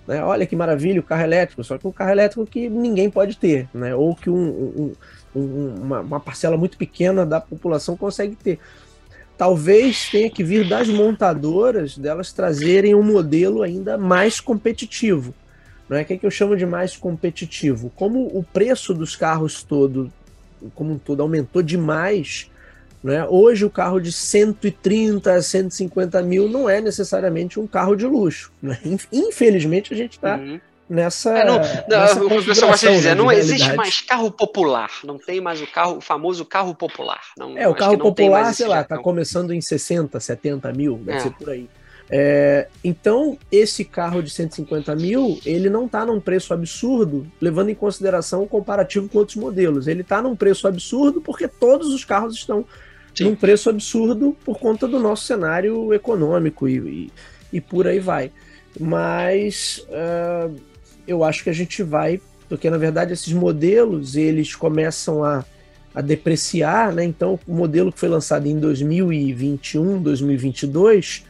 né? 0.07 0.23
olha 0.23 0.47
que 0.47 0.57
maravilha 0.57 1.01
o 1.01 1.03
carro 1.03 1.23
elétrico, 1.23 1.65
só 1.65 1.79
que 1.79 1.87
um 1.87 1.93
carro 1.93 2.11
elétrico 2.11 2.45
que 2.47 2.69
ninguém 2.69 3.09
pode 3.09 3.39
ter, 3.39 3.69
né? 3.73 3.95
ou 3.95 4.15
que 4.15 4.29
um, 4.29 4.37
um, 4.37 4.93
um, 5.35 5.75
uma, 5.83 6.01
uma 6.01 6.21
parcela 6.21 6.57
muito 6.57 6.77
pequena 6.77 7.27
da 7.27 7.41
população 7.41 7.97
consegue 7.97 8.37
ter. 8.37 8.59
Talvez 9.37 10.09
tenha 10.11 10.31
que 10.31 10.45
vir 10.45 10.69
das 10.69 10.89
montadoras 10.89 11.99
delas 11.99 12.33
trazerem 12.33 12.95
um 12.95 13.03
modelo 13.03 13.63
ainda 13.63 13.99
mais 13.99 14.41
competitivo. 14.41 15.35
Não 15.89 15.97
é 15.97 16.03
o 16.03 16.05
que, 16.05 16.15
é 16.15 16.17
que 16.17 16.25
eu 16.25 16.31
chamo 16.31 16.57
de 16.57 16.65
mais 16.65 16.97
competitivo? 16.97 17.91
Como 17.97 18.27
o 18.27 18.45
preço 18.45 18.95
dos 18.95 19.17
carros 19.17 19.63
todo, 19.63 20.11
como 20.75 20.93
um 20.93 20.99
todo, 20.99 21.21
aumentou 21.21 21.63
demais 21.63 22.51
Né? 23.03 23.27
Hoje, 23.29 23.67
o 23.67 23.71
carro 23.71 24.01
de 24.01 24.11
130 24.11 25.31
a 25.31 25.43
150 25.43 26.23
mil 26.23 26.49
não 26.49 26.71
é 26.71 26.81
necessariamente 26.81 27.61
um 27.61 27.67
carro 27.67 27.95
de 27.95 28.07
luxo. 28.07 28.51
Né? 28.63 28.79
Infelizmente, 29.13 29.93
a 29.93 29.97
gente 29.97 30.13
está 30.13 30.37
uhum. 30.37 30.59
Nessa. 30.89 31.39
É, 31.39 31.45
não, 31.45 31.59
não, 31.59 32.39
o 32.39 32.45
pessoal 32.45 32.71
gosta 32.73 32.89
de 32.89 32.97
dizer, 32.97 33.09
né, 33.11 33.15
não 33.15 33.33
existe 33.33 33.73
mais 33.75 34.01
carro 34.01 34.31
popular. 34.31 34.91
Não 35.05 35.19
tem 35.19 35.41
mais 35.41 35.61
o 35.61 35.67
carro, 35.67 35.99
o 35.99 36.01
famoso 36.01 36.45
carro 36.45 36.75
popular. 36.75 37.21
Não, 37.37 37.57
é, 37.57 37.69
o 37.69 37.75
carro 37.75 37.99
popular, 37.99 38.53
sei 38.55 38.67
lá, 38.67 38.81
está 38.81 38.99
começando 38.99 39.53
em 39.53 39.61
60, 39.61 40.19
70 40.19 40.73
mil, 40.73 40.99
deve 40.99 41.19
é. 41.19 41.21
ser 41.21 41.31
por 41.31 41.51
aí. 41.51 41.69
É, 42.11 42.69
então, 42.83 43.39
esse 43.51 43.85
carro 43.85 44.23
de 44.23 44.31
150 44.31 44.95
mil, 44.95 45.41
ele 45.45 45.71
não 45.71 45.87
está 45.87 46.05
num 46.05 46.21
preço 46.21 46.53
absurdo, 46.53 47.27
levando 47.41 47.71
em 47.71 47.75
consideração 47.75 48.43
o 48.43 48.47
comparativo 48.47 49.09
com 49.09 49.19
outros 49.19 49.37
modelos. 49.37 49.89
Ele 49.89 50.03
está 50.03 50.21
num 50.21 50.37
preço 50.37 50.69
absurdo 50.69 51.21
porque 51.21 51.49
todos 51.49 51.89
os 51.89 52.05
carros 52.05 52.35
estão 52.35 52.65
Sim. 53.15 53.25
num 53.25 53.37
preço 53.37 53.71
absurdo 53.71 54.37
por 54.45 54.59
conta 54.59 54.87
do 54.87 54.99
nosso 54.99 55.25
cenário 55.25 55.95
econômico 55.95 56.69
e, 56.69 56.77
e, 56.77 57.13
e 57.55 57.61
por 57.61 57.87
aí 57.87 58.01
vai. 58.01 58.31
Mas 58.79 59.87
uh, 59.89 60.55
eu 61.07 61.25
acho 61.25 61.45
que 61.45 61.51
a 61.51 61.55
gente 61.55 61.83
vai, 61.83 62.21
porque 62.49 62.69
na 62.71 62.79
verdade 62.79 63.13
esses 63.13 63.33
modelos 63.33 64.17
eles 64.17 64.55
começam 64.55 65.25
a, 65.25 65.45
a 65.95 66.01
depreciar, 66.01 66.93
né? 66.93 67.05
Então, 67.05 67.39
o 67.47 67.55
modelo 67.55 67.93
que 67.93 68.01
foi 68.01 68.09
lançado 68.09 68.47
em 68.47 68.59
2021, 68.59 70.03
2022 70.03 71.25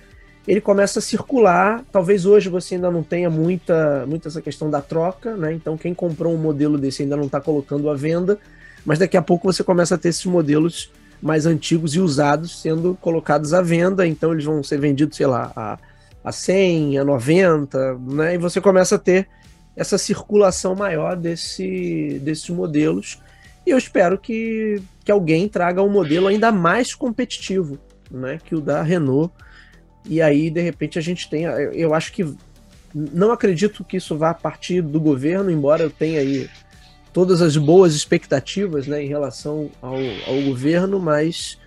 ele 0.47 0.61
começa 0.61 0.99
a 0.99 1.03
circular. 1.03 1.83
Talvez 1.91 2.27
hoje 2.27 2.49
você 2.49 2.75
ainda 2.75 2.91
não 2.91 3.03
tenha 3.03 3.31
muita, 3.31 4.05
muita 4.07 4.29
essa 4.29 4.43
questão 4.43 4.71
da 4.71 4.81
troca, 4.81 5.37
né? 5.37 5.53
Então 5.53 5.77
quem 5.77 5.95
comprou 5.95 6.35
um 6.35 6.39
modelo 6.39 6.79
desse 6.79 7.03
ainda 7.03 7.17
não 7.17 7.25
está 7.25 7.41
colocando 7.41 7.89
à 7.89 7.95
venda, 7.95 8.39
mas 8.85 8.99
daqui 8.99 9.17
a 9.17 9.23
pouco 9.23 9.51
você 9.51 9.65
começa 9.65 9.95
a 9.95 9.99
ter 9.99 10.11
esses 10.11 10.25
modelos 10.27 10.93
mais 11.23 11.47
antigos 11.47 11.95
e 11.95 12.01
usados 12.01 12.61
sendo 12.61 12.99
colocados 13.01 13.55
à 13.55 13.63
venda, 13.63 14.07
então 14.07 14.33
eles 14.33 14.45
vão 14.45 14.63
ser 14.63 14.79
vendidos, 14.79 15.17
sei 15.17 15.27
lá, 15.27 15.51
a, 15.57 15.79
a 16.23 16.33
100, 16.33 16.99
a 16.99 17.05
90, 17.05 17.99
né? 17.99 18.35
E 18.35 18.39
você 18.39 18.61
começa 18.61 18.97
a 18.97 18.99
ter 18.99 19.27
essa 19.77 19.99
circulação 19.99 20.75
maior 20.75 21.17
desse, 21.17 22.21
desses 22.23 22.49
modelos. 22.51 23.19
E 23.67 23.71
eu 23.71 23.79
espero 23.79 24.19
que, 24.19 24.81
que 25.05 25.11
alguém 25.11 25.49
traga 25.49 25.83
um 25.83 25.91
modelo 25.91 26.29
ainda 26.29 26.53
mais 26.53 26.95
competitivo, 26.95 27.79
né? 28.11 28.39
Que 28.45 28.55
o 28.55 28.61
da 28.61 28.83
Renault 28.83 29.33
e 30.07 30.21
aí, 30.21 30.51
de 30.51 30.61
repente, 30.61 30.99
a 30.99 31.03
gente 31.03 31.29
tem. 31.29 31.45
Eu 31.45 31.95
acho 31.95 32.13
que. 32.13 32.35
Não 32.95 33.33
acredito 33.33 33.83
que 33.83 33.97
isso 33.97 34.17
vá 34.17 34.33
partir 34.33 34.81
do 34.81 35.01
governo, 35.01 35.51
embora 35.51 35.83
eu 35.83 35.91
tenha 35.91 36.21
aí 36.21 36.49
todas 37.13 37.43
as 37.43 37.57
boas 37.57 37.93
expectativas 37.93 38.87
né, 38.87 39.03
em 39.03 39.09
relação 39.09 39.69
ao, 39.83 39.97
ao 40.29 40.41
governo, 40.43 41.01
mas 41.01 41.59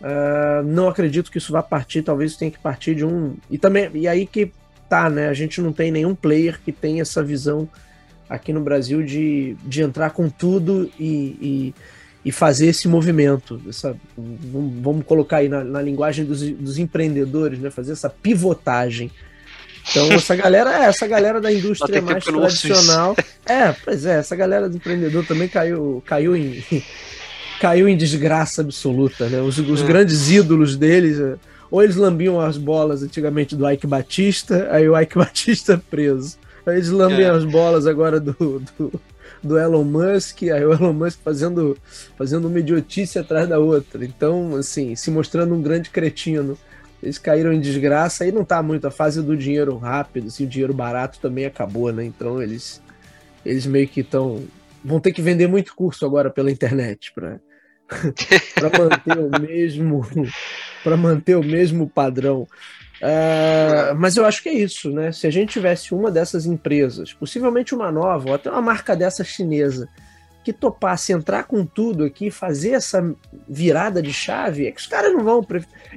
uh, 0.00 0.62
não 0.64 0.88
acredito 0.88 1.30
que 1.30 1.36
isso 1.36 1.52
vá 1.52 1.62
partir. 1.62 2.02
Talvez 2.02 2.36
tenha 2.36 2.50
que 2.50 2.58
partir 2.58 2.94
de 2.94 3.04
um. 3.04 3.36
E 3.50 3.58
também. 3.58 3.90
E 3.94 4.08
aí 4.08 4.24
que 4.24 4.52
tá, 4.88 5.08
né? 5.08 5.28
A 5.28 5.34
gente 5.34 5.60
não 5.60 5.72
tem 5.72 5.90
nenhum 5.90 6.14
player 6.14 6.60
que 6.64 6.72
tenha 6.72 7.02
essa 7.02 7.22
visão 7.22 7.68
aqui 8.28 8.52
no 8.52 8.60
Brasil 8.60 9.02
de, 9.02 9.56
de 9.64 9.82
entrar 9.82 10.10
com 10.10 10.28
tudo 10.28 10.90
e, 10.98 11.36
e 11.40 11.74
e 12.24 12.32
fazer 12.32 12.68
esse 12.68 12.88
movimento, 12.88 13.60
essa, 13.68 13.94
vamos 14.16 15.04
colocar 15.04 15.38
aí 15.38 15.48
na, 15.48 15.62
na 15.62 15.82
linguagem 15.82 16.24
dos, 16.24 16.40
dos, 16.40 16.78
empreendedores, 16.78 17.58
né, 17.58 17.70
fazer 17.70 17.92
essa 17.92 18.08
pivotagem. 18.08 19.10
Então 19.90 20.08
essa 20.10 20.34
galera, 20.34 20.84
é, 20.84 20.86
essa 20.86 21.06
galera 21.06 21.38
da 21.38 21.52
indústria 21.52 22.00
mais 22.00 22.24
tradicional, 22.24 23.14
é, 23.44 23.72
pois 23.72 24.06
é, 24.06 24.18
essa 24.18 24.34
galera 24.34 24.70
do 24.70 24.76
empreendedor 24.76 25.26
também 25.26 25.48
caiu, 25.48 26.02
caiu 26.06 26.34
em 26.34 26.64
caiu 27.60 27.88
em 27.88 27.96
desgraça 27.96 28.62
absoluta, 28.62 29.28
né? 29.28 29.40
Os, 29.40 29.58
os 29.58 29.82
é. 29.82 29.86
grandes 29.86 30.30
ídolos 30.30 30.76
deles, 30.76 31.18
ou 31.74 31.82
eles 31.82 31.96
lambiam 31.96 32.40
as 32.40 32.56
bolas 32.56 33.02
antigamente 33.02 33.56
do 33.56 33.68
Ike 33.68 33.84
Batista, 33.84 34.68
aí 34.70 34.88
o 34.88 34.96
Ike 34.96 35.18
Batista 35.18 35.82
preso. 35.90 36.38
Aí 36.64 36.76
eles 36.76 36.88
lambem 36.88 37.26
é. 37.26 37.30
as 37.30 37.44
bolas 37.44 37.84
agora 37.84 38.20
do, 38.20 38.62
do 38.78 39.00
do 39.42 39.58
Elon 39.58 39.82
Musk, 39.82 40.44
aí 40.44 40.64
o 40.64 40.72
Elon 40.72 40.92
Musk 40.92 41.18
fazendo, 41.18 41.76
fazendo 42.16 42.46
uma 42.46 42.60
idiotice 42.60 43.18
atrás 43.18 43.48
da 43.48 43.58
outra. 43.58 44.04
Então, 44.04 44.54
assim, 44.54 44.94
se 44.94 45.10
mostrando 45.10 45.52
um 45.52 45.60
grande 45.60 45.90
cretino. 45.90 46.56
Eles 47.02 47.18
caíram 47.18 47.52
em 47.52 47.60
desgraça 47.60 48.24
e 48.24 48.30
não 48.30 48.44
tá 48.44 48.62
muito 48.62 48.86
a 48.86 48.90
fase 48.90 49.20
do 49.20 49.36
dinheiro 49.36 49.76
rápido, 49.76 50.28
assim, 50.28 50.44
o 50.44 50.48
dinheiro 50.48 50.72
barato 50.72 51.18
também 51.20 51.44
acabou, 51.44 51.92
né? 51.92 52.04
Então 52.04 52.40
eles, 52.40 52.80
eles 53.44 53.66
meio 53.66 53.88
que 53.88 54.00
estão. 54.00 54.44
vão 54.82 55.00
ter 55.00 55.12
que 55.12 55.20
vender 55.20 55.48
muito 55.48 55.74
curso 55.74 56.06
agora 56.06 56.30
pela 56.30 56.52
internet 56.52 57.12
para 57.12 57.40
para 58.54 58.70
manter 58.78 59.18
o 59.18 59.40
mesmo 59.42 60.06
para 60.84 60.96
manter 60.96 61.34
o 61.34 61.42
mesmo 61.42 61.88
padrão. 61.88 62.46
Uh, 63.02 63.94
mas 63.96 64.16
eu 64.16 64.24
acho 64.24 64.42
que 64.42 64.48
é 64.48 64.54
isso, 64.54 64.90
né? 64.90 65.10
Se 65.10 65.26
a 65.26 65.30
gente 65.30 65.52
tivesse 65.54 65.92
uma 65.92 66.10
dessas 66.10 66.46
empresas, 66.46 67.12
possivelmente 67.12 67.74
uma 67.74 67.90
nova, 67.90 68.28
ou 68.28 68.34
até 68.34 68.50
uma 68.50 68.62
marca 68.62 68.94
dessa 68.94 69.24
chinesa, 69.24 69.88
que 70.44 70.52
topasse 70.52 71.12
entrar 71.12 71.44
com 71.44 71.64
tudo 71.64 72.04
aqui, 72.04 72.30
fazer 72.30 72.72
essa 72.72 73.14
virada 73.48 74.02
de 74.02 74.12
chave, 74.12 74.66
é 74.66 74.70
que 74.70 74.80
os 74.80 74.86
caras 74.86 75.12
não 75.12 75.24
vão. 75.24 75.44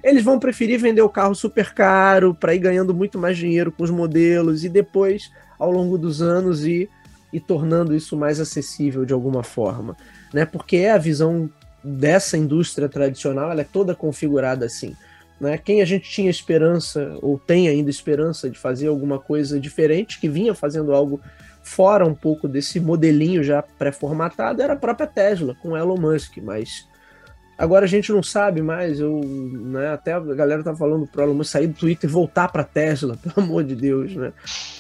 Eles 0.02 0.24
vão 0.24 0.40
preferir 0.40 0.80
vender 0.80 1.02
o 1.02 1.10
carro 1.10 1.36
super 1.36 1.74
caro 1.74 2.34
para 2.34 2.56
ir 2.56 2.60
ganhando 2.60 2.94
muito 2.94 3.20
mais 3.20 3.38
dinheiro 3.38 3.72
com 3.72 3.84
os 3.84 3.92
modelos 3.92 4.64
e 4.64 4.70
depois, 4.70 5.30
ao 5.60 5.70
longo 5.70 5.98
dos 5.98 6.22
anos, 6.22 6.66
ir, 6.66 6.90
ir 7.32 7.42
tornando 7.42 7.94
isso 7.94 8.16
mais 8.16 8.40
acessível 8.40 9.06
de 9.06 9.14
alguma 9.14 9.44
forma. 9.44 9.98
Né? 10.34 10.46
Porque 10.46 10.78
é 10.78 10.92
a 10.92 10.98
visão 10.98 11.50
dessa 11.88 12.38
indústria 12.38 12.90
tradicional, 12.90 13.52
ela 13.52 13.62
é 13.62 13.64
toda 13.64 13.96
configurada 13.96 14.66
assim. 14.66 14.96
Né? 15.40 15.58
Quem 15.58 15.82
a 15.82 15.86
gente 15.86 16.10
tinha 16.10 16.30
esperança, 16.30 17.18
ou 17.22 17.40
tem 17.40 17.68
ainda 17.70 17.90
esperança 17.90 18.50
de 18.50 18.58
fazer 18.58 18.88
alguma 18.88 19.20
coisa 19.20 19.60
diferente, 19.60 20.20
que 20.20 20.28
vinha 20.28 20.54
fazendo 20.54 20.94
algo 20.94 21.22
fora 21.64 22.06
um 22.06 22.16
pouco 22.16 22.48
desse 22.48 22.80
modelinho 22.80 23.44
já 23.44 23.62
pré-formatado, 23.62 24.62
era 24.62 24.74
a 24.74 24.78
própria 24.78 25.08
Tesla, 25.08 25.56
com 25.62 25.78
Elon 25.78 25.98
Musk, 25.98 26.38
mas 26.38 26.88
agora 27.58 27.86
a 27.86 27.88
gente 27.88 28.12
não 28.12 28.24
sabe 28.24 28.62
mais, 28.62 29.00
eu, 29.00 29.22
né, 29.22 29.90
até 29.90 30.14
a 30.14 30.20
galera 30.20 30.64
tá 30.64 30.76
falando 30.76 31.06
pro 31.06 31.22
Elon 31.22 31.34
Musk 31.34 31.52
sair 31.52 31.68
do 31.68 31.74
Twitter 31.74 32.10
e 32.10 32.14
voltar 32.14 32.48
para 32.50 32.64
Tesla, 32.64 33.18
pelo 33.22 33.46
amor 33.46 33.64
de 33.64 33.76
Deus, 33.76 34.16
né? 34.16 34.32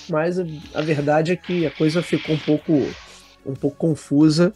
Mas 0.09 0.39
a, 0.39 0.45
a 0.73 0.81
verdade 0.81 1.33
é 1.33 1.35
que 1.35 1.65
a 1.65 1.71
coisa 1.71 2.01
ficou 2.01 2.35
um 2.35 2.39
pouco, 2.39 2.73
um 3.45 3.53
pouco 3.53 3.77
confusa, 3.77 4.53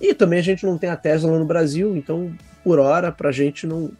e 0.00 0.14
também 0.14 0.38
a 0.38 0.42
gente 0.42 0.64
não 0.64 0.78
tem 0.78 0.88
a 0.88 0.96
Tesla 0.96 1.38
no 1.38 1.44
Brasil, 1.44 1.96
então 1.96 2.34
por 2.64 2.78
hora 2.78 3.12
pra 3.12 3.30
gente 3.30 3.66
não, 3.66 3.90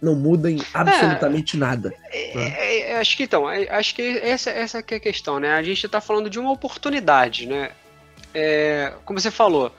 não 0.00 0.14
muda 0.14 0.50
em 0.50 0.60
absolutamente 0.72 1.56
é, 1.56 1.58
nada. 1.58 1.94
É, 2.12 2.36
né? 2.36 2.54
É, 2.56 2.90
é, 2.90 2.98
acho 2.98 3.16
que 3.16 3.24
então, 3.24 3.50
é, 3.50 3.68
acho 3.70 3.94
que 3.94 4.18
essa, 4.18 4.50
essa 4.50 4.82
que 4.82 4.94
é 4.94 4.96
a 4.98 5.00
questão, 5.00 5.40
né? 5.40 5.54
A 5.54 5.62
gente 5.62 5.84
está 5.84 6.00
falando 6.00 6.30
de 6.30 6.38
uma 6.38 6.52
oportunidade, 6.52 7.46
né? 7.46 7.70
É, 8.32 8.92
como 9.04 9.18
você 9.18 9.30
falou, 9.30 9.74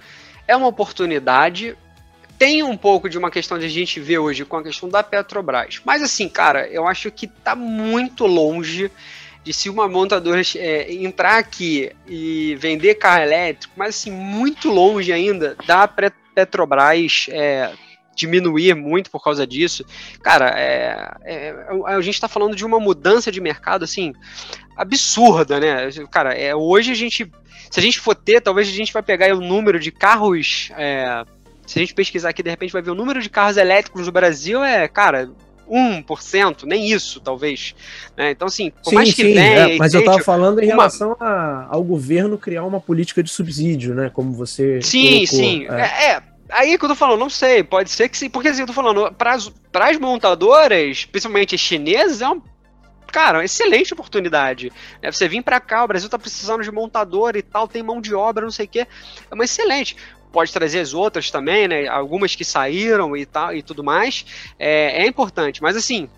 é 0.47 0.55
uma 0.55 0.67
oportunidade. 0.67 1.77
Tem 2.37 2.63
um 2.63 2.75
pouco 2.75 3.09
de 3.09 3.17
uma 3.17 3.31
questão 3.31 3.57
de 3.57 3.65
a 3.65 3.69
gente 3.69 3.97
ver 3.99 4.17
hoje 4.17 4.43
com 4.43 4.57
a 4.57 4.63
questão 4.63 4.89
da 4.89 5.01
Petrobras. 5.01 5.81
Mas 5.85 6.01
assim, 6.01 6.27
cara, 6.27 6.67
eu 6.67 6.85
acho 6.85 7.09
que 7.09 7.27
está 7.27 7.55
muito 7.55 8.25
longe 8.25 8.91
de 9.45 9.53
se 9.53 9.69
uma 9.69 9.87
montadora 9.87 10.41
é, 10.55 10.91
entrar 10.91 11.37
aqui 11.37 11.91
e 12.07 12.55
vender 12.55 12.95
carro 12.95 13.21
elétrico, 13.21 13.73
mas 13.77 13.89
assim, 13.89 14.11
muito 14.11 14.69
longe 14.69 15.13
ainda 15.13 15.55
da 15.67 15.87
Petrobras 15.87 17.27
é, 17.29 17.71
diminuir 18.15 18.73
muito 18.73 19.11
por 19.11 19.23
causa 19.23 19.45
disso. 19.45 19.85
Cara, 20.23 20.49
é, 20.59 21.11
é, 21.23 21.55
a 21.85 22.01
gente 22.01 22.15
está 22.15 22.27
falando 22.27 22.55
de 22.55 22.65
uma 22.65 22.79
mudança 22.79 23.31
de 23.31 23.39
mercado, 23.39 23.83
assim, 23.83 24.13
absurda, 24.75 25.59
né? 25.59 25.89
Cara, 26.09 26.33
é, 26.33 26.55
hoje 26.55 26.91
a 26.91 26.95
gente, 26.95 27.31
se 27.69 27.79
a 27.79 27.83
gente 27.83 27.99
for 27.99 28.15
ter, 28.15 28.41
talvez 28.41 28.67
a 28.67 28.71
gente 28.71 28.91
vai 28.91 29.03
pegar 29.03 29.31
o 29.35 29.41
número 29.41 29.79
de 29.79 29.91
carros, 29.91 30.71
é, 30.75 31.23
se 31.67 31.77
a 31.77 31.81
gente 31.81 31.93
pesquisar 31.93 32.29
aqui, 32.29 32.41
de 32.41 32.49
repente 32.49 32.73
vai 32.73 32.81
ver 32.81 32.91
o 32.91 32.95
número 32.95 33.21
de 33.21 33.29
carros 33.29 33.57
elétricos 33.57 34.07
no 34.07 34.11
Brasil, 34.11 34.63
é, 34.63 34.87
cara, 34.87 35.29
1%, 35.69 36.63
nem 36.63 36.91
isso, 36.91 37.19
talvez. 37.19 37.75
Né? 38.15 38.31
Então, 38.31 38.47
assim, 38.47 38.71
por 38.71 38.89
sim, 38.89 38.95
mais 38.95 39.13
que 39.13 39.23
sim, 39.23 39.33
tenha. 39.33 39.73
É, 39.73 39.77
mas 39.77 39.93
eu 39.93 40.01
estava 40.01 40.19
falando 40.19 40.59
em 40.59 40.65
uma... 40.65 40.75
relação 40.75 41.15
a, 41.19 41.67
ao 41.69 41.83
governo 41.83 42.37
criar 42.37 42.63
uma 42.63 42.79
política 42.79 43.21
de 43.21 43.29
subsídio, 43.29 43.93
né? 43.95 44.09
Como 44.13 44.33
você. 44.33 44.81
Sim, 44.81 45.25
colocou. 45.25 45.27
sim. 45.27 45.67
É. 45.69 45.81
é, 45.81 46.11
é 46.11 46.35
Aí 46.49 46.77
que 46.77 46.85
eu 46.85 46.89
tô 46.89 46.95
falando, 46.95 47.19
não 47.19 47.29
sei, 47.29 47.63
pode 47.63 47.89
ser 47.89 48.07
que 48.07 48.17
sim, 48.17 48.29
porque 48.29 48.49
assim, 48.49 48.61
eu 48.61 48.67
tô 48.67 48.73
falando, 48.73 49.11
para 49.13 49.33
as 49.33 49.97
montadoras, 49.97 51.03
principalmente 51.05 51.55
as 51.55 51.61
chinesas, 51.61 52.21
é 52.21 52.27
uma, 52.27 52.41
cara, 53.07 53.39
uma 53.39 53.45
excelente 53.45 53.93
oportunidade. 53.93 54.71
É, 55.01 55.11
você 55.11 55.27
vir 55.27 55.41
para 55.41 55.59
cá, 55.59 55.83
o 55.83 55.87
Brasil 55.87 56.07
tá 56.07 56.19
precisando 56.19 56.63
de 56.63 56.71
montador 56.71 57.35
e 57.35 57.41
tal, 57.41 57.67
tem 57.67 57.81
mão 57.81 57.99
de 57.99 58.13
obra, 58.13 58.43
não 58.43 58.51
sei 58.51 58.65
o 58.65 58.69
quê, 58.69 58.87
é 59.29 59.33
uma 59.33 59.43
excelente. 59.43 59.97
Pode 60.35 60.51
trazer 60.51 60.81
as 60.81 60.93
outras 60.93 61.31
também, 61.31 61.65
né? 61.65 61.87
Algumas 61.87 62.35
que 62.35 62.43
saíram 62.43 63.15
e 63.15 63.25
tal 63.25 63.55
e 63.55 63.63
tudo 63.63 63.81
mais. 63.81 64.25
É, 64.59 65.03
é 65.03 65.07
importante, 65.07 65.61
mas 65.61 65.77
assim, 65.77 66.09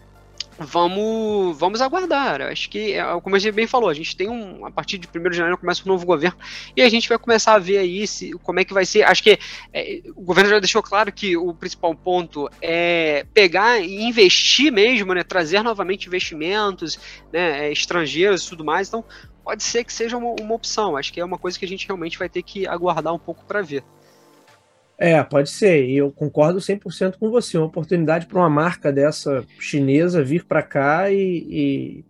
vamos, 0.57 1.55
vamos 1.55 1.83
aguardar. 1.83 2.41
Acho 2.41 2.67
que, 2.67 2.95
como 3.21 3.35
a 3.35 3.39
gente 3.39 3.53
bem 3.53 3.67
falou, 3.67 3.89
a 3.89 3.93
gente 3.93 4.17
tem 4.17 4.27
um. 4.27 4.65
A 4.65 4.71
partir 4.71 4.97
de 4.97 5.07
1 5.07 5.29
de 5.29 5.37
janeiro 5.37 5.59
começa 5.59 5.83
um 5.83 5.87
novo 5.87 6.03
governo 6.03 6.35
e 6.75 6.81
a 6.81 6.89
gente 6.89 7.07
vai 7.07 7.19
começar 7.19 7.53
a 7.53 7.59
ver 7.59 7.77
aí 7.77 8.07
se, 8.07 8.31
como 8.41 8.59
é 8.59 8.65
que 8.65 8.73
vai 8.73 8.87
ser. 8.87 9.03
Acho 9.03 9.21
que 9.21 9.37
é, 9.71 10.01
o 10.15 10.23
governo 10.23 10.49
já 10.49 10.57
deixou 10.57 10.81
claro 10.81 11.11
que 11.11 11.37
o 11.37 11.53
principal 11.53 11.93
ponto 11.93 12.49
é 12.59 13.23
pegar 13.35 13.79
e 13.79 14.01
investir 14.01 14.71
mesmo, 14.71 15.13
né? 15.13 15.23
Trazer 15.23 15.61
novamente 15.61 16.07
investimentos 16.07 16.99
né, 17.31 17.67
é, 17.67 17.71
estrangeiros 17.71 18.43
e 18.43 18.49
tudo 18.49 18.65
mais. 18.65 18.87
Então, 18.87 19.05
pode 19.43 19.61
ser 19.61 19.83
que 19.83 19.93
seja 19.93 20.17
uma, 20.17 20.33
uma 20.41 20.55
opção. 20.55 20.97
Acho 20.97 21.13
que 21.13 21.19
é 21.19 21.25
uma 21.25 21.37
coisa 21.37 21.57
que 21.57 21.65
a 21.65 21.67
gente 21.67 21.85
realmente 21.85 22.17
vai 22.17 22.29
ter 22.29 22.41
que 22.41 22.65
aguardar 22.65 23.13
um 23.13 23.19
pouco 23.19 23.45
para 23.45 23.61
ver. 23.61 23.83
É, 24.97 25.21
pode 25.23 25.49
ser. 25.49 25.85
E 25.85 25.97
eu 25.97 26.11
concordo 26.11 26.59
100% 26.59 27.17
com 27.19 27.29
você. 27.29 27.57
Uma 27.57 27.67
oportunidade 27.67 28.25
para 28.25 28.39
uma 28.39 28.49
marca 28.49 28.91
dessa 28.91 29.43
chinesa 29.59 30.23
vir 30.23 30.45
para 30.45 30.63
cá 30.63 31.11
e, 31.11 32.03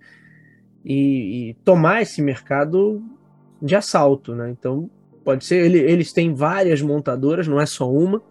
e, 0.86 0.90
e, 1.50 1.54
tomar 1.66 2.02
esse 2.02 2.22
mercado 2.22 3.04
de 3.62 3.76
assalto, 3.76 4.34
né? 4.34 4.50
Então, 4.50 4.90
pode 5.26 5.44
ser. 5.44 5.66
Ele, 5.66 5.80
eles 5.80 6.14
têm 6.14 6.34
várias 6.34 6.82
montadoras, 6.82 7.48
não 7.48 7.60
é 7.60 7.66
só 7.66 7.92
uma. 7.92 8.22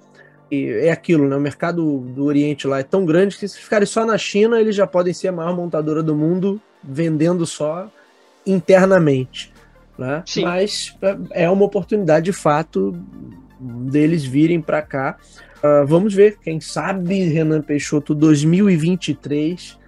E 0.51 0.69
é 0.69 0.91
aquilo, 0.91 1.29
né? 1.29 1.37
O 1.37 1.41
mercado 1.41 1.99
do 1.99 2.25
Oriente 2.25 2.67
lá 2.67 2.79
é 2.79 2.85
tão 2.85 3.05
grande 3.05 3.37
que 3.37 3.47
se 3.47 3.59
ficarem 3.59 3.87
só 3.87 4.07
na 4.07 4.17
China, 4.17 4.59
eles 4.59 4.75
já 4.75 4.87
podem 4.87 5.13
ser 5.13 5.29
a 5.29 5.33
maior 5.33 5.55
montadora 5.55 6.03
do 6.03 6.15
mundo, 6.17 6.61
vendendo 6.83 7.45
só 7.45 7.91
internamente. 8.47 9.53
Né? 9.99 10.23
Mas 10.43 10.97
é, 11.03 11.45
é 11.45 11.51
uma 11.51 11.65
oportunidade 11.65 12.27
de 12.27 12.33
fato 12.33 12.95
deles 13.67 14.25
virem 14.25 14.61
para 14.61 14.83
cá. 14.83 15.17
Uh, 15.59 15.87
vamos 15.87 16.15
ver, 16.15 16.39
quem 16.43 16.61
sabe 16.61 17.25
Renan 17.25 17.63
Peixoto 17.63 18.15
2023 18.15 19.79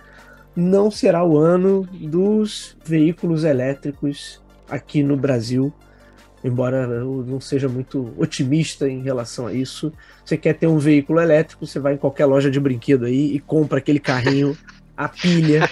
não 0.57 0.91
será 0.91 1.25
o 1.25 1.37
ano 1.37 1.89
dos 1.93 2.77
veículos 2.85 3.45
elétricos 3.45 4.43
aqui 4.69 5.03
no 5.03 5.17
Brasil. 5.17 5.73
Embora 6.43 6.79
eu 6.79 7.25
não 7.27 7.41
seja 7.41 7.69
muito 7.69 8.13
otimista 8.17 8.89
em 8.89 9.03
relação 9.03 9.47
a 9.47 9.53
isso, 9.53 9.93
você 10.25 10.37
quer 10.37 10.55
ter 10.55 10.67
um 10.67 10.79
veículo 10.79 11.21
elétrico, 11.21 11.67
você 11.67 11.79
vai 11.79 11.95
em 11.95 11.97
qualquer 11.97 12.27
loja 12.27 12.51
de 12.51 12.61
brinquedo 12.61 13.05
aí 13.05 13.35
e 13.35 13.41
compra 13.41 13.79
aquele 13.79 14.01
carrinho 14.01 14.57
a 14.97 15.09
pilha. 15.09 15.69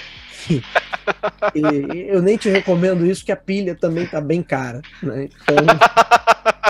e 1.55 2.07
eu 2.09 2.23
nem 2.23 2.37
te 2.37 2.49
recomendo 2.49 3.07
isso, 3.07 3.25
que 3.25 3.33
a 3.33 3.37
pilha 3.37 3.75
também 3.75 4.07
tá 4.07 4.21
bem 4.21 4.43
cara. 4.43 4.81
Né? 5.03 5.29
Então, 5.43 5.57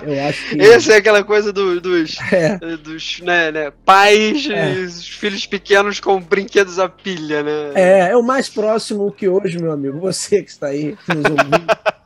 eu 0.02 0.24
acho 0.26 0.50
que. 0.50 0.60
Essa 0.60 0.94
é 0.94 0.96
aquela 0.96 1.24
coisa 1.24 1.52
do, 1.52 1.80
dos, 1.80 2.16
é. 2.32 2.58
dos 2.76 3.20
né, 3.20 3.50
né, 3.50 3.72
pais 3.84 4.48
é. 4.50 4.74
e 4.74 4.84
os 4.84 5.08
filhos 5.08 5.46
pequenos 5.46 6.00
com 6.00 6.20
brinquedos 6.20 6.78
a 6.78 6.88
pilha, 6.88 7.42
né? 7.42 7.72
É, 7.74 8.10
é 8.10 8.16
o 8.16 8.22
mais 8.22 8.48
próximo 8.48 9.10
que 9.12 9.28
hoje, 9.28 9.58
meu 9.58 9.72
amigo, 9.72 9.98
você 9.98 10.42
que 10.42 10.50
está 10.50 10.68
aí 10.68 10.96
nos 11.08 11.24
ouvindo. 11.24 11.66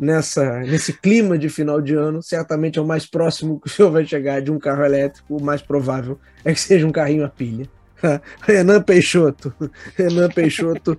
nessa, 0.00 0.60
nesse 0.60 0.94
clima 0.94 1.36
de 1.36 1.50
final 1.50 1.82
de 1.82 1.94
ano, 1.94 2.22
certamente 2.22 2.78
é 2.78 2.82
o 2.82 2.86
mais 2.86 3.04
próximo 3.04 3.60
que 3.60 3.66
o 3.66 3.70
senhor 3.70 3.90
vai 3.90 4.06
chegar 4.06 4.40
de 4.40 4.50
um 4.50 4.58
carro 4.58 4.82
elétrico, 4.82 5.36
o 5.36 5.42
mais 5.42 5.60
provável 5.60 6.18
é 6.42 6.54
que 6.54 6.60
seja 6.60 6.86
um 6.86 6.90
carrinho 6.90 7.24
a 7.24 7.28
pilha. 7.28 7.68
Renan 8.42 8.82
Peixoto. 8.82 9.52
Renan 9.96 10.28
Peixoto. 10.28 10.98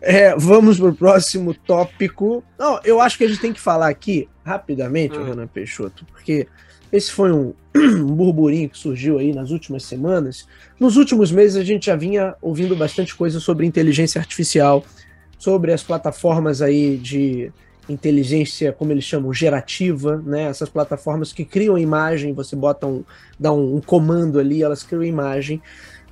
É, 0.00 0.34
vamos 0.36 0.78
para 0.78 0.88
o 0.88 0.94
próximo 0.94 1.54
tópico. 1.54 2.42
Não, 2.58 2.80
eu 2.84 3.00
acho 3.00 3.18
que 3.18 3.24
a 3.24 3.28
gente 3.28 3.40
tem 3.40 3.52
que 3.52 3.60
falar 3.60 3.88
aqui, 3.88 4.28
rapidamente, 4.44 5.16
hum. 5.16 5.24
Renan 5.24 5.46
Peixoto, 5.46 6.04
porque 6.06 6.46
esse 6.92 7.10
foi 7.10 7.32
um, 7.32 7.52
um 7.76 8.14
burburinho 8.14 8.68
que 8.68 8.78
surgiu 8.78 9.18
aí 9.18 9.32
nas 9.32 9.50
últimas 9.50 9.84
semanas. 9.84 10.46
Nos 10.78 10.96
últimos 10.96 11.32
meses 11.32 11.56
a 11.56 11.64
gente 11.64 11.86
já 11.86 11.96
vinha 11.96 12.34
ouvindo 12.40 12.76
bastante 12.76 13.14
coisa 13.14 13.40
sobre 13.40 13.66
inteligência 13.66 14.20
artificial, 14.20 14.84
sobre 15.38 15.72
as 15.72 15.82
plataformas 15.82 16.62
aí 16.62 16.96
de 16.96 17.52
inteligência, 17.88 18.72
como 18.72 18.92
eles 18.92 19.04
chamam, 19.04 19.32
gerativa, 19.32 20.22
né? 20.24 20.44
Essas 20.44 20.68
plataformas 20.68 21.32
que 21.32 21.44
criam 21.44 21.76
imagem, 21.76 22.32
você 22.32 22.56
bota 22.56 22.86
um, 22.86 23.04
dá 23.38 23.52
um, 23.52 23.76
um 23.76 23.80
comando 23.80 24.38
ali, 24.38 24.62
elas 24.62 24.82
criam 24.82 25.04
imagem. 25.04 25.60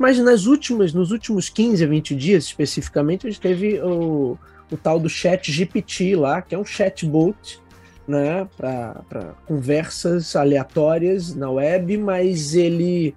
Mas 0.03 0.19
nas 0.19 0.47
últimas, 0.47 0.93
nos 0.93 1.13
últimos 1.13 1.49
15 1.49 1.85
a 1.85 1.87
20 1.87 2.17
dias, 2.17 2.43
especificamente, 2.47 3.25
a 3.25 3.31
gente 3.31 3.41
teve 3.41 3.81
o, 3.81 4.37
o 4.69 4.77
tal 4.77 4.99
do 4.99 5.09
Chat 5.09 5.53
GPT 5.53 6.17
lá, 6.17 6.43
que 6.43 6.57
é 6.57 6.59
um 6.59 6.65
chatbot, 6.65 7.61
né, 8.09 8.49
para 8.57 9.37
conversas 9.47 10.35
aleatórias 10.35 11.37
na 11.37 11.49
web, 11.49 11.97
mas 11.99 12.57
ele 12.57 13.15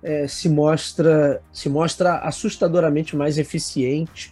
é, 0.00 0.28
se 0.28 0.48
mostra 0.48 1.42
se 1.52 1.68
mostra 1.68 2.18
assustadoramente 2.18 3.16
mais 3.16 3.36
eficiente. 3.36 4.30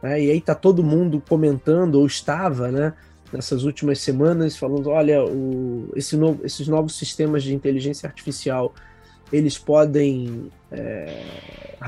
Né, 0.00 0.26
e 0.26 0.30
aí 0.30 0.40
tá 0.40 0.54
todo 0.54 0.84
mundo 0.84 1.20
comentando, 1.28 1.96
ou 1.96 2.06
estava, 2.06 2.70
né, 2.70 2.94
nessas 3.32 3.64
últimas 3.64 3.98
semanas, 3.98 4.56
falando, 4.56 4.90
olha, 4.90 5.24
o, 5.24 5.90
esse 5.96 6.16
novo, 6.16 6.40
esses 6.44 6.68
novos 6.68 6.96
sistemas 6.96 7.42
de 7.42 7.52
inteligência 7.52 8.06
artificial 8.06 8.72
eles 9.32 9.58
podem 9.58 10.50
é, 10.70 11.22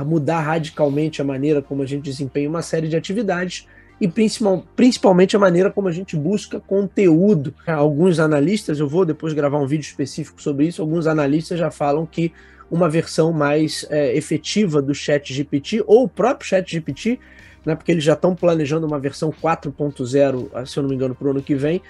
mudar 0.04 0.40
radicalmente 0.40 1.20
a 1.20 1.24
maneira 1.24 1.62
como 1.62 1.82
a 1.82 1.86
gente 1.86 2.04
desempenha 2.04 2.48
uma 2.48 2.62
série 2.62 2.88
de 2.88 2.96
atividades 2.96 3.66
e 4.00 4.08
principal, 4.08 4.64
principalmente 4.74 5.36
a 5.36 5.38
maneira 5.38 5.70
como 5.70 5.88
a 5.88 5.92
gente 5.92 6.16
busca 6.16 6.58
conteúdo. 6.58 7.54
Alguns 7.66 8.18
analistas, 8.18 8.80
eu 8.80 8.88
vou 8.88 9.04
depois 9.04 9.32
gravar 9.32 9.58
um 9.58 9.66
vídeo 9.66 9.84
específico 9.84 10.40
sobre 10.40 10.66
isso, 10.66 10.80
alguns 10.80 11.06
analistas 11.06 11.58
já 11.58 11.70
falam 11.70 12.06
que 12.06 12.32
uma 12.70 12.88
versão 12.88 13.32
mais 13.32 13.84
é, 13.90 14.16
efetiva 14.16 14.80
do 14.80 14.94
Chat 14.94 15.34
GPT, 15.34 15.82
ou 15.86 16.04
o 16.04 16.08
próprio 16.08 16.48
Chat 16.48 16.70
GPT, 16.70 17.18
né, 17.66 17.74
porque 17.74 17.92
eles 17.92 18.04
já 18.04 18.14
estão 18.14 18.34
planejando 18.34 18.86
uma 18.86 18.98
versão 18.98 19.30
4.0, 19.30 20.66
se 20.66 20.78
eu 20.78 20.82
não 20.82 20.88
me 20.88 20.94
engano, 20.94 21.14
para 21.14 21.26
o 21.26 21.30
ano 21.32 21.42
que 21.42 21.54
vem, 21.54 21.82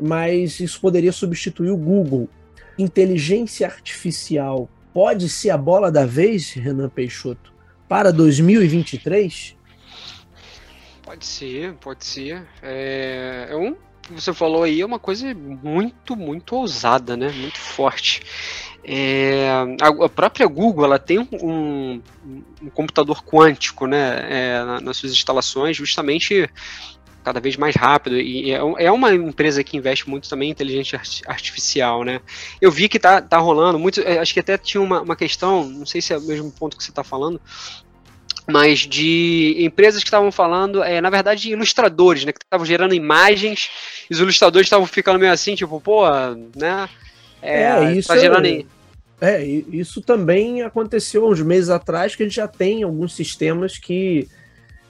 mas 0.00 0.60
isso 0.60 0.80
poderia 0.80 1.12
substituir 1.12 1.70
o 1.70 1.76
Google. 1.76 2.28
Inteligência 2.78 3.66
artificial 3.66 4.70
pode 4.98 5.28
ser 5.28 5.50
a 5.50 5.56
bola 5.56 5.92
da 5.92 6.04
vez, 6.04 6.50
Renan 6.54 6.88
Peixoto, 6.88 7.54
para 7.88 8.12
2023? 8.12 9.54
Pode 11.04 11.24
ser, 11.24 11.74
pode 11.74 12.04
ser. 12.04 12.44
É, 12.60 13.46
é 13.48 13.54
um 13.56 13.76
você 14.10 14.34
falou 14.34 14.64
aí 14.64 14.80
é 14.80 14.84
uma 14.86 14.98
coisa 14.98 15.32
muito, 15.34 16.16
muito 16.16 16.56
ousada, 16.56 17.16
né? 17.16 17.30
Muito 17.30 17.58
forte. 17.58 18.22
É, 18.82 19.48
a, 19.80 20.08
própria 20.08 20.48
Google 20.48 20.86
ela 20.86 20.98
tem 20.98 21.20
um, 21.20 22.02
um 22.60 22.70
computador 22.74 23.22
quântico 23.22 23.86
né, 23.86 24.26
é, 24.28 24.80
nas 24.80 24.96
suas 24.96 25.12
instalações, 25.12 25.76
justamente 25.76 26.50
cada 27.28 27.40
vez 27.40 27.58
mais 27.58 27.76
rápido 27.76 28.18
e 28.18 28.50
é, 28.50 28.58
é 28.78 28.90
uma 28.90 29.14
empresa 29.14 29.62
que 29.62 29.76
investe 29.76 30.08
muito 30.08 30.30
também 30.30 30.48
em 30.48 30.52
inteligência 30.52 30.98
artificial, 31.26 32.02
né? 32.02 32.22
Eu 32.58 32.70
vi 32.70 32.88
que 32.88 32.98
tá, 32.98 33.20
tá 33.20 33.36
rolando 33.36 33.78
muito, 33.78 34.00
é, 34.00 34.18
acho 34.18 34.32
que 34.32 34.40
até 34.40 34.56
tinha 34.56 34.80
uma, 34.80 35.02
uma 35.02 35.14
questão, 35.14 35.62
não 35.62 35.84
sei 35.84 36.00
se 36.00 36.14
é 36.14 36.16
o 36.16 36.22
mesmo 36.22 36.50
ponto 36.50 36.74
que 36.74 36.82
você 36.82 36.90
está 36.90 37.04
falando, 37.04 37.38
mas 38.50 38.78
de 38.80 39.56
empresas 39.58 40.02
que 40.02 40.08
estavam 40.08 40.32
falando, 40.32 40.82
é, 40.82 41.02
na 41.02 41.10
verdade, 41.10 41.42
de 41.42 41.50
ilustradores, 41.50 42.24
né? 42.24 42.32
Que 42.32 42.38
estavam 42.42 42.64
gerando 42.64 42.94
imagens, 42.94 43.68
e 44.10 44.14
os 44.14 44.20
ilustradores 44.20 44.64
estavam 44.64 44.86
ficando 44.86 45.18
meio 45.18 45.30
assim, 45.32 45.54
tipo, 45.54 45.78
pô, 45.82 46.08
né? 46.56 46.88
É, 47.42 47.62
é 47.64 47.92
isso. 47.92 48.08
Tá 48.08 48.16
gerando... 48.16 48.46
É, 48.46 48.64
é, 49.20 49.44
isso 49.44 50.00
também 50.00 50.62
aconteceu 50.62 51.28
uns 51.28 51.42
meses 51.42 51.68
atrás, 51.68 52.16
que 52.16 52.22
a 52.22 52.26
gente 52.26 52.36
já 52.36 52.48
tem 52.48 52.84
alguns 52.84 53.14
sistemas 53.14 53.76
que 53.76 54.26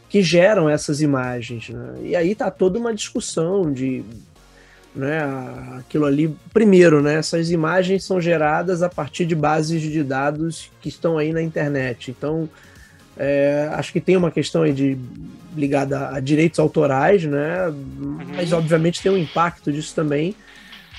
que 0.09 0.22
geram 0.22 0.68
essas 0.68 1.00
imagens. 1.00 1.68
Né? 1.68 1.94
E 2.02 2.16
aí 2.16 2.34
tá 2.34 2.50
toda 2.50 2.78
uma 2.78 2.94
discussão 2.94 3.72
de 3.72 4.04
né, 4.94 5.20
aquilo 5.78 6.06
ali. 6.06 6.34
Primeiro, 6.52 7.02
né, 7.02 7.14
essas 7.14 7.50
imagens 7.50 8.04
são 8.04 8.20
geradas 8.20 8.82
a 8.82 8.88
partir 8.88 9.26
de 9.26 9.34
bases 9.34 9.82
de 9.82 10.02
dados 10.02 10.70
que 10.80 10.88
estão 10.88 11.18
aí 11.18 11.32
na 11.32 11.42
internet. 11.42 12.11
Então, 12.11 12.48
é, 13.16 13.68
acho 13.72 13.92
que 13.92 14.00
tem 14.00 14.16
uma 14.16 14.30
questão 14.30 14.62
aí 14.62 14.72
de 14.72 14.96
ligada 15.56 16.11
a 16.11 16.20
direitos 16.20 16.59
autorais, 16.59 17.24
né? 17.24 17.68
Uhum. 17.68 18.18
Mas 18.36 18.52
obviamente 18.52 19.02
tem 19.02 19.11
um 19.11 19.18
impacto 19.18 19.72
disso 19.72 19.94
também 19.94 20.34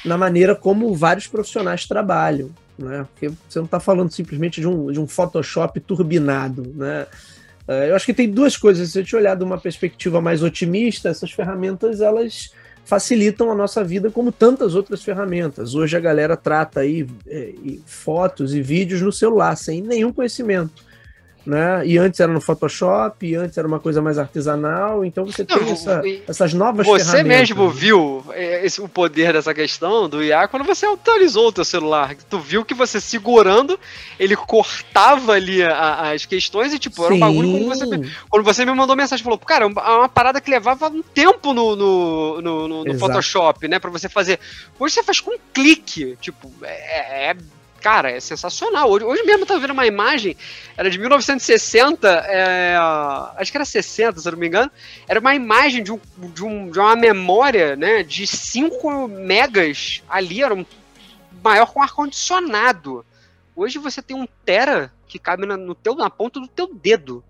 na 0.04 0.18
maneira 0.18 0.56
como 0.56 0.94
vários 0.96 1.28
profissionais 1.28 1.86
trabalham, 1.86 2.50
né? 2.78 3.06
Porque 3.12 3.30
você 3.48 3.60
não 3.60 3.66
está 3.66 3.80
falando 3.80 4.12
simplesmente 4.12 4.62
de 4.62 4.68
um, 4.68 4.92
de 4.92 5.00
um 5.00 5.08
Photoshop 5.08 5.80
turbinado, 5.80 6.74
né? 6.76 7.06
É, 7.70 7.92
eu 7.92 7.96
acho 7.96 8.08
que 8.08 8.16
tem 8.16 8.28
duas 8.28 8.58
coisas. 8.58 8.90
Se 8.90 8.98
a 8.98 9.02
gente 9.04 9.16
olhar 9.16 9.36
de 9.36 9.44
uma 9.44 9.60
perspectiva 9.60 10.20
mais 10.20 10.42
otimista, 10.42 11.08
essas 11.08 11.32
ferramentas 11.32 12.02
elas 12.02 12.52
facilitam 12.84 13.52
a 13.52 13.56
nossa 13.56 13.84
vida 13.84 14.10
como 14.10 14.32
tantas 14.32 14.74
outras 14.74 15.04
ferramentas. 15.04 15.76
Hoje 15.76 15.96
a 15.96 16.00
galera 16.00 16.36
trata 16.36 16.80
aí 16.80 17.08
é, 17.28 17.54
fotos 17.86 18.56
e 18.56 18.62
vídeos 18.64 19.02
no 19.02 19.12
celular 19.12 19.56
sem 19.56 19.84
nenhum 19.84 20.12
conhecimento. 20.12 20.89
Né? 21.46 21.86
E 21.86 21.98
antes 21.98 22.20
era 22.20 22.32
no 22.32 22.42
Photoshop, 22.42 23.26
e 23.26 23.36
antes 23.36 23.58
era 23.58 23.68
uma 23.68 23.80
coisa 23.80 24.02
mais 24.02 24.18
artesanal, 24.18 25.04
então 25.06 25.26
você 25.26 25.46
tem 25.46 25.58
Não, 25.58 25.72
essa, 25.72 26.02
essas 26.28 26.54
novas 26.54 26.86
Você 26.86 27.24
mesmo 27.24 27.70
viu 27.70 28.24
é, 28.32 28.66
esse, 28.66 28.82
o 28.82 28.88
poder 28.88 29.34
dessa 29.34 29.54
questão 29.54 30.10
do 30.10 30.24
IA 30.24 30.48
quando 30.48 30.66
você 30.66 30.86
atualizou 30.86 31.48
o 31.48 31.52
teu 31.52 31.66
celular. 31.66 32.16
Tu 32.30 32.40
viu 32.40 32.66
que 32.66 32.74
você 32.74 33.00
segurando, 33.00 33.80
ele 34.20 34.36
cortava 34.36 35.34
ali 35.34 35.64
a, 35.64 36.12
as 36.12 36.26
questões 36.26 36.74
e 36.74 36.80
tipo, 36.80 36.98
Sim. 36.98 37.06
era 37.06 37.16
um 37.16 37.20
bagulho 37.20 37.52
quando 37.52 37.68
você, 37.68 38.12
quando 38.30 38.44
você 38.44 38.66
me 38.66 38.74
mandou 38.74 38.96
mensagem, 38.96 39.24
falou, 39.24 39.40
cara, 39.40 39.66
é 39.66 39.68
uma 39.68 40.10
parada 40.10 40.42
que 40.42 40.52
levava 40.52 40.88
um 40.88 41.02
tempo 41.02 41.54
no, 41.54 41.76
no, 41.76 42.42
no, 42.42 42.68
no, 42.68 42.84
no 42.84 43.00
Photoshop, 43.00 43.68
né, 43.68 43.80
pra 43.80 43.90
você 43.90 44.10
fazer. 44.10 44.40
Hoje 44.80 44.96
você 44.96 45.04
faz 45.04 45.20
com 45.20 45.32
um 45.32 45.40
clique, 45.54 46.18
tipo, 46.22 46.52
é, 46.64 47.32
é 47.32 47.36
cara, 47.80 48.12
é 48.12 48.20
sensacional. 48.20 48.90
Hoje, 48.90 49.06
hoje 49.06 49.24
mesmo 49.24 49.44
eu 49.44 49.46
tava 49.46 49.60
vendo 49.60 49.72
uma 49.72 49.88
imagem, 49.88 50.36
era 50.78 50.90
de 50.90 51.00
1960, 51.00 52.08
é, 52.28 52.76
acho 53.38 53.52
que 53.52 53.58
era 53.58 53.66
60, 53.66 54.20
se 54.20 54.28
eu 54.28 54.32
não 54.32 54.40
me 54.40 54.48
engano. 54.48 54.72
Era 55.08 55.20
uma 55.20 55.34
imagem 55.34 55.84
de, 55.84 55.92
um, 55.92 56.00
de, 56.18 56.44
um, 56.44 56.70
de 56.70 56.80
uma 56.80 56.96
memória, 56.96 57.76
né, 57.76 58.04
de 58.04 58.28
5 58.28 59.08
megas 59.08 60.04
ali, 60.08 60.44
era 60.44 60.54
um 60.54 60.66
maior 61.44 61.68
com 61.68 61.82
ar-condicionado. 61.82 63.06
Hoje 63.56 63.78
você 63.78 64.02
tem 64.02 64.16
um 64.16 64.28
tera 64.46 64.94
que 65.08 65.20
cabe 65.20 65.46
na, 65.46 65.58
no 65.58 65.76
teu, 65.76 65.96
na 65.96 66.10
ponta 66.10 66.40
do 66.40 66.48
teu 66.48 66.74
dedo. 66.74 67.24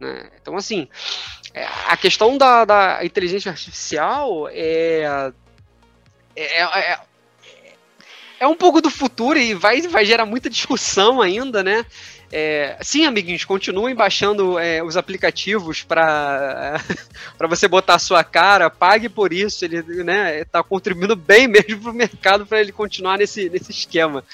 Né? 0.00 0.30
Então, 0.40 0.56
assim, 0.56 0.88
é, 1.54 1.66
a 1.88 1.96
questão 1.96 2.36
da, 2.36 2.64
da 2.64 3.04
inteligência 3.04 3.50
artificial 3.50 4.48
é, 4.50 5.32
é, 6.34 6.62
é, 6.62 7.00
é 8.38 8.46
um 8.46 8.54
pouco 8.54 8.80
do 8.80 8.90
futuro 8.90 9.38
e 9.38 9.54
vai, 9.54 9.82
vai 9.82 10.04
gerar 10.04 10.26
muita 10.26 10.50
discussão 10.50 11.20
ainda, 11.20 11.62
né? 11.62 11.84
É, 12.32 12.76
sim, 12.82 13.06
amiguinhos, 13.06 13.44
continuem 13.44 13.94
baixando 13.94 14.58
é, 14.58 14.82
os 14.82 14.96
aplicativos 14.96 15.84
para 15.84 16.80
você 17.48 17.68
botar 17.68 17.94
a 17.94 17.98
sua 18.00 18.24
cara, 18.24 18.68
pague 18.68 19.08
por 19.08 19.32
isso, 19.32 19.64
ele 19.64 19.80
né, 20.02 20.40
está 20.40 20.60
contribuindo 20.62 21.14
bem 21.14 21.46
mesmo 21.48 21.80
para 21.80 21.90
o 21.90 21.94
mercado 21.94 22.44
para 22.44 22.60
ele 22.60 22.72
continuar 22.72 23.18
nesse, 23.18 23.48
nesse 23.48 23.70
esquema. 23.70 24.24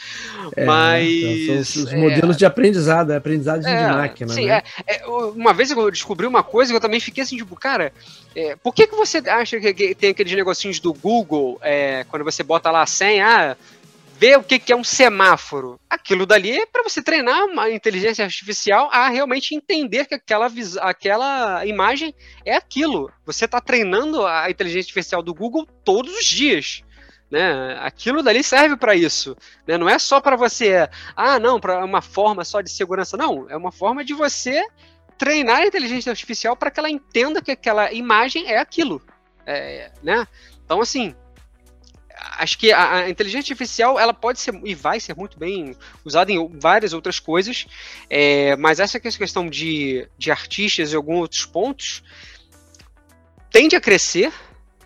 É, 0.57 0.65
Mas. 0.65 1.07
Então 1.07 1.59
os 1.59 1.93
modelos 1.93 2.37
de 2.37 2.47
aprendizado, 2.47 3.13
é 3.13 3.17
aprendizado 3.17 3.61
de 3.61 3.69
é, 3.69 3.87
máquina. 3.87 4.33
Sim, 4.33 4.47
né? 4.47 4.63
É, 4.87 4.97
é, 4.97 5.07
uma 5.07 5.53
vez 5.53 5.71
eu 5.71 5.91
descobri 5.91 6.27
uma 6.27 6.43
coisa 6.43 6.73
que 6.73 6.77
eu 6.77 6.81
também 6.81 6.99
fiquei 6.99 7.23
assim, 7.23 7.37
tipo, 7.37 7.55
cara, 7.57 7.93
por 8.63 8.73
que, 8.75 8.87
que 8.87 8.97
você 8.97 9.19
acha 9.29 9.61
que 9.61 9.95
tem 9.95 10.11
aqueles 10.11 10.33
negocinhos 10.33 10.81
do 10.81 10.95
Google, 10.95 11.61
quando 12.09 12.25
você 12.25 12.43
bota 12.43 12.71
lá 12.71 12.83
a 12.83 12.87
senha, 12.87 13.53
ah, 13.53 13.57
ver 14.23 14.39
o 14.39 14.45
que, 14.45 14.57
que 14.61 14.73
é 14.73 14.77
um 14.77 14.85
semáforo. 14.85 15.81
Aquilo 15.91 16.25
dali 16.25 16.53
é 16.57 16.65
para 16.65 16.85
você 16.85 17.03
treinar 17.03 17.45
uma 17.47 17.69
inteligência 17.69 18.25
artificial 18.25 18.89
a 18.93 19.09
realmente 19.09 19.53
entender 19.53 20.07
que 20.07 20.15
aquela, 20.15 20.49
aquela 20.81 21.67
imagem 21.67 22.15
é 22.45 22.55
aquilo. 22.55 23.11
Você 23.27 23.47
está 23.47 23.61
treinando 23.61 24.25
a 24.25 24.49
inteligência 24.49 24.91
artificial 24.91 25.25
do 25.25 25.35
Google 25.35 25.67
todos 25.85 26.17
os 26.17 26.25
dias. 26.25 26.85
Né? 27.29 27.77
Aquilo 27.81 28.23
dali 28.23 28.45
serve 28.45 28.77
para 28.77 28.95
isso. 28.95 29.37
Né? 29.67 29.77
Não 29.77 29.89
é 29.89 29.99
só 29.99 30.21
para 30.21 30.37
você, 30.37 30.89
ah, 31.17 31.41
não, 31.41 31.59
para 31.59 31.85
uma 31.85 32.01
forma 32.01 32.45
só 32.45 32.61
de 32.61 32.71
segurança. 32.71 33.17
Não, 33.17 33.51
é 33.51 33.57
uma 33.57 33.73
forma 33.73 34.05
de 34.05 34.15
você 34.15 34.65
treinar 35.19 35.63
a 35.63 35.67
inteligência 35.67 36.11
artificial 36.11 36.57
para 36.57 36.71
que 36.71 36.79
ela 36.79 36.91
entenda 36.91 37.43
que 37.43 37.51
aquela 37.51 37.93
imagem 37.93 38.47
é 38.47 38.59
aquilo. 38.59 39.03
É, 39.45 39.91
né? 40.01 40.25
Então, 40.65 40.81
assim, 40.81 41.13
acho 42.39 42.59
que 42.59 42.73
a, 42.73 42.95
a, 42.95 43.11
inteligência 43.11 43.53
artificial 43.53 43.99
ela 43.99 44.15
pode 44.15 44.41
ser 44.41 44.55
e 44.65 44.75
vai 44.75 45.01
ser 45.01 45.17
muito 45.17 45.39
bem 45.39 45.77
usada 46.05 46.31
em 46.31 46.49
várias 46.59 46.93
outras 46.93 47.19
coisas, 47.19 47.67
é, 48.09 48.57
mas 48.57 48.81
essa 48.81 49.01
questão 49.01 49.49
de, 49.49 50.09
de 50.17 50.31
artistas 50.31 50.93
e 50.93 50.97
alguns 50.97 51.21
outros 51.21 51.45
pontos 51.45 52.03
tende 53.51 53.77
a 53.77 53.81
crescer. 53.81 54.33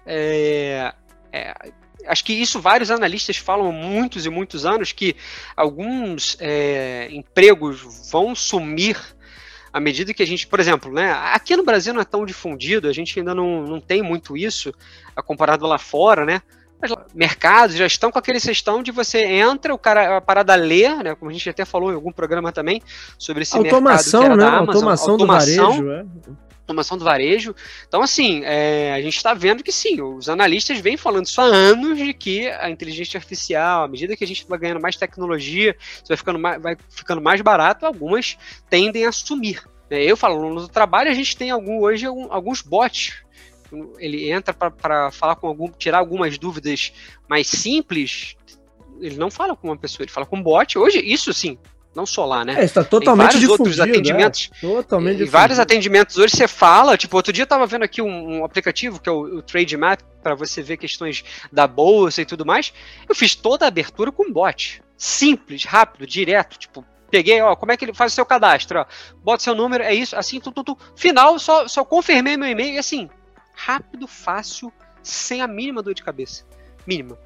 É, 0.05 0.93
é, 1.32 1.55
acho 2.07 2.24
que 2.24 2.32
isso 2.32 2.61
vários 2.61 2.91
analistas 2.91 3.37
falam 3.37 3.68
há 3.68 3.72
muitos 3.72 4.24
e 4.24 4.30
muitos 4.30 4.64
anos 4.64 4.93
que 4.93 5.16
alguns 5.57 6.37
é, 6.41 7.09
empregos 7.11 8.11
vão 8.11 8.34
sumir 8.34 8.97
à 9.72 9.80
medida 9.80 10.14
que 10.14 10.22
a 10.22 10.26
gente, 10.26 10.47
por 10.47 10.59
exemplo, 10.59 10.91
né, 10.91 11.12
aqui 11.34 11.55
no 11.55 11.62
Brasil 11.62 11.93
não 11.93 12.01
é 12.01 12.05
tão 12.05 12.24
difundido, 12.24 12.89
a 12.89 12.93
gente 12.95 13.18
ainda 13.18 13.34
não, 13.34 13.62
não 13.66 13.78
tem 13.78 14.03
muito 14.03 14.34
isso, 14.34 14.72
comparado 15.26 15.66
lá 15.66 15.76
fora, 15.76 16.24
né? 16.24 16.41
Mercados 17.14 17.77
já 17.77 17.87
estão 17.87 18.11
com 18.11 18.18
aquele 18.18 18.41
questão 18.41 18.83
de 18.83 18.91
você 18.91 19.24
entra, 19.24 19.74
o 19.74 19.79
cara, 19.79 20.18
a 20.18 20.20
parada 20.20 20.55
lê, 20.55 20.89
né? 21.03 21.14
Como 21.14 21.31
a 21.31 21.35
gente 21.35 21.49
até 21.49 21.64
falou 21.64 21.91
em 21.91 21.95
algum 21.95 22.12
programa 22.12 22.53
também 22.53 22.83
sobre 23.18 23.43
esse 23.43 23.57
automação, 23.57 24.20
mercado 24.20 24.39
né? 24.39 24.47
Amazon, 24.47 24.68
automação, 24.68 25.12
automação 25.12 25.16
do 25.16 25.27
varejo, 25.27 25.91
é. 25.91 26.07
Automação 26.61 26.99
do 26.99 27.05
varejo. 27.05 27.55
Então, 27.87 28.03
assim, 28.03 28.43
é, 28.45 28.93
a 28.93 29.01
gente 29.01 29.16
está 29.16 29.33
vendo 29.33 29.62
que 29.62 29.70
sim, 29.70 30.03
os 30.03 30.29
analistas 30.29 30.79
vêm 30.81 30.97
falando 30.97 31.27
isso 31.27 31.41
há 31.41 31.45
anos 31.45 31.97
de 31.97 32.12
que 32.12 32.49
a 32.49 32.68
inteligência 32.68 33.18
artificial, 33.18 33.85
à 33.85 33.89
medida 33.89 34.16
que 34.16 34.24
a 34.24 34.27
gente 34.27 34.45
vai 34.49 34.59
ganhando 34.59 34.81
mais 34.81 34.97
tecnologia, 34.97 35.77
vai 36.09 36.16
ficando 36.16 36.39
mais, 36.39 36.61
vai 36.61 36.77
ficando 36.91 37.22
mais 37.22 37.41
barato, 37.41 37.87
algumas 37.87 38.37
tendem 38.68 39.07
a 39.07 39.12
sumir. 39.12 39.62
Né? 39.89 40.03
Eu 40.03 40.16
falo, 40.16 40.53
no 40.53 40.68
trabalho 40.68 41.09
a 41.09 41.14
gente 41.14 41.37
tem 41.37 41.51
algum, 41.51 41.81
hoje 41.81 42.05
alguns 42.05 42.62
bots 42.62 43.24
ele 43.99 44.31
entra 44.31 44.55
para 44.55 45.11
falar 45.11 45.37
com 45.37 45.47
algum, 45.47 45.71
tirar 45.71 45.99
algumas 45.99 46.39
dúvidas 46.39 46.93
mais 47.29 47.47
simples, 47.47 48.37
ele 49.01 49.17
não 49.17 49.31
fala 49.31 49.57
com 49.57 49.69
uma 49.69 49.77
pessoa, 49.77 50.05
ele 50.05 50.12
fala 50.12 50.27
com 50.27 50.37
um 50.37 50.43
bot. 50.43 50.79
Hoje, 50.79 51.01
isso 51.01 51.33
sim, 51.33 51.59
não 51.95 52.05
só 52.05 52.27
lá, 52.27 52.45
né? 52.45 52.61
É, 52.61 52.64
está 52.64 52.85
totalmente 52.85 53.33
vários 53.33 53.49
outros 53.49 53.81
atendimentos. 53.81 54.51
É, 54.53 54.61
totalmente 54.61 55.25
vários 55.25 55.59
atendimentos 55.59 56.17
hoje 56.19 56.37
você 56.37 56.47
fala, 56.47 56.97
tipo, 56.97 57.17
outro 57.17 57.33
dia 57.33 57.43
eu 57.43 57.49
tava 57.49 57.67
vendo 57.67 57.85
aqui 57.85 58.03
um, 58.03 58.39
um 58.39 58.45
aplicativo 58.45 59.01
que 59.01 59.09
é 59.09 59.12
o, 59.12 59.39
o 59.39 59.43
Trade 59.43 59.77
Map 59.77 60.01
para 60.23 60.35
você 60.35 60.62
ver 60.62 60.77
questões 60.77 61.25
da 61.51 61.67
bolsa 61.67 62.21
e 62.21 62.27
tudo 62.27 62.45
mais. 62.45 62.73
Eu 63.09 63.14
fiz 63.14 63.35
toda 63.35 63.64
a 63.64 63.69
abertura 63.69 64.12
com 64.12 64.31
bot. 64.31 64.83
Simples, 64.97 65.64
rápido, 65.64 66.07
direto, 66.07 66.59
tipo, 66.59 66.85
peguei, 67.11 67.41
ó, 67.41 67.55
como 67.57 67.73
é 67.73 67.77
que 67.77 67.85
ele 67.85 67.95
faz 67.95 68.12
o 68.12 68.14
seu 68.14 68.27
cadastro, 68.27 68.81
ó, 68.81 68.87
bota 69.23 69.43
seu 69.43 69.55
número, 69.55 69.83
é 69.83 69.95
isso, 69.95 70.17
assim, 70.17 70.41
tu, 70.41 70.51
tu, 70.51 70.64
tu. 70.64 70.79
Final, 70.95 71.39
só, 71.39 71.69
só 71.69 71.85
confirmei 71.85 72.37
meu 72.37 72.49
e-mail 72.49 72.75
e 72.75 72.79
assim, 72.79 73.09
rápido, 73.57 74.07
fácil, 74.07 74.73
sem 75.03 75.41
a 75.41 75.49
mínima 75.49 75.83
dor 75.83 75.95
de 75.95 76.05
cabeça. 76.05 76.45
Mínima. 76.87 77.19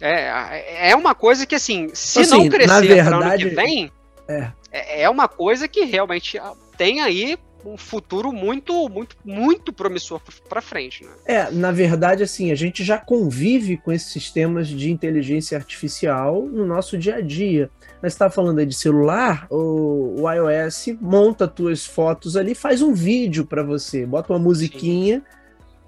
É, 0.00 0.90
é 0.90 0.96
uma 0.96 1.14
coisa 1.14 1.44
que, 1.44 1.54
assim, 1.54 1.90
se 1.92 2.20
assim, 2.20 2.30
não 2.30 2.48
crescer 2.48 2.86
verdade, 2.86 3.12
ano 3.12 3.36
que 3.36 3.54
vem, 3.54 3.92
é. 4.26 4.50
é. 4.70 5.02
é 5.02 5.10
uma 5.10 5.28
coisa 5.28 5.68
que 5.68 5.84
realmente 5.84 6.40
tem 6.78 7.00
aí 7.02 7.36
um 7.62 7.76
futuro 7.76 8.32
muito, 8.32 8.88
muito, 8.88 9.14
muito 9.22 9.70
promissor 9.70 10.18
para 10.48 10.62
frente. 10.62 11.04
Né? 11.04 11.10
É, 11.26 11.50
na 11.50 11.70
verdade, 11.70 12.22
assim, 12.22 12.50
a 12.50 12.54
gente 12.54 12.82
já 12.82 12.96
convive 12.96 13.76
com 13.76 13.92
esses 13.92 14.10
sistemas 14.10 14.68
de 14.68 14.90
inteligência 14.90 15.58
artificial 15.58 16.46
no 16.46 16.64
nosso 16.64 16.96
dia 16.96 17.16
a 17.16 17.20
dia. 17.20 17.68
Nós 18.02 18.12
está 18.12 18.30
falando 18.30 18.60
aí 18.60 18.66
de 18.66 18.74
celular, 18.74 19.46
o, 19.50 20.22
o 20.22 20.32
iOS 20.32 20.96
monta 20.98 21.46
tuas 21.46 21.84
fotos 21.84 22.34
ali, 22.34 22.54
faz 22.54 22.80
um 22.80 22.94
vídeo 22.94 23.44
para 23.44 23.62
você, 23.62 24.06
bota 24.06 24.32
uma 24.32 24.38
musiquinha. 24.38 25.18
Sim 25.18 25.39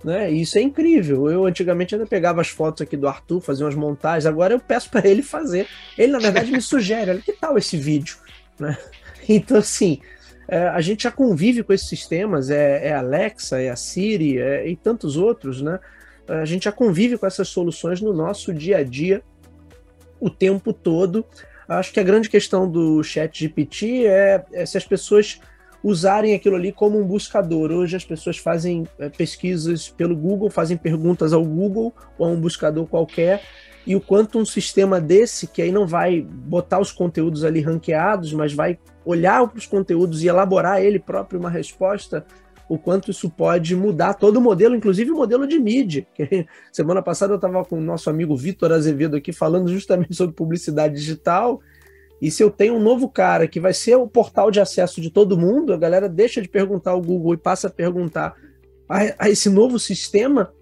né? 0.04 0.32
E 0.32 0.42
isso 0.42 0.58
é 0.58 0.62
incrível. 0.62 1.30
Eu 1.30 1.46
antigamente 1.46 1.94
ainda 1.94 2.06
pegava 2.06 2.40
as 2.40 2.48
fotos 2.48 2.82
aqui 2.82 2.96
do 2.96 3.08
Arthur, 3.08 3.40
fazia 3.40 3.64
umas 3.64 3.74
montagens, 3.74 4.26
agora 4.26 4.54
eu 4.54 4.60
peço 4.60 4.90
para 4.90 5.08
ele 5.08 5.22
fazer. 5.22 5.66
Ele, 5.96 6.12
na 6.12 6.18
verdade, 6.18 6.50
me 6.50 6.60
sugere: 6.62 7.10
olha, 7.10 7.20
que 7.20 7.32
tal 7.32 7.56
esse 7.56 7.76
vídeo? 7.76 8.16
Né? 8.58 8.76
Então, 9.28 9.58
assim, 9.58 10.00
é, 10.48 10.66
a 10.66 10.80
gente 10.80 11.04
já 11.04 11.10
convive 11.12 11.62
com 11.62 11.72
esses 11.72 11.88
sistemas, 11.88 12.50
é, 12.50 12.88
é 12.88 12.92
a 12.92 12.98
Alexa, 12.98 13.62
é 13.62 13.70
a 13.70 13.76
Siri 13.76 14.36
é, 14.36 14.68
e 14.68 14.74
tantos 14.74 15.16
outros, 15.16 15.62
né? 15.62 15.78
A 16.26 16.44
gente 16.44 16.64
já 16.64 16.72
convive 16.72 17.16
com 17.16 17.24
essas 17.24 17.48
soluções 17.48 18.00
no 18.00 18.12
nosso 18.12 18.52
dia 18.52 18.78
a 18.78 18.82
dia 18.82 19.22
o 20.18 20.28
tempo 20.28 20.72
todo. 20.72 21.24
Acho 21.68 21.92
que 21.92 22.00
a 22.00 22.02
grande 22.02 22.28
questão 22.28 22.68
do 22.68 23.02
Chat 23.02 23.38
GPT 23.38 24.06
é, 24.06 24.44
é 24.52 24.66
se 24.66 24.76
as 24.76 24.84
pessoas 24.84 25.40
usarem 25.82 26.34
aquilo 26.34 26.56
ali 26.56 26.72
como 26.72 26.98
um 26.98 27.06
buscador. 27.06 27.70
Hoje 27.72 27.96
as 27.96 28.04
pessoas 28.04 28.38
fazem 28.38 28.86
é, 28.98 29.08
pesquisas 29.08 29.88
pelo 29.88 30.16
Google, 30.16 30.50
fazem 30.50 30.76
perguntas 30.76 31.32
ao 31.32 31.44
Google 31.44 31.92
ou 32.18 32.26
a 32.26 32.30
um 32.30 32.40
buscador 32.40 32.86
qualquer, 32.86 33.42
e 33.86 33.96
o 33.96 34.00
quanto 34.00 34.38
um 34.38 34.44
sistema 34.44 35.00
desse, 35.00 35.48
que 35.48 35.60
aí 35.60 35.72
não 35.72 35.86
vai 35.86 36.22
botar 36.22 36.78
os 36.78 36.92
conteúdos 36.92 37.44
ali 37.44 37.60
ranqueados, 37.60 38.32
mas 38.32 38.52
vai 38.52 38.78
olhar 39.04 39.46
para 39.48 39.58
os 39.58 39.66
conteúdos 39.66 40.22
e 40.22 40.28
elaborar 40.28 40.80
ele 40.80 41.00
próprio 41.00 41.40
uma 41.40 41.50
resposta, 41.50 42.24
o 42.68 42.78
quanto 42.78 43.10
isso 43.10 43.28
pode 43.28 43.74
mudar 43.74 44.14
todo 44.14 44.36
o 44.36 44.40
modelo, 44.40 44.76
inclusive 44.76 45.10
o 45.10 45.16
modelo 45.16 45.48
de 45.48 45.58
mídia. 45.58 46.06
Semana 46.72 47.02
passada 47.02 47.32
eu 47.32 47.36
estava 47.36 47.64
com 47.64 47.76
o 47.76 47.82
nosso 47.82 48.08
amigo 48.08 48.36
Vitor 48.36 48.70
Azevedo 48.70 49.16
aqui 49.16 49.32
falando 49.32 49.68
justamente 49.68 50.14
sobre 50.16 50.34
publicidade 50.34 50.94
digital 50.94 51.60
e 52.22 52.30
se 52.30 52.40
eu 52.40 52.52
tenho 52.52 52.76
um 52.76 52.80
novo 52.80 53.08
cara 53.08 53.48
que 53.48 53.58
vai 53.58 53.74
ser 53.74 53.96
o 53.96 54.06
portal 54.06 54.48
de 54.48 54.60
acesso 54.60 55.00
de 55.00 55.10
todo 55.10 55.36
mundo, 55.36 55.72
a 55.72 55.76
galera 55.76 56.08
deixa 56.08 56.40
de 56.40 56.48
perguntar 56.48 56.92
ao 56.92 57.02
Google 57.02 57.34
e 57.34 57.36
passa 57.36 57.66
a 57.66 57.70
perguntar 57.70 58.36
a, 58.88 59.26
a 59.26 59.28
esse 59.28 59.50
novo 59.50 59.76
sistema 59.76 60.54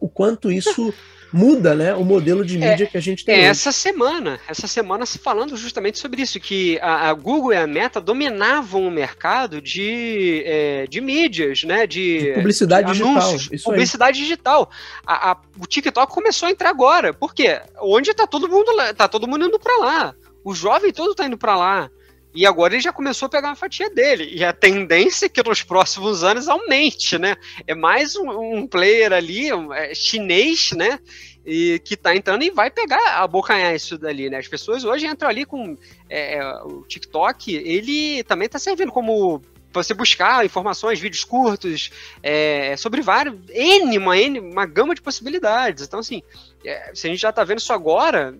o 0.00 0.08
quanto 0.08 0.50
isso 0.50 0.92
muda, 1.32 1.76
né, 1.76 1.94
o 1.94 2.04
modelo 2.04 2.44
de 2.44 2.58
mídia 2.58 2.82
é, 2.82 2.86
que 2.86 2.98
a 2.98 3.00
gente 3.00 3.24
tem. 3.24 3.36
É 3.36 3.42
essa 3.42 3.70
semana, 3.70 4.40
essa 4.48 4.66
semana 4.66 5.06
se 5.06 5.16
falando 5.16 5.56
justamente 5.56 5.96
sobre 5.96 6.22
isso, 6.22 6.40
que 6.40 6.76
a, 6.80 7.08
a, 7.08 7.14
Google 7.14 7.52
e 7.52 7.56
a 7.56 7.68
Meta 7.68 8.00
dominavam 8.00 8.84
o 8.84 8.90
mercado 8.90 9.62
de, 9.62 10.42
é, 10.44 10.88
de 10.88 11.00
mídias, 11.00 11.62
né, 11.62 11.86
de, 11.86 12.18
de 12.18 12.32
publicidade 12.32 12.92
de 12.94 13.00
anúncios, 13.00 13.42
digital. 13.42 13.72
publicidade 13.72 14.18
aí. 14.18 14.24
digital. 14.24 14.70
A, 15.06 15.30
a, 15.30 15.36
o 15.56 15.68
TikTok 15.68 16.12
começou 16.12 16.48
a 16.48 16.50
entrar 16.50 16.70
agora. 16.70 17.14
Por 17.14 17.32
quê? 17.32 17.60
Onde 17.80 18.12
tá 18.12 18.26
todo 18.26 18.48
mundo, 18.48 18.72
tá 18.96 19.06
todo 19.06 19.28
mundo 19.28 19.44
indo 19.44 19.58
para 19.60 19.76
lá. 19.78 20.14
O 20.44 20.54
jovem 20.54 20.92
todo 20.92 21.14
tá 21.14 21.26
indo 21.26 21.38
para 21.38 21.56
lá. 21.56 21.90
E 22.32 22.46
agora 22.46 22.74
ele 22.74 22.80
já 22.80 22.92
começou 22.92 23.26
a 23.26 23.28
pegar 23.28 23.48
uma 23.48 23.56
fatia 23.56 23.90
dele. 23.90 24.30
E 24.32 24.44
a 24.44 24.52
tendência 24.52 25.26
é 25.26 25.28
que 25.28 25.42
nos 25.42 25.62
próximos 25.62 26.22
anos 26.22 26.48
aumente, 26.48 27.18
né? 27.18 27.36
É 27.66 27.74
mais 27.74 28.14
um, 28.14 28.30
um 28.30 28.66
player 28.66 29.12
ali, 29.12 29.52
um, 29.52 29.72
é, 29.72 29.94
chinês, 29.94 30.70
né? 30.72 31.00
E 31.44 31.80
que 31.84 31.96
tá 31.96 32.14
entrando 32.14 32.44
e 32.44 32.50
vai 32.50 32.70
pegar, 32.70 33.16
abocanhar 33.16 33.74
isso 33.74 33.98
dali, 33.98 34.30
né? 34.30 34.38
As 34.38 34.46
pessoas 34.46 34.84
hoje 34.84 35.06
entram 35.06 35.28
ali 35.28 35.44
com 35.44 35.76
é, 36.08 36.36
é 36.36 36.62
o 36.62 36.84
TikTok, 36.86 37.52
ele 37.52 38.22
também 38.24 38.48
tá 38.48 38.58
servindo 38.58 38.92
como 38.92 39.42
você 39.72 39.94
buscar 39.94 40.44
informações, 40.44 41.00
vídeos 41.00 41.24
curtos, 41.24 41.90
é, 42.22 42.76
sobre 42.76 43.00
vários, 43.00 43.36
N, 43.50 43.98
uma, 43.98 44.18
N, 44.18 44.40
uma 44.40 44.66
gama 44.66 44.94
de 44.94 45.02
possibilidades. 45.02 45.86
Então, 45.86 46.00
assim, 46.00 46.22
é, 46.64 46.92
se 46.94 47.06
a 47.06 47.10
gente 47.10 47.20
já 47.20 47.32
tá 47.32 47.44
vendo 47.44 47.58
isso 47.58 47.72
agora, 47.72 48.36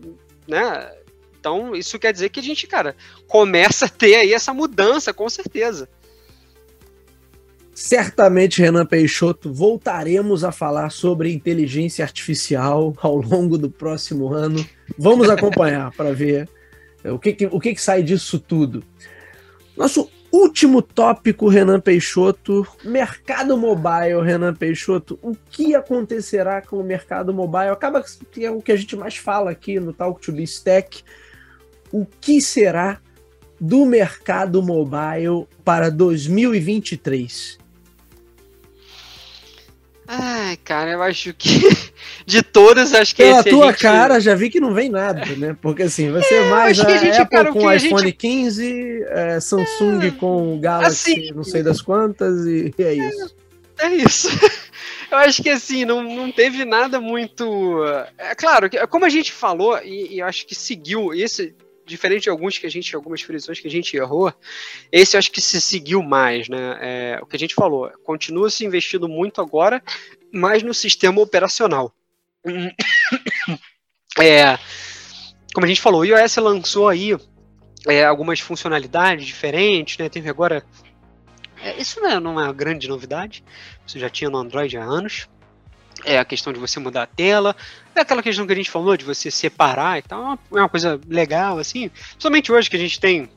né? 0.47 0.93
Então, 1.41 1.75
isso 1.75 1.99
quer 1.99 2.13
dizer 2.13 2.29
que 2.29 2.39
a 2.39 2.43
gente, 2.43 2.67
cara, 2.67 2.95
começa 3.27 3.87
a 3.87 3.89
ter 3.89 4.15
aí 4.15 4.35
essa 4.35 4.53
mudança, 4.53 5.11
com 5.15 5.27
certeza. 5.27 5.89
Certamente, 7.75 8.61
Renan 8.61 8.85
Peixoto, 8.85 9.51
voltaremos 9.51 10.45
a 10.45 10.53
falar 10.53 10.91
sobre 10.91 11.33
inteligência 11.33 12.05
artificial 12.05 12.95
ao 13.01 13.17
longo 13.17 13.57
do 13.57 13.71
próximo 13.71 14.35
ano. 14.35 14.63
Vamos 14.99 15.31
acompanhar 15.31 15.91
para 15.97 16.13
ver 16.13 16.47
o, 17.03 17.19
que, 17.19 17.33
que, 17.33 17.47
o 17.47 17.59
que, 17.59 17.75
que 17.75 17.81
sai 17.81 18.03
disso 18.03 18.39
tudo. 18.39 18.85
Nosso 19.75 20.11
último 20.31 20.83
tópico, 20.83 21.49
Renan 21.49 21.81
Peixoto, 21.81 22.67
mercado 22.85 23.57
mobile, 23.57 24.21
Renan 24.23 24.55
Peixoto. 24.55 25.19
O 25.23 25.35
que 25.51 25.75
acontecerá 25.75 26.61
com 26.61 26.77
o 26.77 26.85
mercado 26.85 27.33
mobile? 27.33 27.71
Acaba 27.71 28.05
que 28.31 28.45
é 28.45 28.51
o 28.51 28.61
que 28.61 28.73
a 28.73 28.77
gente 28.77 28.95
mais 28.95 29.17
fala 29.17 29.51
aqui 29.51 29.81
no 29.81 29.95
Talk 29.95 30.21
to 30.21 30.33
Be 30.33 30.43
Stack 30.43 31.03
o 31.93 32.07
que 32.21 32.41
será 32.41 33.01
do 33.61 33.85
mercado 33.85 34.63
mobile 34.63 35.47
para 35.65 35.91
2023? 35.91 37.59
Ai, 40.13 40.57
cara, 40.65 40.91
eu 40.91 41.03
acho 41.03 41.33
que 41.35 41.61
de 42.27 42.43
todos, 42.43 42.93
acho 42.93 43.15
que 43.15 43.23
Pela 43.23 43.45
tua 43.45 43.67
gente... 43.69 43.81
cara, 43.81 44.19
já 44.19 44.35
vi 44.35 44.51
que 44.51 44.59
não 44.59 44.75
vem 44.75 44.89
nada, 44.89 45.25
né? 45.37 45.57
Porque 45.63 45.85
assim, 45.85 46.11
ser 46.23 46.35
é, 46.35 46.51
mais 46.51 46.81
a, 46.81 46.87
a 46.87 46.97
gente, 46.97 47.17
Apple 47.17 47.37
cara, 47.37 47.53
com 47.53 47.73
iPhone 47.73 48.07
gente... 48.07 48.17
15, 48.17 49.05
é, 49.09 49.39
Samsung 49.39 50.07
é, 50.09 50.11
com 50.11 50.59
Galaxy 50.59 51.13
assim, 51.13 51.33
não 51.33 51.45
sei 51.45 51.63
das 51.63 51.81
quantas, 51.81 52.45
e, 52.45 52.75
e 52.77 52.83
é 52.83 52.95
isso. 52.95 53.37
É, 53.79 53.87
é 53.87 53.95
isso. 53.95 54.29
Eu 55.13 55.19
acho 55.19 55.43
que 55.43 55.51
assim, 55.51 55.85
não, 55.85 56.03
não 56.03 56.33
teve 56.33 56.65
nada 56.65 57.01
muito. 57.01 57.85
É 58.19 58.35
claro, 58.35 58.69
como 58.89 59.05
a 59.05 59.09
gente 59.09 59.33
falou, 59.33 59.79
e, 59.79 60.17
e 60.17 60.23
acho 60.23 60.45
que 60.45 60.57
seguiu 60.57 61.15
esse 61.15 61.55
diferente 61.91 62.25
de 62.25 62.31
alguns 62.31 62.57
que 62.57 62.67
a 62.67 62.71
gente, 62.71 62.95
algumas 62.95 63.21
frições 63.21 63.61
que 63.61 63.69
a 63.69 63.71
gente 63.71 63.97
errou, 63.97 64.33
esse 64.91 65.17
acho 65.17 65.31
que 65.31 65.41
se 65.41 65.61
seguiu 65.61 66.03
mais, 66.03 66.49
né? 66.49 66.79
É, 66.81 67.19
o 67.21 67.27
que 67.27 67.37
a 67.37 67.39
gente 67.39 67.55
falou, 67.55 67.91
continua 68.05 68.49
se 68.49 68.65
investindo 68.65 69.09
muito 69.09 69.41
agora, 69.41 69.83
mais 70.33 70.63
no 70.63 70.73
sistema 70.73 71.21
operacional. 71.21 71.93
É, 74.19 74.59
como 75.55 75.65
a 75.65 75.69
gente 75.69 75.81
falou, 75.81 76.01
o 76.01 76.05
iOS 76.05 76.37
lançou 76.39 76.89
aí 76.89 77.17
é, 77.87 78.05
algumas 78.05 78.41
funcionalidades 78.41 79.25
diferentes, 79.25 79.97
né? 79.97 80.09
Teve 80.09 80.29
agora. 80.29 80.65
É, 81.63 81.81
isso 81.81 82.01
não 82.01 82.11
é, 82.11 82.21
não 82.21 82.33
é 82.33 82.45
uma 82.45 82.53
grande 82.53 82.89
novidade, 82.89 83.45
isso 83.87 84.01
já 84.01 84.11
tinha 84.11 84.29
no 84.29 84.37
Android 84.37 84.77
há 84.77 84.83
anos 84.83 85.29
é 86.05 86.19
a 86.19 86.25
questão 86.25 86.53
de 86.53 86.59
você 86.59 86.79
mudar 86.81 87.03
a 87.03 87.07
tela, 87.07 87.55
é 87.95 88.01
aquela 88.01 88.23
questão 88.23 88.47
que 88.47 88.53
a 88.53 88.57
gente 88.57 88.71
falou 88.71 88.97
de 88.97 89.05
você 89.05 89.31
separar 89.31 89.99
e 89.99 90.03
tal, 90.03 90.39
é 90.53 90.61
uma 90.61 90.69
coisa 90.69 91.01
legal, 91.09 91.59
assim. 91.59 91.91
Somente 92.19 92.51
hoje 92.53 92.71
que 92.71 92.77
a 92.77 92.81
gente 92.81 93.01
tem 93.01 93.29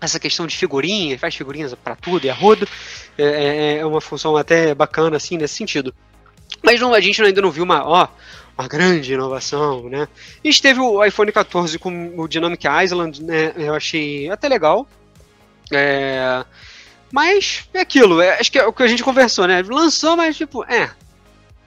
essa 0.00 0.18
questão 0.20 0.46
de 0.46 0.56
figurinha, 0.56 1.18
faz 1.18 1.34
figurinhas 1.34 1.74
para 1.74 1.96
tudo 1.96 2.24
e 2.24 2.30
a 2.30 2.34
rodo, 2.34 2.68
é, 3.16 3.24
é, 3.24 3.78
é, 3.78 3.86
uma 3.86 4.00
função 4.00 4.36
até 4.36 4.74
bacana, 4.74 5.16
assim, 5.16 5.36
nesse 5.36 5.54
sentido. 5.54 5.94
Mas 6.62 6.80
não, 6.80 6.94
a 6.94 7.00
gente 7.00 7.20
ainda 7.22 7.42
não 7.42 7.50
viu 7.50 7.64
uma, 7.64 7.84
ó, 7.84 8.08
uma 8.56 8.68
grande 8.68 9.12
inovação, 9.12 9.88
né? 9.88 10.08
A 10.42 10.46
gente 10.46 10.62
teve 10.62 10.80
o 10.80 11.04
iPhone 11.04 11.32
14 11.32 11.78
com 11.78 12.14
o 12.16 12.28
Dynamic 12.28 12.66
Island, 12.84 13.22
né? 13.22 13.52
Eu 13.56 13.74
achei 13.74 14.30
até 14.30 14.48
legal. 14.48 14.86
É, 15.72 16.44
mas 17.12 17.68
é 17.74 17.80
aquilo, 17.80 18.20
é, 18.20 18.38
acho 18.38 18.50
que 18.50 18.58
é 18.58 18.66
o 18.66 18.72
que 18.72 18.82
a 18.82 18.86
gente 18.86 19.04
conversou, 19.04 19.46
né? 19.46 19.62
Lançou, 19.62 20.16
mas 20.16 20.36
tipo, 20.36 20.64
é, 20.64 20.90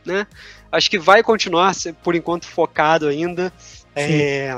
né? 0.05 0.27
Acho 0.71 0.89
que 0.89 0.97
vai 0.97 1.21
continuar, 1.21 1.73
por 2.03 2.15
enquanto, 2.15 2.45
focado 2.45 3.07
ainda. 3.07 3.51
É, 3.95 4.55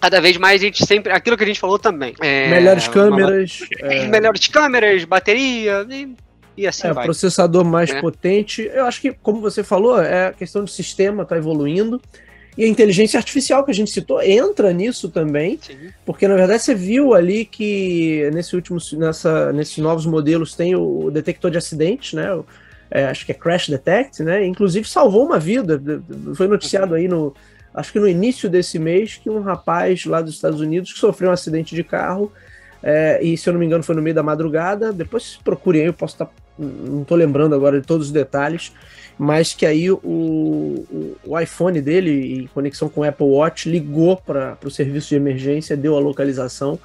cada 0.00 0.20
vez 0.20 0.36
mais 0.36 0.60
a 0.60 0.64
gente 0.64 0.84
sempre. 0.86 1.12
Aquilo 1.12 1.36
que 1.36 1.44
a 1.44 1.46
gente 1.46 1.60
falou 1.60 1.78
também. 1.78 2.14
É, 2.20 2.48
melhores 2.48 2.88
câmeras. 2.88 3.60
Uma, 3.82 3.92
é... 3.92 4.08
Melhores 4.08 4.46
câmeras, 4.46 5.04
bateria. 5.04 5.86
E, 5.90 6.14
e 6.56 6.66
assim 6.66 6.86
é, 6.86 6.92
vai. 6.92 7.04
processador 7.04 7.64
mais 7.64 7.90
é. 7.90 8.00
potente. 8.00 8.62
Eu 8.72 8.86
acho 8.86 9.00
que, 9.00 9.12
como 9.12 9.40
você 9.40 9.62
falou, 9.62 10.00
é 10.00 10.28
a 10.28 10.32
questão 10.32 10.64
do 10.64 10.70
sistema 10.70 11.22
está 11.22 11.36
evoluindo. 11.36 12.00
E 12.56 12.64
a 12.64 12.68
inteligência 12.68 13.18
artificial 13.18 13.62
que 13.64 13.70
a 13.70 13.74
gente 13.74 13.90
citou 13.90 14.22
entra 14.22 14.72
nisso 14.72 15.10
também, 15.10 15.58
Sim. 15.60 15.90
porque 16.06 16.26
na 16.26 16.36
verdade 16.36 16.62
você 16.62 16.74
viu 16.74 17.12
ali 17.12 17.44
que 17.44 18.30
nesse 18.32 18.56
último, 18.56 18.78
nessa, 18.94 19.52
nesses 19.52 19.76
novos 19.76 20.06
modelos 20.06 20.54
tem 20.54 20.74
o 20.74 21.10
detector 21.10 21.50
de 21.50 21.58
acidentes, 21.58 22.14
né? 22.14 22.28
É, 22.90 23.06
acho 23.06 23.26
que 23.26 23.32
é 23.32 23.34
Crash 23.34 23.68
Detect, 23.68 24.22
né? 24.22 24.44
Inclusive 24.46 24.88
salvou 24.88 25.24
uma 25.24 25.38
vida. 25.38 25.80
Foi 26.34 26.46
noticiado 26.46 26.94
aí 26.94 27.08
no, 27.08 27.34
acho 27.74 27.92
que 27.92 27.98
no 27.98 28.08
início 28.08 28.48
desse 28.48 28.78
mês, 28.78 29.16
que 29.16 29.28
um 29.28 29.40
rapaz 29.40 30.04
lá 30.04 30.20
dos 30.20 30.34
Estados 30.34 30.60
Unidos 30.60 30.92
que 30.92 30.98
sofreu 30.98 31.30
um 31.30 31.32
acidente 31.32 31.74
de 31.74 31.82
carro, 31.82 32.32
é, 32.82 33.20
e 33.22 33.36
se 33.36 33.48
eu 33.48 33.52
não 33.52 33.60
me 33.60 33.66
engano 33.66 33.82
foi 33.82 33.94
no 33.94 34.02
meio 34.02 34.14
da 34.14 34.22
madrugada, 34.22 34.92
depois 34.92 35.38
procurem 35.42 35.82
aí, 35.82 35.86
eu 35.88 35.92
posso 35.92 36.14
estar, 36.14 36.26
tá, 36.26 36.32
não 36.58 37.02
estou 37.02 37.16
lembrando 37.16 37.54
agora 37.54 37.80
de 37.80 37.86
todos 37.86 38.06
os 38.06 38.12
detalhes, 38.12 38.72
mas 39.18 39.52
que 39.52 39.66
aí 39.66 39.90
o, 39.90 39.98
o, 40.04 41.16
o 41.24 41.40
iPhone 41.40 41.80
dele, 41.80 42.42
em 42.42 42.46
conexão 42.48 42.88
com 42.88 43.00
o 43.00 43.04
Apple 43.04 43.26
Watch, 43.26 43.68
ligou 43.68 44.16
para 44.16 44.56
o 44.64 44.70
serviço 44.70 45.08
de 45.08 45.16
emergência, 45.16 45.76
deu 45.76 45.96
a 45.96 46.00
localização, 46.00 46.78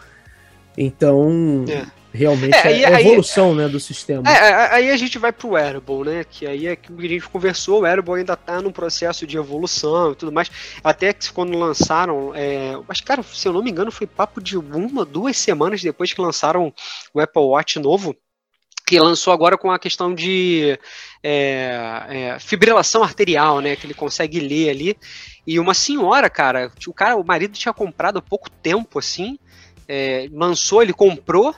então... 0.76 1.66
É 1.70 2.01
realmente 2.14 2.56
é, 2.56 2.82
é 2.82 2.96
a 2.96 3.02
evolução 3.02 3.52
aí, 3.52 3.58
né, 3.58 3.68
do 3.68 3.80
sistema. 3.80 4.30
É, 4.30 4.76
aí 4.76 4.92
a 4.92 4.98
gente 4.98 5.18
vai 5.18 5.32
pro 5.32 5.52
wearable, 5.52 6.04
né? 6.04 6.26
Que 6.30 6.46
aí 6.46 6.68
é 6.68 6.76
que 6.76 6.92
a 6.92 7.08
gente 7.08 7.30
conversou, 7.30 7.80
o 7.80 7.82
wearable 7.82 8.16
ainda 8.16 8.36
tá 8.36 8.62
num 8.62 8.72
processo 8.72 9.26
de 9.26 9.38
evolução 9.38 10.12
e 10.12 10.16
tudo 10.16 10.32
mais. 10.32 10.52
Até 10.84 11.14
que 11.14 11.32
quando 11.32 11.58
lançaram, 11.58 12.34
é, 12.36 12.74
que 12.94 13.04
cara, 13.04 13.24
se 13.24 13.48
eu 13.48 13.54
não 13.54 13.64
me 13.64 13.72
engano, 13.72 13.92
foi 13.92 14.06
papo 14.06 14.42
de 14.42 14.58
uma, 14.58 15.06
duas 15.06 15.38
semanas 15.38 15.82
depois 15.82 16.12
que 16.14 16.22
lançaram 16.22 16.74
o 17.14 17.20
Apple 17.20 17.44
Watch 17.44 17.80
novo. 17.80 18.16
Que 18.86 19.00
lançou 19.00 19.32
agora 19.32 19.58
com 19.58 19.72
a 19.72 19.80
questão 19.80 20.14
de 20.14 20.78
é, 21.24 22.06
é, 22.10 22.40
fibrilação 22.40 23.02
arterial, 23.02 23.62
né? 23.62 23.76
Que 23.78 23.86
ele 23.86 23.94
consegue 23.94 24.40
ler 24.40 24.70
ali. 24.70 24.98
E 25.48 25.60
uma 25.60 25.74
senhora, 25.74 26.30
cara, 26.30 26.70
o 26.86 26.94
cara, 26.94 27.16
o 27.16 27.26
marido 27.26 27.58
tinha 27.58 27.74
comprado 27.74 28.20
há 28.20 28.22
pouco 28.22 28.50
tempo, 28.50 29.00
assim, 29.00 29.40
é, 29.88 30.28
lançou, 30.32 30.82
ele 30.82 30.94
comprou, 30.94 31.56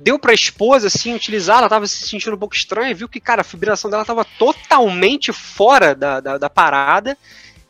deu 0.00 0.18
pra 0.18 0.32
esposa, 0.32 0.86
assim, 0.86 1.14
utilizar, 1.14 1.58
ela 1.58 1.68
tava 1.68 1.86
se 1.86 2.08
sentindo 2.08 2.34
um 2.34 2.38
pouco 2.38 2.54
estranha, 2.54 2.94
viu 2.94 3.08
que, 3.08 3.20
cara, 3.20 3.42
a 3.42 3.44
fibrilação 3.44 3.90
dela 3.90 4.04
tava 4.04 4.24
totalmente 4.24 5.32
fora 5.32 5.94
da, 5.94 6.20
da, 6.20 6.38
da 6.38 6.48
parada, 6.48 7.16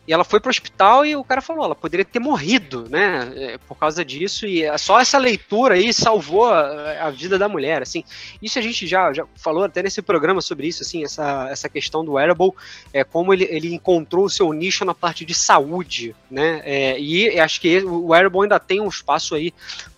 e 0.07 0.13
ela 0.13 0.25
foi 0.25 0.41
pro 0.41 0.49
hospital 0.49 1.05
e 1.05 1.15
o 1.15 1.23
cara 1.23 1.41
falou, 1.41 1.65
ela 1.65 1.75
poderia 1.75 2.05
ter 2.05 2.21
morrido, 2.21 2.89
né, 2.89 3.33
é, 3.35 3.59
por 3.59 3.77
causa 3.77 4.05
disso, 4.05 4.47
e 4.47 4.63
é 4.63 4.79
só 4.79 5.01
essa 5.01 5.19
leitura 5.19 5.75
aí 5.75 5.93
salvou 5.93 6.47
a, 6.47 7.07
a, 7.07 7.11
vida 7.11 7.37
da 7.39 7.49
mulher, 7.49 7.83
assim, 7.83 8.05
isso 8.41 8.59
a 8.59 8.63
gente 8.63 8.87
já, 8.87 9.13
já 9.13 9.25
falou 9.37 9.65
até 9.65 9.83
nesse 9.83 10.01
programa 10.01 10.41
sobre 10.41 10.69
isso, 10.69 10.83
assim, 10.83 11.05
essa, 11.05 11.49
essa 11.51 11.69
questão 11.69 12.05
do 12.05 12.13
wearable, 12.13 12.53
é, 12.93 13.03
como 13.03 13.35
ele, 13.35 13.47
ele 13.51 13.75
encontrou 13.75 14.25
o 14.25 14.31
seu 14.31 14.53
nicho 14.53 14.85
na 14.85 14.95
parte 14.95 15.25
de 15.25 15.35
saúde, 15.35 16.15
né, 16.31 16.63
é, 16.65 16.99
e 16.99 17.39
acho 17.41 17.61
que 17.61 17.81
o 17.81 18.09
wearable 18.09 18.43
ainda 18.43 18.59
tem 18.59 18.81
um 18.81 18.89
espaço 18.89 19.35
aí 19.35 19.53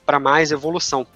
para 0.04 0.18
mais 0.18 0.50
evolução. 0.50 1.06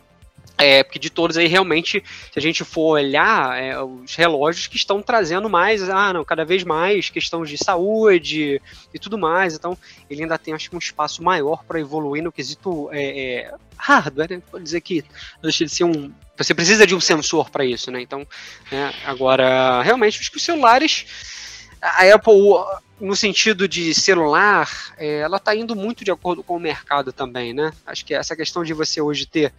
É, 0.58 0.82
porque 0.82 0.98
de 0.98 1.10
todos 1.10 1.36
aí, 1.36 1.46
realmente, 1.46 2.02
se 2.32 2.38
a 2.38 2.40
gente 2.40 2.64
for 2.64 2.92
olhar 2.92 3.60
é, 3.60 3.78
os 3.78 4.14
relógios 4.14 4.66
que 4.66 4.76
estão 4.76 5.02
trazendo 5.02 5.50
mais, 5.50 5.86
ah, 5.88 6.14
não, 6.14 6.24
cada 6.24 6.46
vez 6.46 6.64
mais 6.64 7.10
questões 7.10 7.50
de 7.50 7.58
saúde 7.58 8.60
e 8.92 8.98
tudo 8.98 9.18
mais, 9.18 9.54
então 9.54 9.76
ele 10.08 10.22
ainda 10.22 10.38
tem, 10.38 10.54
acho 10.54 10.70
que, 10.70 10.76
um 10.76 10.78
espaço 10.78 11.22
maior 11.22 11.62
para 11.64 11.78
evoluir 11.78 12.22
no 12.22 12.32
quesito 12.32 12.88
é, 12.90 13.02
é, 13.02 13.54
hardware, 13.76 14.30
né? 14.30 14.42
Pode 14.50 14.64
dizer 14.64 14.80
que 14.80 15.04
deixa 15.42 15.64
de 15.64 15.70
ser 15.70 15.84
um. 15.84 16.10
Você 16.38 16.54
precisa 16.54 16.86
de 16.86 16.94
um 16.94 17.00
sensor 17.00 17.50
para 17.50 17.64
isso, 17.64 17.90
né? 17.90 18.00
Então, 18.00 18.26
né, 18.72 18.94
agora, 19.04 19.82
realmente, 19.82 20.18
acho 20.20 20.30
que 20.30 20.38
os 20.38 20.42
celulares. 20.42 21.06
A 21.82 22.14
Apple 22.14 22.32
no 23.00 23.14
sentido 23.14 23.68
de 23.68 23.94
celular, 23.94 24.94
é, 24.96 25.18
ela 25.18 25.36
está 25.36 25.54
indo 25.54 25.76
muito 25.76 26.04
de 26.04 26.10
acordo 26.10 26.42
com 26.42 26.56
o 26.56 26.60
mercado 26.60 27.12
também, 27.12 27.52
né? 27.52 27.72
Acho 27.86 28.04
que 28.04 28.14
essa 28.14 28.34
questão 28.34 28.64
de 28.64 28.72
você 28.72 29.00
hoje 29.00 29.26
ter 29.26 29.52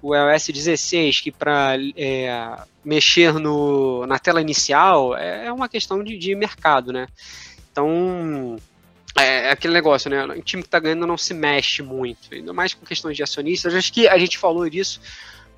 o 0.00 0.14
iOS 0.14 0.48
16, 0.48 1.20
que 1.20 1.30
para 1.30 1.76
é, 1.96 2.56
mexer 2.84 3.34
no, 3.34 4.04
na 4.06 4.18
tela 4.18 4.40
inicial 4.40 5.16
é, 5.16 5.46
é 5.46 5.52
uma 5.52 5.68
questão 5.68 6.02
de, 6.02 6.18
de 6.18 6.34
mercado, 6.34 6.92
né? 6.92 7.06
Então, 7.70 8.58
é, 9.16 9.46
é 9.46 9.50
aquele 9.52 9.74
negócio, 9.74 10.10
né? 10.10 10.24
O 10.24 10.42
time 10.42 10.62
que 10.62 10.66
está 10.66 10.80
ganhando 10.80 11.06
não 11.06 11.16
se 11.16 11.32
mexe 11.32 11.82
muito, 11.82 12.34
ainda 12.34 12.52
mais 12.52 12.74
com 12.74 12.84
questões 12.84 13.16
de 13.16 13.22
acionistas. 13.22 13.74
Acho 13.74 13.92
que 13.92 14.08
a 14.08 14.18
gente 14.18 14.38
falou 14.38 14.68
disso. 14.68 15.00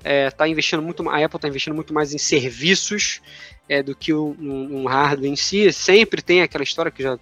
É, 0.03 0.29
tá 0.29 0.47
investindo 0.47 0.81
muito, 0.81 1.07
a 1.09 1.23
Apple 1.23 1.37
está 1.37 1.47
investindo 1.47 1.73
muito 1.73 1.93
mais 1.93 2.13
em 2.13 2.17
serviços 2.17 3.21
é, 3.67 3.81
do 3.81 3.95
que 3.95 4.13
um, 4.13 4.35
um, 4.39 4.85
hardware 4.85 5.31
em 5.31 5.35
si. 5.35 5.71
Sempre 5.73 6.21
tem 6.21 6.41
aquela 6.41 6.63
história 6.63 6.91
que 6.91 7.01
já 7.01 7.17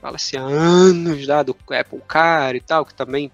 fala-se 0.00 0.36
há 0.36 0.42
anos 0.42 1.26
lá 1.26 1.42
do 1.42 1.56
Apple 1.70 2.00
Car 2.06 2.54
e 2.54 2.60
tal, 2.60 2.84
que 2.84 2.94
também 2.94 3.32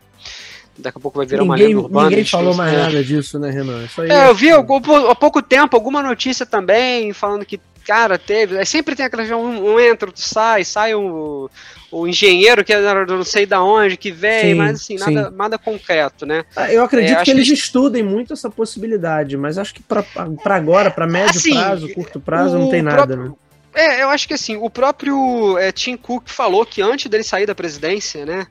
daqui 0.78 0.98
a 0.98 1.00
pouco 1.00 1.18
vai 1.18 1.26
virar 1.26 1.42
ninguém, 1.42 1.56
uma 1.56 1.68
lenda 1.68 1.80
urbana. 1.80 2.10
Ninguém 2.10 2.24
falou 2.24 2.54
mais 2.54 2.72
nada 2.72 3.04
disso, 3.04 3.38
né, 3.38 3.50
Renan? 3.50 3.86
É, 4.08 4.28
eu 4.28 4.34
vi 4.34 4.50
há 4.50 5.14
pouco 5.14 5.42
tempo 5.42 5.76
alguma 5.76 6.02
notícia 6.02 6.46
também 6.46 7.12
falando 7.12 7.44
que 7.44 7.60
cara, 7.90 8.16
teve. 8.16 8.64
Sempre 8.64 8.94
tem 8.94 9.04
aquela. 9.04 9.24
Um, 9.36 9.72
um 9.72 9.80
entra, 9.80 10.08
outro 10.08 10.22
sai, 10.22 10.64
sai 10.64 10.94
um, 10.94 11.48
o 11.90 12.06
engenheiro 12.06 12.64
que 12.64 12.72
era 12.72 13.04
não 13.04 13.24
sei 13.24 13.44
da 13.44 13.60
onde, 13.64 13.96
que 13.96 14.12
vem, 14.12 14.52
sim, 14.52 14.54
mas 14.54 14.80
assim, 14.80 14.96
nada, 14.96 15.30
nada 15.30 15.58
concreto, 15.58 16.24
né? 16.24 16.44
Ah, 16.54 16.72
eu 16.72 16.84
acredito 16.84 17.18
é, 17.18 17.24
que 17.24 17.30
eles 17.32 17.48
que... 17.48 17.54
estudem 17.54 18.04
muito 18.04 18.32
essa 18.32 18.48
possibilidade, 18.48 19.36
mas 19.36 19.58
acho 19.58 19.74
que 19.74 19.82
para 19.82 20.04
agora, 20.44 20.88
para 20.88 21.04
médio 21.04 21.40
assim, 21.40 21.52
prazo, 21.52 21.92
curto 21.92 22.20
prazo, 22.20 22.56
não 22.56 22.70
tem 22.70 22.80
nada, 22.80 23.08
próprio... 23.08 23.30
né? 23.30 23.34
É, 23.72 24.02
eu 24.02 24.08
acho 24.08 24.28
que 24.28 24.34
assim, 24.34 24.56
o 24.56 24.70
próprio 24.70 25.58
é, 25.58 25.72
Tim 25.72 25.96
Cook 25.96 26.28
falou 26.28 26.64
que 26.64 26.80
antes 26.80 27.10
dele 27.10 27.24
sair 27.24 27.46
da 27.46 27.54
presidência, 27.56 28.24
né, 28.24 28.46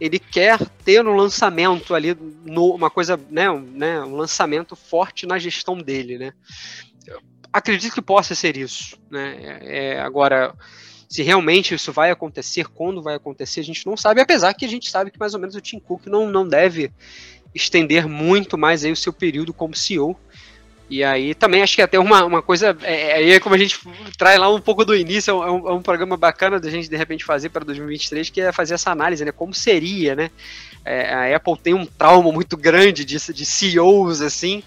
ele 0.00 0.18
quer 0.20 0.58
ter 0.84 1.04
um 1.04 1.16
lançamento 1.16 1.94
ali, 1.94 2.16
no, 2.44 2.74
uma 2.74 2.90
coisa, 2.90 3.18
né 3.30 3.50
um, 3.50 3.60
né, 3.60 4.00
um 4.00 4.16
lançamento 4.16 4.76
forte 4.76 5.26
na 5.26 5.38
gestão 5.38 5.78
dele, 5.78 6.18
né 6.18 6.32
acredito 7.54 7.94
que 7.94 8.02
possa 8.02 8.34
ser 8.34 8.56
isso. 8.56 8.98
Né? 9.08 9.36
É, 9.62 9.78
é, 9.94 10.00
agora, 10.00 10.52
se 11.08 11.22
realmente 11.22 11.72
isso 11.72 11.92
vai 11.92 12.10
acontecer, 12.10 12.66
quando 12.66 13.00
vai 13.00 13.14
acontecer, 13.14 13.60
a 13.60 13.64
gente 13.64 13.86
não 13.86 13.96
sabe, 13.96 14.20
apesar 14.20 14.52
que 14.54 14.64
a 14.64 14.68
gente 14.68 14.90
sabe 14.90 15.12
que 15.12 15.18
mais 15.18 15.34
ou 15.34 15.40
menos 15.40 15.54
o 15.54 15.60
Tim 15.60 15.78
Cook 15.78 16.06
não, 16.06 16.28
não 16.28 16.46
deve 16.46 16.90
estender 17.54 18.08
muito 18.08 18.58
mais 18.58 18.84
aí 18.84 18.90
o 18.90 18.96
seu 18.96 19.12
período 19.12 19.54
como 19.54 19.76
CEO. 19.76 20.18
E 20.90 21.02
aí 21.02 21.32
também 21.32 21.62
acho 21.62 21.76
que 21.76 21.82
até 21.82 21.98
uma, 21.98 22.24
uma 22.24 22.42
coisa, 22.42 22.76
é, 22.82 23.22
é, 23.22 23.30
é 23.30 23.40
como 23.40 23.54
a 23.54 23.58
gente 23.58 23.78
traz 24.18 24.38
lá 24.38 24.52
um 24.52 24.60
pouco 24.60 24.84
do 24.84 24.94
início, 24.94 25.30
é 25.30 25.50
um, 25.50 25.68
é 25.68 25.72
um 25.72 25.80
programa 25.80 26.16
bacana 26.16 26.58
da 26.58 26.68
gente 26.68 26.90
de 26.90 26.96
repente 26.96 27.24
fazer 27.24 27.50
para 27.50 27.64
2023, 27.64 28.28
que 28.30 28.40
é 28.40 28.52
fazer 28.52 28.74
essa 28.74 28.90
análise, 28.90 29.24
né? 29.24 29.32
Como 29.32 29.54
seria, 29.54 30.14
né? 30.16 30.30
É, 30.84 31.14
a 31.14 31.36
Apple 31.36 31.56
tem 31.56 31.72
um 31.72 31.86
trauma 31.86 32.30
muito 32.32 32.56
grande 32.56 33.04
de, 33.04 33.16
de 33.16 33.46
CEOs, 33.46 34.20
assim, 34.20 34.62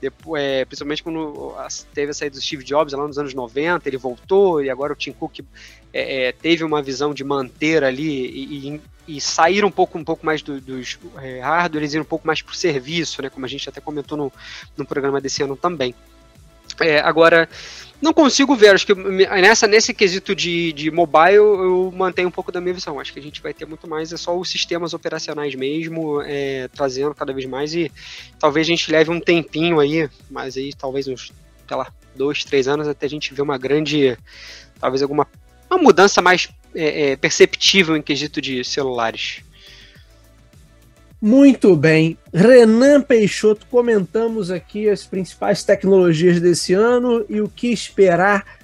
depois, 0.00 0.42
é, 0.42 0.64
principalmente 0.64 1.02
quando 1.02 1.54
teve 1.92 2.10
a 2.10 2.14
saída 2.14 2.36
do 2.36 2.42
Steve 2.42 2.64
Jobs 2.64 2.92
lá 2.94 3.06
nos 3.06 3.18
anos 3.18 3.34
90, 3.34 3.88
ele 3.88 3.96
voltou 3.96 4.62
e 4.62 4.70
agora 4.70 4.92
o 4.92 4.96
Tim 4.96 5.12
Cook 5.12 5.40
é, 5.92 6.28
é, 6.28 6.32
teve 6.32 6.64
uma 6.64 6.82
visão 6.82 7.12
de 7.12 7.22
manter 7.22 7.84
ali 7.84 8.26
e, 8.26 8.68
e, 8.68 8.80
e 9.16 9.20
sair 9.20 9.64
um 9.64 9.70
pouco, 9.70 9.98
um 9.98 10.04
pouco 10.04 10.24
mais 10.24 10.40
do, 10.40 10.60
dos 10.60 10.98
é, 11.20 11.40
hardware, 11.40 11.84
ir 11.84 12.00
um 12.00 12.04
pouco 12.04 12.26
mais 12.26 12.40
para 12.40 12.52
o 12.52 12.56
serviço, 12.56 13.20
né, 13.20 13.28
como 13.28 13.44
a 13.44 13.48
gente 13.48 13.68
até 13.68 13.80
comentou 13.80 14.16
no, 14.16 14.32
no 14.76 14.86
programa 14.86 15.20
desse 15.20 15.42
ano 15.42 15.56
também. 15.56 15.94
É, 16.80 17.00
agora, 17.00 17.48
não 18.00 18.12
consigo 18.12 18.56
ver, 18.56 18.74
acho 18.74 18.86
que 18.86 18.94
nessa, 18.94 19.66
nesse 19.66 19.92
quesito 19.92 20.34
de, 20.34 20.72
de 20.72 20.90
mobile 20.90 21.36
eu 21.36 21.92
mantenho 21.94 22.28
um 22.28 22.30
pouco 22.30 22.50
da 22.50 22.60
minha 22.60 22.74
visão. 22.74 22.98
Acho 22.98 23.12
que 23.12 23.18
a 23.18 23.22
gente 23.22 23.42
vai 23.42 23.52
ter 23.52 23.66
muito 23.66 23.88
mais 23.88 24.12
é 24.12 24.16
só 24.16 24.36
os 24.36 24.48
sistemas 24.48 24.94
operacionais 24.94 25.54
mesmo, 25.54 26.22
é, 26.22 26.68
trazendo 26.68 27.14
cada 27.14 27.32
vez 27.32 27.46
mais 27.46 27.74
e 27.74 27.92
talvez 28.38 28.66
a 28.66 28.70
gente 28.70 28.90
leve 28.90 29.10
um 29.10 29.20
tempinho 29.20 29.78
aí, 29.80 30.08
mas 30.30 30.56
aí 30.56 30.72
talvez 30.72 31.06
uns, 31.08 31.32
sei 31.68 31.76
lá, 31.76 31.92
dois, 32.16 32.42
três 32.44 32.66
anos 32.66 32.88
até 32.88 33.06
a 33.06 33.10
gente 33.10 33.34
ver 33.34 33.42
uma 33.42 33.58
grande, 33.58 34.16
talvez 34.80 35.02
alguma 35.02 35.26
uma 35.70 35.78
mudança 35.80 36.20
mais 36.20 36.48
é, 36.74 37.12
é, 37.12 37.16
perceptível 37.16 37.96
em 37.96 38.02
quesito 38.02 38.40
de 38.40 38.64
celulares. 38.64 39.42
Muito 41.20 41.76
bem. 41.76 42.16
Renan 42.32 43.02
Peixoto, 43.02 43.66
comentamos 43.70 44.50
aqui 44.50 44.88
as 44.88 45.04
principais 45.04 45.62
tecnologias 45.62 46.40
desse 46.40 46.72
ano 46.72 47.26
e 47.28 47.42
o 47.42 47.48
que 47.48 47.70
esperar 47.70 48.58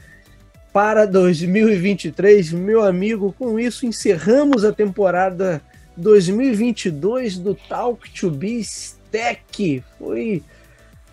para 0.73 1.05
2023. 1.05 2.53
Meu 2.53 2.83
amigo, 2.83 3.35
com 3.39 3.61
isso 3.61 3.85
encerramos 3.85 4.65
a 4.65 4.73
temporada 4.73 5.61
2022 5.99 7.37
do 7.37 7.55
Talk 7.55 8.11
to 8.11 8.31
Biz 8.31 8.99
Tech. 9.11 9.85
Foi, 9.99 10.43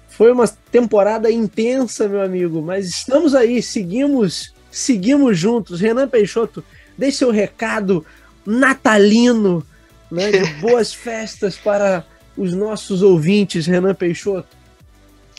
foi 0.08 0.32
uma 0.32 0.48
temporada 0.48 1.30
intensa, 1.30 2.08
meu 2.08 2.22
amigo, 2.22 2.62
mas 2.62 2.88
estamos 2.88 3.36
aí, 3.36 3.62
seguimos, 3.62 4.54
seguimos 4.72 5.38
juntos. 5.38 5.82
Renan 5.82 6.08
Peixoto, 6.08 6.64
deixe 6.98 7.18
seu 7.18 7.32
recado 7.32 8.06
natalino 8.46 9.66
né, 10.14 10.32
de 10.32 10.46
boas 10.62 10.94
festas 10.94 11.58
para 11.58 12.06
os 12.38 12.54
nossos 12.54 13.02
ouvintes, 13.02 13.66
Renan 13.66 13.96
Peixoto. 13.96 14.56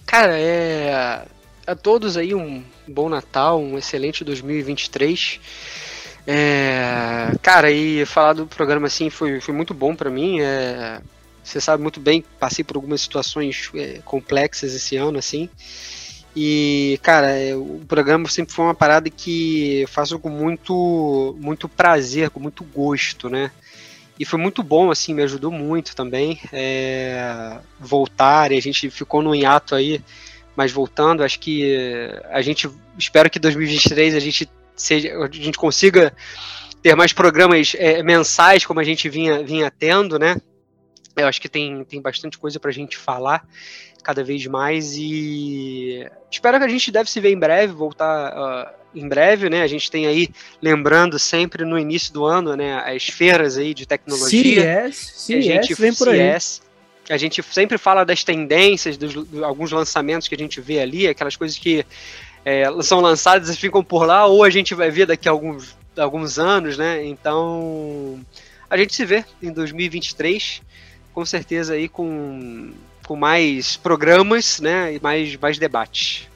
Cara, 0.05 0.39
é 0.39 1.25
a 1.67 1.75
todos 1.75 2.17
aí 2.17 2.35
um 2.35 2.63
bom 2.87 3.09
Natal, 3.09 3.61
um 3.61 3.79
excelente 3.79 4.25
2023. 4.25 5.41
É, 6.27 7.33
cara, 7.43 7.71
e 7.71 8.05
falar 8.07 8.35
do 8.35 8.47
programa 8.47 8.87
assim 8.87 9.11
foi, 9.11 9.41
foi 9.41 9.55
muito 9.55 9.73
bom 9.73 9.95
para 9.95 10.11
mim. 10.11 10.41
É, 10.41 11.01
você 11.43 11.61
sabe 11.61 11.83
muito 11.83 12.01
bem, 12.01 12.25
passei 12.39 12.65
por 12.65 12.77
algumas 12.77 13.01
situações 13.01 13.71
é, 13.75 14.01
complexas 14.05 14.75
esse 14.75 14.97
ano, 14.97 15.19
assim. 15.19 15.49
E, 16.37 16.99
cara, 17.03 17.31
é, 17.31 17.55
o 17.55 17.81
programa 17.87 18.29
sempre 18.29 18.55
foi 18.55 18.65
uma 18.65 18.75
parada 18.75 19.09
que 19.09 19.83
eu 19.83 19.89
faço 19.89 20.19
com 20.19 20.29
muito, 20.29 21.37
muito 21.39 21.69
prazer, 21.69 22.31
com 22.31 22.41
muito 22.41 22.65
gosto, 22.65 23.31
né? 23.31 23.53
E 24.19 24.25
foi 24.25 24.39
muito 24.39 24.63
bom, 24.63 24.91
assim, 24.91 25.13
me 25.13 25.23
ajudou 25.23 25.51
muito 25.51 25.97
também 25.97 26.41
é, 26.53 27.59
voltar. 27.81 28.53
E 28.53 28.59
a 28.59 28.63
gente 28.63 28.89
ficou 28.91 29.23
no 29.23 29.35
hiato 29.35 29.75
aí, 29.75 30.01
mas 30.57 30.71
voltando, 30.71 31.25
acho 31.25 31.41
que 31.41 31.77
a 32.31 32.41
gente 32.41 32.71
espero 32.99 33.29
que 33.29 33.39
2023 33.39 34.15
a 34.15 34.21
gente 34.21 34.49
seja, 34.77 35.17
a 35.19 35.29
gente 35.31 35.59
consiga 35.59 36.15
ter 36.83 36.95
mais 36.95 37.13
programas 37.13 37.75
é, 37.77 38.03
mensais 38.03 38.65
como 38.65 38.79
a 38.79 38.85
gente 38.85 39.09
vinha, 39.09 39.43
vinha 39.43 39.71
tendo, 39.71 40.19
né? 40.19 40.37
Eu 41.17 41.27
acho 41.27 41.41
que 41.41 41.49
tem, 41.49 41.85
tem 41.85 42.01
bastante 42.01 42.39
coisa 42.39 42.61
para 42.61 42.71
a 42.71 42.75
gente 42.75 42.97
falar 42.97 43.47
cada 44.05 44.23
vez 44.23 44.47
mais 44.47 44.95
e 44.97 46.07
espero 46.31 46.59
que 46.59 46.65
a 46.65 46.69
gente 46.69 46.93
deve 46.93 47.11
se 47.11 47.19
ver 47.19 47.33
em 47.33 47.39
breve, 47.39 47.73
voltar 47.73 48.33
uh, 48.33 48.75
em 48.95 49.09
breve, 49.09 49.49
né? 49.49 49.63
A 49.63 49.67
gente 49.67 49.91
tem 49.91 50.07
aí, 50.07 50.29
lembrando 50.61 51.19
sempre 51.19 51.65
no 51.65 51.79
início 51.79 52.13
do 52.13 52.25
ano, 52.25 52.55
né, 52.55 52.77
as 52.87 53.05
feiras 53.05 53.57
aí 53.57 53.73
de 53.73 53.87
tecnologia. 53.87 54.93
CES, 54.93 54.97
CES, 54.97 55.37
a 55.37 55.41
gente, 55.41 55.75
vem 55.75 55.95
por 55.95 56.09
CES, 56.09 56.63
aí. 57.09 57.15
A 57.15 57.17
gente 57.17 57.43
sempre 57.43 57.79
fala 57.79 58.05
das 58.05 58.23
tendências, 58.23 58.97
dos, 58.97 59.13
de 59.13 59.43
alguns 59.43 59.73
lançamentos 59.73 60.29
que 60.29 60.35
a 60.35 60.39
gente 60.39 60.61
vê 60.61 60.81
ali, 60.81 61.09
aquelas 61.09 61.37
coisas 61.37 61.59
que 61.59 61.85
é, 62.45 62.65
são 62.83 63.01
lançadas 63.01 63.49
e 63.49 63.57
ficam 63.57 63.83
por 63.83 64.07
lá, 64.07 64.27
ou 64.27 64.45
a 64.45 64.51
gente 64.51 64.75
vai 64.75 64.91
ver 64.91 65.07
daqui 65.07 65.29
a 65.29 65.33
alguns, 65.33 65.77
alguns 65.97 66.39
anos, 66.39 66.77
né? 66.79 67.05
Então, 67.05 68.21
a 68.69 68.77
gente 68.77 68.95
se 68.95 69.05
vê 69.05 69.25
em 69.43 69.51
2023, 69.51 70.63
com 71.13 71.25
certeza 71.25 71.75
aí 71.75 71.89
com, 71.89 72.73
com 73.07 73.17
mais 73.17 73.77
programas, 73.77 74.61
né? 74.61 74.95
E 74.95 75.01
mais, 75.01 75.37
mais 75.37 75.59
debates. 75.59 76.29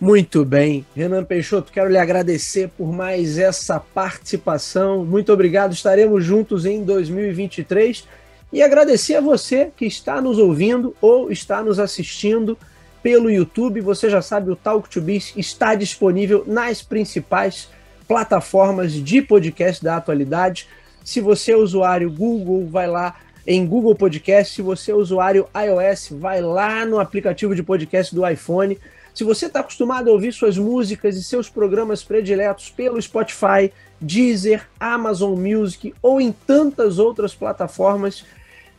Muito 0.00 0.44
bem. 0.44 0.84
Renan 0.94 1.24
Peixoto, 1.24 1.72
quero 1.72 1.90
lhe 1.90 1.96
agradecer 1.96 2.68
por 2.76 2.92
mais 2.92 3.38
essa 3.38 3.80
participação. 3.80 5.04
Muito 5.04 5.32
obrigado. 5.32 5.72
Estaremos 5.72 6.24
juntos 6.24 6.66
em 6.66 6.84
2023. 6.84 8.04
E 8.52 8.62
agradecer 8.62 9.16
a 9.16 9.20
você 9.20 9.70
que 9.76 9.86
está 9.86 10.20
nos 10.20 10.38
ouvindo 10.38 10.94
ou 11.00 11.30
está 11.30 11.62
nos 11.62 11.78
assistindo 11.78 12.56
pelo 13.02 13.30
YouTube. 13.30 13.80
Você 13.80 14.10
já 14.10 14.22
sabe, 14.22 14.50
o 14.50 14.56
Talk 14.56 14.88
to 14.88 15.00
Biz 15.00 15.32
está 15.36 15.74
disponível 15.74 16.44
nas 16.46 16.82
principais 16.82 17.68
plataformas 18.06 18.92
de 18.92 19.22
podcast 19.22 19.82
da 19.82 19.96
atualidade. 19.96 20.68
Se 21.04 21.20
você 21.20 21.52
é 21.52 21.56
usuário 21.56 22.10
Google, 22.10 22.68
vai 22.68 22.86
lá 22.86 23.16
em 23.46 23.66
Google 23.66 23.94
Podcast. 23.94 24.54
Se 24.54 24.62
você 24.62 24.90
é 24.92 24.94
usuário 24.94 25.48
iOS, 25.54 26.08
vai 26.12 26.40
lá 26.40 26.84
no 26.84 26.98
aplicativo 26.98 27.54
de 27.54 27.62
podcast 27.62 28.14
do 28.14 28.26
iPhone. 28.28 28.78
Se 29.14 29.22
você 29.22 29.46
está 29.46 29.60
acostumado 29.60 30.08
a 30.08 30.12
ouvir 30.12 30.32
suas 30.32 30.58
músicas 30.58 31.16
e 31.16 31.22
seus 31.22 31.48
programas 31.48 32.02
prediletos 32.02 32.68
pelo 32.70 33.00
Spotify, 33.00 33.72
Deezer, 34.00 34.66
Amazon 34.78 35.38
Music 35.38 35.94
ou 36.02 36.20
em 36.20 36.32
tantas 36.32 36.98
outras 36.98 37.34
plataformas, 37.34 38.24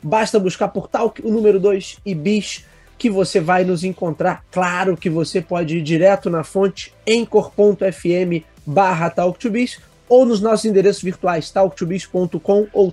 basta 0.03 0.39
buscar 0.39 0.67
por 0.67 0.87
Talk, 0.87 1.25
o 1.25 1.31
número 1.31 1.59
2 1.59 1.99
e 2.05 2.13
Bis, 2.13 2.65
que 2.97 3.09
você 3.09 3.39
vai 3.39 3.63
nos 3.63 3.83
encontrar. 3.83 4.43
Claro 4.51 4.97
que 4.97 5.09
você 5.09 5.41
pode 5.41 5.77
ir 5.77 5.81
direto 5.81 6.29
na 6.29 6.43
fonte 6.43 6.93
encor.fm 7.07 8.43
barra 8.65 9.09
Talk2Bis 9.09 9.79
ou 10.07 10.25
nos 10.25 10.41
nossos 10.41 10.65
endereços 10.65 11.01
virtuais 11.01 11.49
talktobiz.com 11.49 12.67
ou 12.73 12.91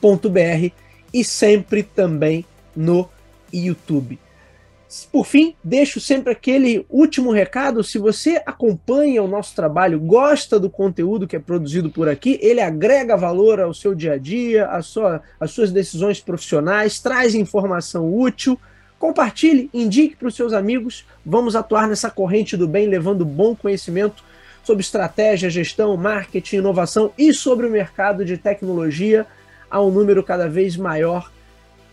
talktobiz.com.br 0.00 0.72
e 1.12 1.24
sempre 1.24 1.82
também 1.82 2.44
no 2.74 3.08
YouTube. 3.52 4.18
Por 5.10 5.26
fim, 5.26 5.54
deixo 5.64 5.98
sempre 5.98 6.32
aquele 6.32 6.86
último 6.88 7.32
recado. 7.32 7.82
Se 7.82 7.98
você 7.98 8.40
acompanha 8.46 9.22
o 9.22 9.28
nosso 9.28 9.54
trabalho, 9.54 9.98
gosta 9.98 10.60
do 10.60 10.70
conteúdo 10.70 11.26
que 11.26 11.36
é 11.36 11.40
produzido 11.40 11.90
por 11.90 12.08
aqui, 12.08 12.38
ele 12.40 12.60
agrega 12.60 13.16
valor 13.16 13.60
ao 13.60 13.74
seu 13.74 13.94
dia 13.94 14.12
a 14.12 14.18
dia, 14.18 14.66
às 14.66 14.86
sua, 14.86 15.22
às 15.40 15.50
suas 15.50 15.72
decisões 15.72 16.20
profissionais, 16.20 17.00
traz 17.00 17.34
informação 17.34 18.14
útil. 18.14 18.58
Compartilhe, 18.98 19.68
indique 19.74 20.16
para 20.16 20.28
os 20.28 20.36
seus 20.36 20.52
amigos. 20.52 21.04
Vamos 21.24 21.56
atuar 21.56 21.88
nessa 21.88 22.10
corrente 22.10 22.56
do 22.56 22.68
bem, 22.68 22.86
levando 22.86 23.24
bom 23.24 23.54
conhecimento 23.56 24.24
sobre 24.62 24.82
estratégia, 24.82 25.50
gestão, 25.50 25.96
marketing, 25.96 26.56
inovação 26.56 27.12
e 27.18 27.32
sobre 27.34 27.66
o 27.66 27.70
mercado 27.70 28.24
de 28.24 28.38
tecnologia 28.38 29.26
a 29.70 29.80
um 29.82 29.90
número 29.90 30.22
cada 30.22 30.48
vez 30.48 30.76
maior 30.76 31.30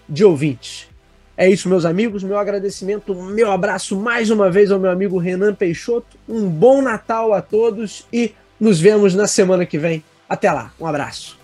de 0.08 0.24
ouvintes. 0.24 0.88
É 1.36 1.50
isso, 1.50 1.68
meus 1.68 1.86
amigos. 1.86 2.24
Meu 2.24 2.38
agradecimento, 2.38 3.16
meu 3.16 3.52
abraço 3.52 3.96
mais 3.96 4.30
uma 4.30 4.50
vez 4.50 4.72
ao 4.72 4.80
meu 4.80 4.92
amigo 4.92 5.18
Renan 5.18 5.54
Peixoto. 5.54 6.18
Um 6.30 6.48
bom 6.48 6.82
Natal 6.82 7.34
a 7.34 7.42
todos 7.42 8.06
e 8.14 8.34
nos 8.60 8.80
vemos 8.80 9.16
na 9.16 9.28
semana 9.28 9.66
que 9.66 9.78
vem. 9.78 10.04
Até 10.30 10.52
lá, 10.52 10.72
um 10.80 10.86
abraço. 10.86 11.43